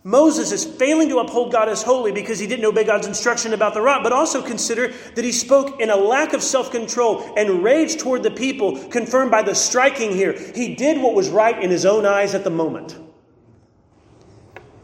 Moses 0.06 0.52
is 0.52 0.64
failing 0.64 1.08
to 1.08 1.18
uphold 1.18 1.50
God 1.50 1.68
as 1.68 1.82
holy 1.82 2.12
because 2.12 2.38
he 2.38 2.46
didn't 2.46 2.64
obey 2.64 2.84
God's 2.84 3.08
instruction 3.08 3.52
about 3.52 3.74
the 3.74 3.82
rock, 3.82 4.04
but 4.04 4.12
also 4.12 4.40
consider 4.40 4.92
that 5.16 5.24
he 5.24 5.32
spoke 5.32 5.80
in 5.80 5.90
a 5.90 5.96
lack 5.96 6.32
of 6.32 6.44
self 6.44 6.70
control 6.70 7.34
and 7.36 7.64
rage 7.64 7.96
toward 7.96 8.22
the 8.22 8.30
people, 8.30 8.78
confirmed 8.86 9.32
by 9.32 9.42
the 9.42 9.52
striking 9.52 10.12
here. 10.12 10.32
He 10.54 10.76
did 10.76 11.02
what 11.02 11.14
was 11.16 11.28
right 11.28 11.60
in 11.60 11.70
his 11.70 11.84
own 11.84 12.06
eyes 12.06 12.36
at 12.36 12.44
the 12.44 12.50
moment. 12.50 12.96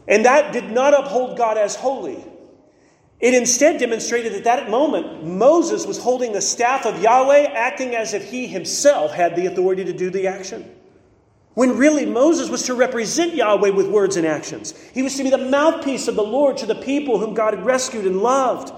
And 0.09 0.25
that 0.25 0.51
did 0.51 0.69
not 0.71 0.93
uphold 0.93 1.37
God 1.37 1.57
as 1.57 1.77
holy. 1.77 2.21
It 3.21 3.33
instead 3.33 3.79
demonstrated 3.79 4.33
that 4.33 4.39
at 4.39 4.43
that 4.43 4.69
moment 4.69 5.23
Moses 5.23 5.87
was 5.87 5.99
holding 5.99 6.33
the 6.33 6.41
staff 6.41 6.85
of 6.85 7.01
Yahweh, 7.01 7.43
acting 7.53 7.95
as 7.95 8.13
if 8.13 8.29
he 8.29 8.45
himself 8.45 9.13
had 9.13 9.37
the 9.37 9.45
authority 9.45 9.85
to 9.85 9.93
do 9.93 10.09
the 10.09 10.27
action. 10.27 10.69
When 11.53 11.77
really 11.77 12.05
Moses 12.05 12.49
was 12.49 12.63
to 12.63 12.73
represent 12.73 13.35
Yahweh 13.35 13.69
with 13.69 13.87
words 13.87 14.17
and 14.17 14.25
actions. 14.25 14.73
He 14.93 15.03
was 15.03 15.15
to 15.17 15.23
be 15.23 15.29
the 15.29 15.37
mouthpiece 15.37 16.07
of 16.07 16.15
the 16.15 16.23
Lord 16.23 16.57
to 16.57 16.65
the 16.65 16.75
people 16.75 17.19
whom 17.19 17.35
God 17.35 17.53
had 17.53 17.65
rescued 17.65 18.05
and 18.05 18.21
loved. 18.21 18.73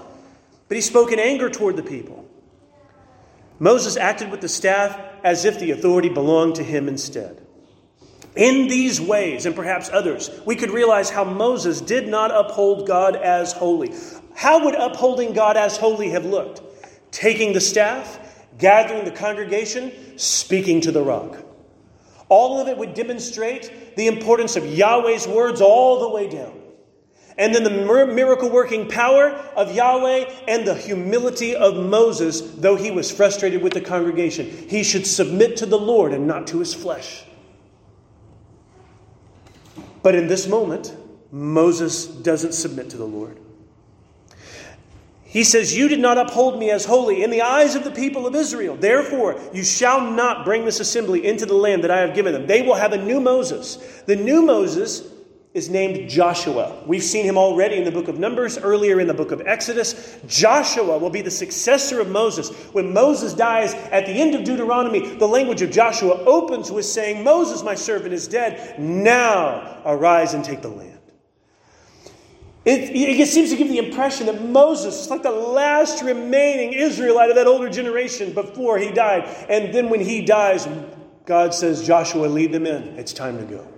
But 0.68 0.74
he 0.74 0.80
spoke 0.82 1.12
in 1.12 1.18
anger 1.18 1.48
toward 1.48 1.76
the 1.76 1.82
people. 1.82 2.28
Moses 3.58 3.96
acted 3.96 4.30
with 4.30 4.42
the 4.42 4.48
staff 4.48 5.00
as 5.24 5.46
if 5.46 5.58
the 5.58 5.70
authority 5.70 6.10
belonged 6.10 6.56
to 6.56 6.62
him 6.62 6.88
instead. 6.88 7.40
In 8.34 8.68
these 8.68 9.00
ways, 9.00 9.46
and 9.46 9.56
perhaps 9.56 9.88
others, 9.90 10.30
we 10.44 10.56
could 10.56 10.70
realize 10.70 11.08
how 11.08 11.24
Moses 11.24 11.80
did 11.80 12.06
not 12.06 12.30
uphold 12.30 12.86
God 12.86 13.16
as 13.16 13.52
holy. 13.54 13.94
How 14.34 14.62
would 14.66 14.74
upholding 14.74 15.32
God 15.32 15.56
as 15.56 15.78
holy 15.78 16.10
have 16.10 16.26
looked? 16.26 16.60
Taking 17.10 17.54
the 17.54 17.62
staff, 17.62 18.44
gathering 18.58 19.06
the 19.06 19.10
congregation, 19.10 20.18
speaking 20.18 20.82
to 20.82 20.92
the 20.92 21.02
rock. 21.02 21.45
All 22.28 22.60
of 22.60 22.68
it 22.68 22.76
would 22.76 22.94
demonstrate 22.94 23.96
the 23.96 24.08
importance 24.08 24.56
of 24.56 24.66
Yahweh's 24.66 25.28
words 25.28 25.60
all 25.60 26.00
the 26.00 26.08
way 26.08 26.28
down. 26.28 26.52
And 27.38 27.54
then 27.54 27.64
the 27.64 28.06
miracle 28.06 28.48
working 28.48 28.88
power 28.88 29.28
of 29.54 29.74
Yahweh 29.74 30.30
and 30.48 30.66
the 30.66 30.74
humility 30.74 31.54
of 31.54 31.76
Moses, 31.76 32.40
though 32.40 32.76
he 32.76 32.90
was 32.90 33.10
frustrated 33.10 33.62
with 33.62 33.74
the 33.74 33.80
congregation. 33.80 34.46
He 34.46 34.82
should 34.82 35.06
submit 35.06 35.58
to 35.58 35.66
the 35.66 35.78
Lord 35.78 36.12
and 36.14 36.26
not 36.26 36.46
to 36.48 36.60
his 36.60 36.72
flesh. 36.72 37.24
But 40.02 40.14
in 40.14 40.28
this 40.28 40.48
moment, 40.48 40.96
Moses 41.30 42.06
doesn't 42.06 42.52
submit 42.52 42.90
to 42.90 42.96
the 42.96 43.04
Lord. 43.04 43.38
He 45.36 45.44
says, 45.44 45.76
You 45.76 45.88
did 45.88 46.00
not 46.00 46.16
uphold 46.16 46.58
me 46.58 46.70
as 46.70 46.86
holy 46.86 47.22
in 47.22 47.28
the 47.28 47.42
eyes 47.42 47.74
of 47.74 47.84
the 47.84 47.90
people 47.90 48.26
of 48.26 48.34
Israel. 48.34 48.74
Therefore, 48.74 49.38
you 49.52 49.64
shall 49.64 50.00
not 50.00 50.46
bring 50.46 50.64
this 50.64 50.80
assembly 50.80 51.26
into 51.26 51.44
the 51.44 51.52
land 51.52 51.84
that 51.84 51.90
I 51.90 51.98
have 51.98 52.14
given 52.14 52.32
them. 52.32 52.46
They 52.46 52.62
will 52.62 52.74
have 52.74 52.94
a 52.94 53.04
new 53.04 53.20
Moses. 53.20 53.76
The 54.06 54.16
new 54.16 54.40
Moses 54.40 55.02
is 55.52 55.68
named 55.68 56.08
Joshua. 56.08 56.82
We've 56.86 57.02
seen 57.02 57.26
him 57.26 57.36
already 57.36 57.76
in 57.76 57.84
the 57.84 57.90
book 57.90 58.08
of 58.08 58.18
Numbers, 58.18 58.56
earlier 58.56 58.98
in 58.98 59.08
the 59.08 59.12
book 59.12 59.30
of 59.30 59.42
Exodus. 59.46 60.18
Joshua 60.26 60.96
will 60.96 61.10
be 61.10 61.20
the 61.20 61.30
successor 61.30 62.00
of 62.00 62.08
Moses. 62.08 62.48
When 62.72 62.94
Moses 62.94 63.34
dies 63.34 63.74
at 63.74 64.06
the 64.06 64.12
end 64.12 64.34
of 64.34 64.42
Deuteronomy, 64.42 65.16
the 65.16 65.28
language 65.28 65.60
of 65.60 65.70
Joshua 65.70 66.14
opens 66.24 66.70
with 66.70 66.86
saying, 66.86 67.22
Moses, 67.22 67.62
my 67.62 67.74
servant, 67.74 68.14
is 68.14 68.26
dead. 68.26 68.80
Now 68.80 69.82
arise 69.84 70.32
and 70.32 70.42
take 70.42 70.62
the 70.62 70.70
land. 70.70 70.95
It, 72.66 73.20
it, 73.20 73.28
seems 73.28 73.50
to 73.50 73.56
give 73.56 73.68
the 73.68 73.78
impression 73.78 74.26
that 74.26 74.42
Moses 74.42 75.02
is 75.02 75.08
like 75.08 75.22
the 75.22 75.30
last 75.30 76.02
remaining 76.02 76.72
Israelite 76.72 77.30
of 77.30 77.36
that 77.36 77.46
older 77.46 77.70
generation 77.70 78.32
before 78.32 78.76
he 78.76 78.90
died. 78.90 79.22
And 79.48 79.72
then 79.72 79.88
when 79.88 80.00
he 80.00 80.24
dies, 80.24 80.68
God 81.26 81.54
says, 81.54 81.86
Joshua, 81.86 82.26
lead 82.26 82.50
them 82.50 82.66
in. 82.66 82.98
It's 82.98 83.12
time 83.12 83.38
to 83.38 83.44
go. 83.44 83.68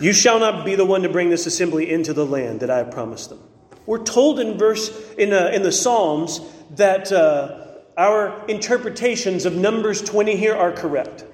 You 0.00 0.12
shall 0.12 0.40
not 0.40 0.64
be 0.64 0.74
the 0.74 0.84
one 0.84 1.02
to 1.02 1.08
bring 1.08 1.30
this 1.30 1.46
assembly 1.46 1.88
into 1.88 2.12
the 2.12 2.26
land 2.26 2.60
that 2.60 2.70
I 2.70 2.78
have 2.78 2.90
promised 2.90 3.30
them. 3.30 3.38
We're 3.86 4.02
told 4.02 4.40
in 4.40 4.58
verse 4.58 4.90
in, 5.16 5.32
uh, 5.32 5.52
in 5.54 5.62
the 5.62 5.70
Psalms 5.70 6.40
that 6.72 7.12
uh, 7.12 7.76
our 7.96 8.44
interpretations 8.48 9.46
of 9.46 9.54
Numbers 9.54 10.02
20 10.02 10.36
here 10.36 10.56
are 10.56 10.72
correct. 10.72 11.24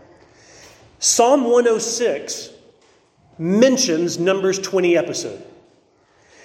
Psalm 0.98 1.44
106 1.44 2.51
mentions 3.38 4.18
Numbers 4.18 4.58
20 4.58 4.96
episode. 4.96 5.42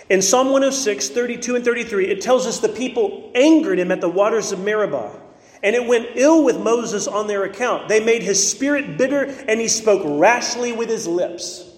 In 0.09 0.21
Psalm 0.21 0.47
106, 0.47 1.09
32 1.09 1.55
and 1.55 1.65
33, 1.65 2.07
it 2.07 2.21
tells 2.21 2.47
us 2.47 2.59
the 2.59 2.69
people 2.69 3.31
angered 3.35 3.77
him 3.77 3.91
at 3.91 3.99
the 3.99 4.09
waters 4.09 4.53
of 4.53 4.59
Meribah, 4.59 5.19
and 5.61 5.75
it 5.75 5.85
went 5.85 6.09
ill 6.15 6.43
with 6.43 6.59
Moses 6.59 7.07
on 7.07 7.27
their 7.27 7.43
account. 7.43 7.89
They 7.89 8.03
made 8.03 8.23
his 8.23 8.51
spirit 8.51 8.97
bitter, 8.97 9.23
and 9.23 9.59
he 9.59 9.67
spoke 9.67 10.01
rashly 10.05 10.71
with 10.71 10.88
his 10.88 11.07
lips. 11.07 11.69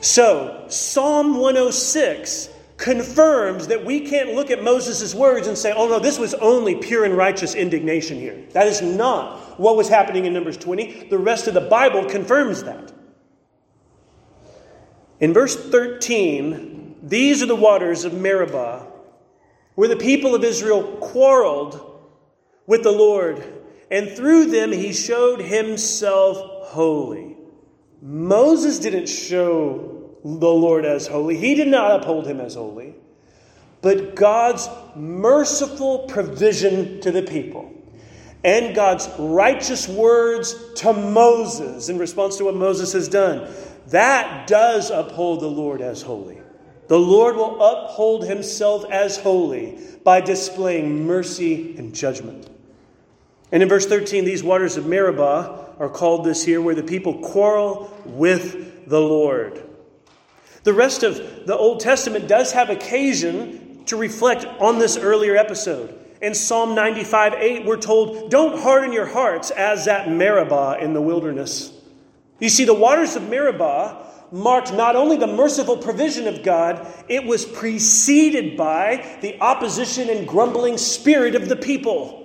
So, 0.00 0.66
Psalm 0.68 1.38
106 1.38 2.48
confirms 2.78 3.66
that 3.68 3.84
we 3.84 4.00
can't 4.00 4.34
look 4.34 4.50
at 4.50 4.62
Moses' 4.62 5.14
words 5.14 5.46
and 5.46 5.58
say, 5.58 5.72
oh 5.76 5.88
no, 5.88 5.98
this 5.98 6.18
was 6.18 6.34
only 6.34 6.76
pure 6.76 7.04
and 7.04 7.16
righteous 7.16 7.54
indignation 7.54 8.18
here. 8.18 8.44
That 8.52 8.68
is 8.68 8.80
not 8.80 9.58
what 9.58 9.76
was 9.76 9.88
happening 9.88 10.24
in 10.24 10.32
Numbers 10.32 10.56
20. 10.56 11.08
The 11.10 11.18
rest 11.18 11.48
of 11.48 11.54
the 11.54 11.60
Bible 11.60 12.04
confirms 12.04 12.62
that. 12.62 12.92
In 15.20 15.32
verse 15.32 15.56
13, 15.56 16.96
these 17.02 17.42
are 17.42 17.46
the 17.46 17.56
waters 17.56 18.04
of 18.04 18.14
Meribah, 18.14 18.86
where 19.74 19.88
the 19.88 19.96
people 19.96 20.34
of 20.34 20.44
Israel 20.44 20.96
quarreled 21.00 22.00
with 22.66 22.82
the 22.82 22.92
Lord, 22.92 23.42
and 23.90 24.10
through 24.10 24.46
them 24.46 24.70
he 24.70 24.92
showed 24.92 25.40
himself 25.40 26.68
holy. 26.68 27.36
Moses 28.00 28.78
didn't 28.78 29.08
show 29.08 30.14
the 30.22 30.48
Lord 30.48 30.84
as 30.84 31.06
holy, 31.06 31.36
he 31.36 31.54
did 31.54 31.68
not 31.68 32.00
uphold 32.00 32.26
him 32.26 32.40
as 32.40 32.54
holy, 32.54 32.94
but 33.82 34.14
God's 34.14 34.68
merciful 34.94 36.00
provision 36.00 37.00
to 37.00 37.10
the 37.10 37.22
people 37.22 37.72
and 38.44 38.74
God's 38.74 39.08
righteous 39.18 39.88
words 39.88 40.54
to 40.76 40.92
Moses 40.92 41.88
in 41.88 41.98
response 41.98 42.36
to 42.36 42.44
what 42.44 42.54
Moses 42.54 42.92
has 42.92 43.08
done 43.08 43.52
that 43.90 44.46
does 44.46 44.90
uphold 44.90 45.40
the 45.40 45.48
Lord 45.48 45.80
as 45.80 46.02
holy. 46.02 46.38
The 46.88 46.98
Lord 46.98 47.36
will 47.36 47.60
uphold 47.62 48.24
himself 48.24 48.84
as 48.90 49.18
holy 49.18 49.78
by 50.04 50.20
displaying 50.20 51.06
mercy 51.06 51.76
and 51.76 51.94
judgment. 51.94 52.48
And 53.52 53.62
in 53.62 53.68
verse 53.68 53.86
13, 53.86 54.24
these 54.24 54.42
waters 54.42 54.76
of 54.76 54.86
Meribah 54.86 55.74
are 55.78 55.88
called 55.88 56.24
this 56.24 56.44
here, 56.44 56.60
where 56.60 56.74
the 56.74 56.82
people 56.82 57.18
quarrel 57.20 57.94
with 58.04 58.88
the 58.88 59.00
Lord. 59.00 59.62
The 60.64 60.74
rest 60.74 61.02
of 61.02 61.46
the 61.46 61.56
Old 61.56 61.80
Testament 61.80 62.28
does 62.28 62.52
have 62.52 62.68
occasion 62.68 63.84
to 63.86 63.96
reflect 63.96 64.44
on 64.44 64.78
this 64.78 64.96
earlier 64.96 65.36
episode. 65.36 65.94
In 66.20 66.34
Psalm 66.34 66.74
95 66.74 67.34
8, 67.34 67.64
we're 67.64 67.76
told, 67.76 68.30
Don't 68.30 68.60
harden 68.60 68.92
your 68.92 69.06
hearts 69.06 69.50
as 69.50 69.86
at 69.86 70.10
Meribah 70.10 70.78
in 70.80 70.92
the 70.92 71.00
wilderness. 71.00 71.72
You 72.40 72.48
see, 72.48 72.64
the 72.64 72.74
waters 72.74 73.16
of 73.16 73.28
Meribah 73.28 74.06
marked 74.30 74.72
not 74.72 74.94
only 74.94 75.16
the 75.16 75.26
merciful 75.26 75.76
provision 75.76 76.28
of 76.28 76.42
God, 76.42 76.86
it 77.08 77.24
was 77.24 77.44
preceded 77.44 78.56
by 78.56 79.18
the 79.22 79.40
opposition 79.40 80.10
and 80.10 80.28
grumbling 80.28 80.78
spirit 80.78 81.34
of 81.34 81.48
the 81.48 81.56
people. 81.56 82.18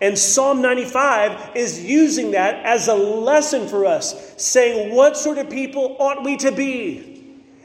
And 0.00 0.18
Psalm 0.18 0.62
95 0.62 1.52
is 1.54 1.84
using 1.84 2.32
that 2.32 2.64
as 2.64 2.88
a 2.88 2.94
lesson 2.94 3.68
for 3.68 3.86
us, 3.86 4.34
saying, 4.36 4.94
What 4.94 5.16
sort 5.16 5.38
of 5.38 5.48
people 5.48 5.96
ought 6.00 6.24
we 6.24 6.36
to 6.38 6.50
be? 6.50 7.12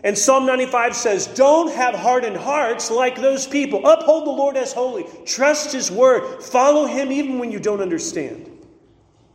And 0.03 0.15
Psalm 0.15 0.45
95 0.45 0.95
says, 0.95 1.27
Don't 1.27 1.73
have 1.73 1.95
hardened 1.95 2.37
hearts 2.37 2.91
like 2.91 3.19
those 3.19 3.47
people. 3.47 3.85
Uphold 3.87 4.27
the 4.27 4.31
Lord 4.31 4.55
as 4.55 4.71
holy. 4.71 5.05
Trust 5.25 5.73
his 5.73 5.91
word. 5.91 6.43
Follow 6.43 6.85
him 6.85 7.11
even 7.11 7.39
when 7.39 7.51
you 7.51 7.59
don't 7.59 7.81
understand. 7.81 8.46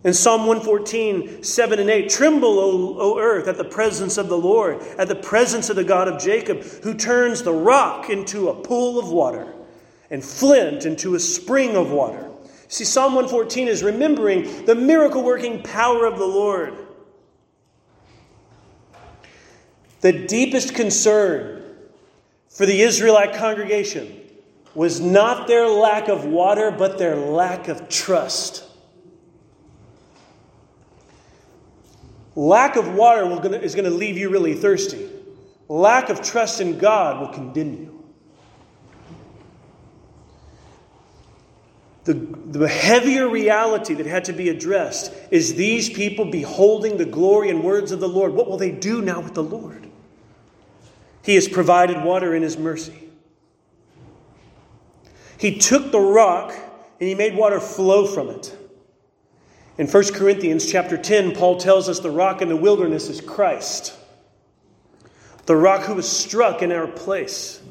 In 0.04 0.12
Psalm 0.12 0.46
114, 0.46 1.44
7 1.44 1.78
and 1.78 1.88
8, 1.88 2.10
Tremble, 2.10 2.58
o, 2.58 2.98
o 2.98 3.18
earth, 3.18 3.46
at 3.46 3.56
the 3.56 3.64
presence 3.64 4.18
of 4.18 4.28
the 4.28 4.36
Lord, 4.36 4.82
at 4.98 5.06
the 5.06 5.14
presence 5.14 5.70
of 5.70 5.76
the 5.76 5.84
God 5.84 6.08
of 6.08 6.20
Jacob, 6.20 6.62
who 6.82 6.94
turns 6.94 7.42
the 7.42 7.52
rock 7.52 8.10
into 8.10 8.48
a 8.48 8.54
pool 8.54 8.98
of 8.98 9.10
water 9.10 9.52
and 10.10 10.24
flint 10.24 10.84
into 10.84 11.14
a 11.14 11.20
spring 11.20 11.76
of 11.76 11.92
water. 11.92 12.28
See, 12.66 12.84
Psalm 12.84 13.14
114 13.14 13.68
is 13.68 13.82
remembering 13.82 14.64
the 14.64 14.74
miracle 14.74 15.22
working 15.22 15.62
power 15.62 16.04
of 16.04 16.18
the 16.18 16.26
Lord. 16.26 16.74
The 20.00 20.26
deepest 20.26 20.74
concern 20.74 21.62
for 22.48 22.66
the 22.66 22.82
Israelite 22.82 23.34
congregation 23.34 24.20
was 24.74 25.00
not 25.00 25.46
their 25.46 25.68
lack 25.68 26.08
of 26.08 26.24
water, 26.24 26.72
but 26.72 26.98
their 26.98 27.14
lack 27.14 27.68
of 27.68 27.88
trust. 27.88 28.64
Lack 32.34 32.76
of 32.76 32.94
water 32.94 33.22
is 33.62 33.74
going 33.74 33.84
to 33.84 33.90
leave 33.90 34.16
you 34.16 34.30
really 34.30 34.54
thirsty. 34.54 35.08
Lack 35.68 36.08
of 36.08 36.22
trust 36.22 36.60
in 36.60 36.78
God 36.78 37.20
will 37.20 37.28
condemn 37.28 37.74
you. 37.74 37.92
The, 42.04 42.14
the 42.14 42.68
heavier 42.68 43.28
reality 43.28 43.94
that 43.94 44.06
had 44.06 44.24
to 44.24 44.32
be 44.32 44.48
addressed 44.48 45.12
is 45.30 45.54
these 45.54 45.88
people 45.88 46.24
beholding 46.24 46.96
the 46.96 47.04
glory 47.04 47.48
and 47.50 47.62
words 47.62 47.92
of 47.92 48.00
the 48.00 48.08
Lord. 48.08 48.32
What 48.32 48.48
will 48.48 48.56
they 48.56 48.72
do 48.72 49.02
now 49.02 49.20
with 49.20 49.34
the 49.34 49.42
Lord? 49.42 49.88
He 51.22 51.36
has 51.36 51.46
provided 51.46 52.02
water 52.02 52.34
in 52.34 52.42
His 52.42 52.58
mercy. 52.58 53.08
He 55.38 55.58
took 55.58 55.92
the 55.92 56.00
rock 56.00 56.52
and 56.98 57.08
He 57.08 57.14
made 57.14 57.36
water 57.36 57.60
flow 57.60 58.06
from 58.06 58.30
it. 58.30 58.56
In 59.78 59.86
1 59.86 60.12
Corinthians 60.12 60.70
chapter 60.70 60.98
10, 60.98 61.34
Paul 61.34 61.56
tells 61.56 61.88
us 61.88 62.00
the 62.00 62.10
rock 62.10 62.42
in 62.42 62.48
the 62.48 62.56
wilderness 62.56 63.08
is 63.08 63.22
Christ, 63.22 63.96
the 65.46 65.56
rock 65.56 65.82
who 65.82 65.94
was 65.94 66.10
struck 66.10 66.60
in 66.60 66.70
our 66.70 66.86
place. 66.86 67.62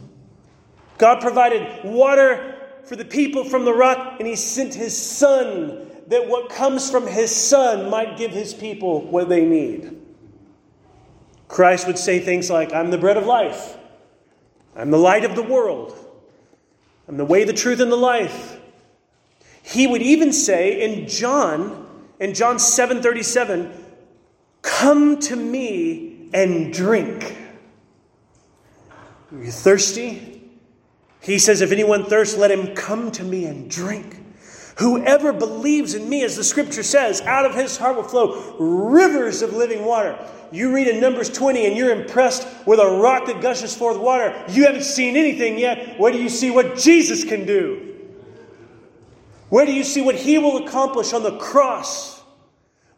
God 0.98 1.22
provided 1.22 1.84
water 1.84 2.56
for 2.86 2.96
the 2.96 3.06
people 3.06 3.44
from 3.44 3.66
the 3.66 3.74
rock, 3.74 4.16
and 4.18 4.28
He 4.28 4.36
sent 4.36 4.74
His 4.74 4.98
Son 4.98 5.88
that 6.08 6.28
what 6.28 6.50
comes 6.50 6.90
from 6.90 7.06
His 7.06 7.34
Son 7.34 7.90
might 7.92 8.18
give 8.18 8.32
His 8.32 8.54
people 8.56 9.02
what 9.02 9.30
they 9.30 9.46
need. 9.46 10.02
Christ 11.48 11.86
would 11.86 12.00
say 12.00 12.20
things 12.20 12.50
like, 12.50 12.74
I'm 12.74 12.90
the 12.90 12.98
bread 12.98 13.18
of 13.18 13.28
life, 13.28 13.78
I'm 14.76 14.90
the 14.90 14.98
light 14.98 15.24
of 15.24 15.36
the 15.36 15.44
world, 15.44 15.96
I'm 17.08 17.18
the 17.18 17.26
way, 17.26 17.44
the 17.44 17.54
truth, 17.54 17.80
and 17.80 17.92
the 17.92 17.96
life. 17.96 18.58
He 19.62 19.86
would 19.86 20.02
even 20.02 20.34
say 20.34 20.82
in 20.82 21.08
John 21.08 21.81
in 22.22 22.34
John 22.34 22.58
7:37, 22.58 23.70
"Come 24.62 25.20
to 25.20 25.36
me 25.36 26.30
and 26.34 26.74
drink." 26.74 27.36
Are 29.34 29.44
you 29.44 29.52
thirsty? 29.52 30.42
He 31.22 31.40
says, 31.40 31.62
If 31.62 31.72
anyone 31.72 32.06
thirsts, 32.06 32.36
let 32.36 32.52
him 32.52 32.76
come 32.76 33.12
to 33.12 33.24
me 33.24 33.46
and 33.46 33.70
drink. 33.70 34.18
Whoever 34.78 35.32
believes 35.32 35.94
in 35.94 36.10
me, 36.10 36.24
as 36.24 36.36
the 36.36 36.44
scripture 36.44 36.84
says, 36.84 37.22
out 37.22 37.46
of 37.46 37.54
his 37.54 37.78
heart 37.78 37.96
will 37.96 38.04
flow 38.04 38.58
rivers 38.60 39.42
of 39.42 39.54
living 39.54 39.86
water. 39.86 40.18
You 40.52 40.74
read 40.74 40.88
in 40.88 41.00
Numbers 41.00 41.30
20 41.30 41.68
and 41.68 41.78
you're 41.78 41.92
impressed 41.92 42.48
with 42.66 42.80
a 42.80 42.98
rock 43.00 43.28
that 43.28 43.42
gushes 43.42 43.76
forth 43.76 43.98
water. 43.98 44.34
You 44.50 44.66
haven't 44.66 44.84
seen 44.84 45.16
anything 45.16 45.60
yet. 45.60 46.00
What 46.00 46.14
do 46.14 46.22
you 46.22 46.30
see 46.30 46.52
what 46.52 46.78
Jesus 46.78 47.24
can 47.24 47.46
do? 47.46 47.91
Where 49.52 49.66
do 49.66 49.74
you 49.74 49.84
see 49.84 50.00
what 50.00 50.16
he 50.16 50.38
will 50.38 50.66
accomplish 50.66 51.12
on 51.12 51.24
the 51.24 51.38
cross? 51.38 52.24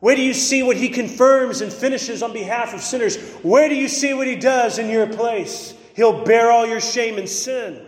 Where 0.02 0.16
do 0.16 0.22
you 0.22 0.36
see 0.36 0.62
what 0.62 0.78
he 0.78 0.88
confirms 0.88 1.62
and 1.62 1.74
finishes 1.74 2.22
on 2.22 2.32
behalf 2.32 2.76
of 2.76 2.82
sinners? 2.82 3.18
Where 3.42 3.68
do 3.68 3.74
you 3.74 3.88
see 3.88 4.14
what 4.14 4.28
he 4.28 4.36
does 4.36 4.78
in 4.78 4.88
your 4.88 5.08
place? 5.08 5.74
He'll 5.96 6.24
bear 6.24 6.52
all 6.52 6.68
your 6.68 6.80
shame 6.80 7.18
and 7.18 7.28
sin. 7.28 7.84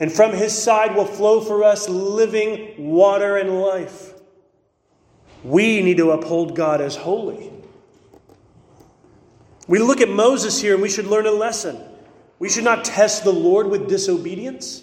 And 0.00 0.10
from 0.10 0.32
his 0.32 0.56
side 0.56 0.96
will 0.96 1.04
flow 1.04 1.42
for 1.42 1.64
us 1.64 1.86
living 1.86 2.76
water 2.78 3.36
and 3.36 3.60
life. 3.60 4.14
We 5.44 5.82
need 5.82 5.98
to 5.98 6.12
uphold 6.12 6.56
God 6.56 6.80
as 6.80 6.96
holy. 6.96 7.52
We 9.68 9.80
look 9.80 10.00
at 10.00 10.08
Moses 10.08 10.62
here 10.62 10.72
and 10.72 10.82
we 10.82 10.88
should 10.88 11.06
learn 11.06 11.26
a 11.26 11.30
lesson. 11.30 11.78
We 12.38 12.48
should 12.48 12.64
not 12.64 12.86
test 12.86 13.22
the 13.22 13.32
Lord 13.32 13.66
with 13.66 13.86
disobedience. 13.86 14.82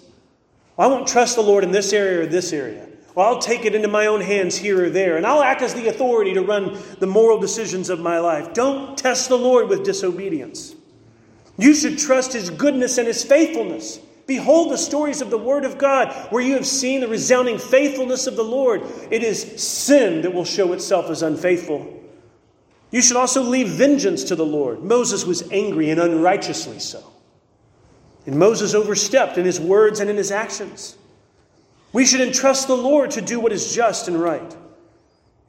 I 0.78 0.86
won't 0.88 1.06
trust 1.06 1.36
the 1.36 1.42
Lord 1.42 1.64
in 1.64 1.70
this 1.70 1.92
area 1.92 2.22
or 2.22 2.26
this 2.26 2.52
area. 2.52 2.88
Well, 3.14 3.28
I'll 3.28 3.38
take 3.38 3.64
it 3.64 3.76
into 3.76 3.86
my 3.86 4.06
own 4.06 4.20
hands 4.20 4.56
here 4.56 4.86
or 4.86 4.90
there, 4.90 5.16
and 5.16 5.24
I'll 5.24 5.42
act 5.42 5.62
as 5.62 5.72
the 5.72 5.86
authority 5.86 6.34
to 6.34 6.42
run 6.42 6.76
the 6.98 7.06
moral 7.06 7.38
decisions 7.38 7.88
of 7.88 8.00
my 8.00 8.18
life. 8.18 8.52
Don't 8.54 8.98
test 8.98 9.28
the 9.28 9.38
Lord 9.38 9.68
with 9.68 9.84
disobedience. 9.84 10.74
You 11.56 11.74
should 11.74 11.98
trust 11.98 12.32
His 12.32 12.50
goodness 12.50 12.98
and 12.98 13.06
His 13.06 13.22
faithfulness. 13.22 14.00
Behold 14.26 14.72
the 14.72 14.78
stories 14.78 15.20
of 15.20 15.30
the 15.30 15.38
Word 15.38 15.64
of 15.64 15.78
God, 15.78 16.12
where 16.30 16.42
you 16.42 16.54
have 16.54 16.66
seen 16.66 17.02
the 17.02 17.08
resounding 17.08 17.58
faithfulness 17.58 18.26
of 18.26 18.34
the 18.34 18.42
Lord. 18.42 18.82
It 19.12 19.22
is 19.22 19.62
sin 19.62 20.22
that 20.22 20.34
will 20.34 20.44
show 20.44 20.72
itself 20.72 21.08
as 21.08 21.22
unfaithful. 21.22 22.00
You 22.90 23.00
should 23.02 23.16
also 23.16 23.42
leave 23.42 23.68
vengeance 23.68 24.24
to 24.24 24.34
the 24.34 24.46
Lord. 24.46 24.82
Moses 24.82 25.24
was 25.24 25.48
angry 25.52 25.90
and 25.90 26.00
unrighteously 26.00 26.80
so. 26.80 27.13
And 28.26 28.38
Moses 28.38 28.74
overstepped 28.74 29.38
in 29.38 29.44
his 29.44 29.60
words 29.60 30.00
and 30.00 30.08
in 30.08 30.16
his 30.16 30.30
actions. 30.30 30.96
We 31.92 32.04
should 32.04 32.20
entrust 32.20 32.66
the 32.66 32.76
Lord 32.76 33.12
to 33.12 33.20
do 33.20 33.38
what 33.38 33.52
is 33.52 33.74
just 33.74 34.08
and 34.08 34.20
right. 34.20 34.56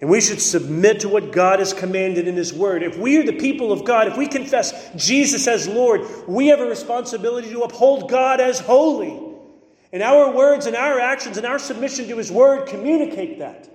And 0.02 0.10
we 0.10 0.22
should 0.22 0.42
submit 0.42 1.00
to 1.00 1.10
what 1.10 1.32
God 1.32 1.60
has 1.60 1.74
commanded 1.74 2.28
in 2.28 2.36
His 2.36 2.54
Word. 2.54 2.84
If 2.84 2.98
we 2.98 3.18
are 3.18 3.24
the 3.24 3.34
people 3.34 3.72
of 3.72 3.86
God, 3.86 4.08
if 4.08 4.18
we 4.18 4.28
confess 4.28 4.92
Jesus 4.96 5.48
as 5.48 5.68
Lord, 5.68 6.02
we 6.28 6.48
have 6.48 6.60
a 6.60 6.66
responsibility 6.66 7.50
to 7.50 7.62
uphold 7.62 8.10
God 8.10 8.42
as 8.42 8.60
holy. 8.60 9.20
And 9.94 10.04
our 10.04 10.32
words 10.32 10.66
and 10.66 10.76
our 10.76 11.00
actions 11.00 11.38
and 11.38 11.46
our 11.46 11.58
submission 11.58 12.08
to 12.10 12.18
His 12.18 12.32
Word 12.32 12.68
communicate 12.68 13.40
that. 13.40 13.70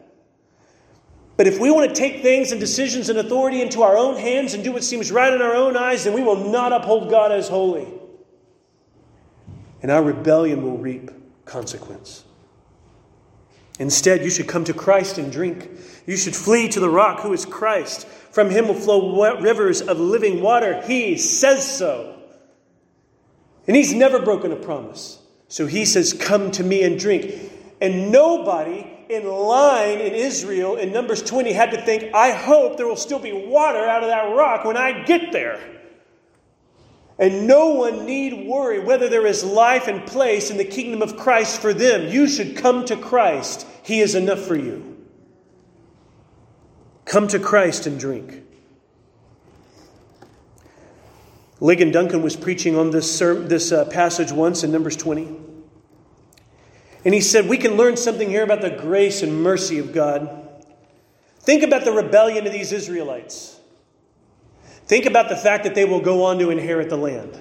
But 1.38 1.46
if 1.46 1.58
we 1.58 1.70
want 1.70 1.88
to 1.88 1.94
take 1.94 2.22
things 2.22 2.52
and 2.52 2.60
decisions 2.60 3.08
and 3.08 3.18
authority 3.18 3.62
into 3.62 3.82
our 3.82 3.96
own 3.96 4.16
hands 4.16 4.52
and 4.52 4.62
do 4.62 4.72
what 4.72 4.84
seems 4.84 5.10
right 5.10 5.32
in 5.32 5.40
our 5.40 5.54
own 5.54 5.76
eyes, 5.76 6.04
then 6.04 6.12
we 6.12 6.22
will 6.22 6.50
not 6.50 6.72
uphold 6.72 7.08
God 7.08 7.32
as 7.32 7.48
holy. 7.48 7.88
And 9.82 9.90
our 9.90 10.02
rebellion 10.02 10.62
will 10.62 10.78
reap 10.78 11.10
consequence. 11.44 12.24
Instead, 13.78 14.22
you 14.22 14.30
should 14.30 14.46
come 14.46 14.64
to 14.64 14.74
Christ 14.74 15.16
and 15.16 15.32
drink. 15.32 15.70
You 16.06 16.16
should 16.16 16.36
flee 16.36 16.68
to 16.68 16.80
the 16.80 16.90
rock 16.90 17.20
who 17.20 17.32
is 17.32 17.46
Christ. 17.46 18.06
From 18.06 18.50
him 18.50 18.68
will 18.68 18.74
flow 18.74 19.40
rivers 19.40 19.80
of 19.80 19.98
living 19.98 20.42
water. 20.42 20.82
He 20.82 21.16
says 21.16 21.66
so. 21.66 22.18
And 23.66 23.74
he's 23.74 23.94
never 23.94 24.20
broken 24.20 24.52
a 24.52 24.56
promise. 24.56 25.18
So 25.48 25.66
he 25.66 25.84
says, 25.84 26.12
Come 26.12 26.50
to 26.52 26.62
me 26.62 26.82
and 26.82 26.98
drink. 26.98 27.34
And 27.80 28.12
nobody 28.12 28.86
in 29.08 29.26
line 29.26 29.98
in 29.98 30.14
Israel 30.14 30.76
in 30.76 30.92
Numbers 30.92 31.22
20 31.22 31.52
had 31.52 31.70
to 31.72 31.82
think, 31.82 32.14
I 32.14 32.32
hope 32.32 32.76
there 32.76 32.86
will 32.86 32.96
still 32.96 33.18
be 33.18 33.32
water 33.32 33.84
out 33.84 34.02
of 34.02 34.10
that 34.10 34.36
rock 34.36 34.64
when 34.64 34.76
I 34.76 35.04
get 35.04 35.32
there. 35.32 35.58
And 37.20 37.46
no 37.46 37.74
one 37.74 38.06
need 38.06 38.48
worry 38.48 38.80
whether 38.80 39.06
there 39.06 39.26
is 39.26 39.44
life 39.44 39.88
and 39.88 40.06
place 40.06 40.50
in 40.50 40.56
the 40.56 40.64
kingdom 40.64 41.02
of 41.02 41.18
Christ 41.18 41.60
for 41.60 41.74
them. 41.74 42.08
You 42.08 42.26
should 42.26 42.56
come 42.56 42.86
to 42.86 42.96
Christ. 42.96 43.66
He 43.82 44.00
is 44.00 44.14
enough 44.14 44.40
for 44.40 44.56
you. 44.56 45.06
Come 47.04 47.28
to 47.28 47.38
Christ 47.38 47.86
and 47.86 48.00
drink. 48.00 48.42
Ligon 51.60 51.92
Duncan 51.92 52.22
was 52.22 52.36
preaching 52.36 52.74
on 52.74 52.90
this, 52.90 53.18
this 53.18 53.70
uh, 53.70 53.84
passage 53.84 54.32
once 54.32 54.64
in 54.64 54.72
Numbers 54.72 54.96
20. 54.96 55.28
And 57.04 57.12
he 57.12 57.20
said, 57.20 57.50
We 57.50 57.58
can 57.58 57.76
learn 57.76 57.98
something 57.98 58.30
here 58.30 58.44
about 58.44 58.62
the 58.62 58.70
grace 58.70 59.22
and 59.22 59.42
mercy 59.42 59.78
of 59.78 59.92
God. 59.92 60.64
Think 61.40 61.62
about 61.64 61.84
the 61.84 61.92
rebellion 61.92 62.46
of 62.46 62.52
these 62.54 62.72
Israelites. 62.72 63.59
Think 64.90 65.06
about 65.06 65.28
the 65.28 65.36
fact 65.36 65.62
that 65.62 65.76
they 65.76 65.84
will 65.84 66.00
go 66.00 66.24
on 66.24 66.40
to 66.40 66.50
inherit 66.50 66.90
the 66.90 66.96
land. 66.96 67.38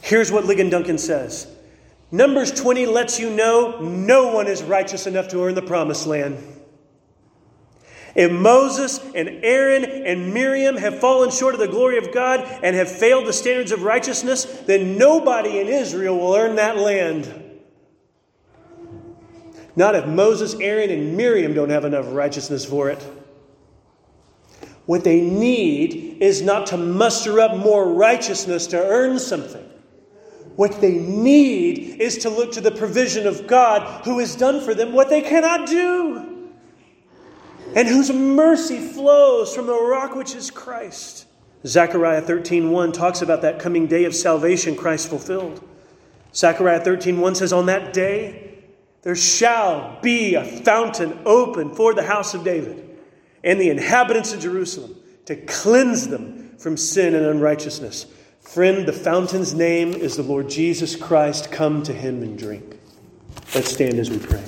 Here's 0.00 0.32
what 0.32 0.44
Ligon 0.44 0.70
Duncan 0.70 0.96
says 0.96 1.54
Numbers 2.10 2.50
20 2.50 2.86
lets 2.86 3.20
you 3.20 3.28
know 3.28 3.78
no 3.80 4.32
one 4.32 4.46
is 4.46 4.62
righteous 4.62 5.06
enough 5.06 5.28
to 5.28 5.44
earn 5.44 5.54
the 5.54 5.60
promised 5.60 6.06
land. 6.06 6.38
If 8.14 8.32
Moses 8.32 9.00
and 9.14 9.28
Aaron 9.44 9.84
and 9.84 10.32
Miriam 10.32 10.78
have 10.78 10.98
fallen 10.98 11.28
short 11.30 11.52
of 11.52 11.60
the 11.60 11.68
glory 11.68 11.98
of 11.98 12.10
God 12.10 12.40
and 12.62 12.74
have 12.74 12.90
failed 12.90 13.26
the 13.26 13.34
standards 13.34 13.70
of 13.70 13.82
righteousness, 13.82 14.46
then 14.66 14.96
nobody 14.96 15.60
in 15.60 15.68
Israel 15.68 16.16
will 16.18 16.34
earn 16.36 16.56
that 16.56 16.78
land. 16.78 17.58
Not 19.76 19.94
if 19.94 20.06
Moses, 20.06 20.54
Aaron, 20.54 20.88
and 20.88 21.18
Miriam 21.18 21.52
don't 21.52 21.68
have 21.68 21.84
enough 21.84 22.06
righteousness 22.08 22.64
for 22.64 22.88
it. 22.88 23.06
What 24.86 25.02
they 25.02 25.20
need 25.20 26.18
is 26.20 26.42
not 26.42 26.68
to 26.68 26.76
muster 26.76 27.40
up 27.40 27.56
more 27.56 27.92
righteousness 27.92 28.68
to 28.68 28.80
earn 28.80 29.18
something. 29.18 29.64
What 30.54 30.80
they 30.80 30.92
need 30.92 32.00
is 32.00 32.18
to 32.18 32.30
look 32.30 32.52
to 32.52 32.60
the 32.60 32.70
provision 32.70 33.26
of 33.26 33.46
God 33.46 34.04
who 34.04 34.20
has 34.20 34.36
done 34.36 34.60
for 34.64 34.74
them 34.74 34.92
what 34.92 35.10
they 35.10 35.20
cannot 35.20 35.68
do 35.68 36.50
and 37.74 37.86
whose 37.88 38.10
mercy 38.10 38.78
flows 38.78 39.54
from 39.54 39.66
the 39.66 39.78
rock 39.78 40.14
which 40.14 40.34
is 40.34 40.50
Christ. 40.50 41.26
Zechariah 41.66 42.22
13:1 42.22 42.92
talks 42.92 43.20
about 43.20 43.42
that 43.42 43.58
coming 43.58 43.86
day 43.86 44.04
of 44.04 44.14
salvation 44.14 44.76
Christ 44.76 45.08
fulfilled. 45.08 45.60
Zechariah 46.32 46.80
13:1 46.80 47.34
says 47.34 47.52
on 47.52 47.66
that 47.66 47.92
day 47.92 48.54
there 49.02 49.16
shall 49.16 49.98
be 50.00 50.36
a 50.36 50.44
fountain 50.44 51.18
open 51.26 51.74
for 51.74 51.92
the 51.92 52.04
house 52.04 52.34
of 52.34 52.44
David 52.44 52.85
and 53.46 53.60
the 53.60 53.70
inhabitants 53.70 54.34
of 54.34 54.40
Jerusalem 54.40 54.96
to 55.24 55.36
cleanse 55.36 56.08
them 56.08 56.56
from 56.58 56.76
sin 56.76 57.14
and 57.14 57.24
unrighteousness. 57.24 58.06
Friend, 58.40 58.86
the 58.86 58.92
fountain's 58.92 59.54
name 59.54 59.92
is 59.92 60.16
the 60.16 60.22
Lord 60.22 60.50
Jesus 60.50 60.96
Christ. 60.96 61.50
Come 61.50 61.82
to 61.84 61.92
him 61.92 62.22
and 62.22 62.38
drink. 62.38 62.78
Let's 63.54 63.72
stand 63.72 63.98
as 63.98 64.10
we 64.10 64.18
pray. 64.18 64.42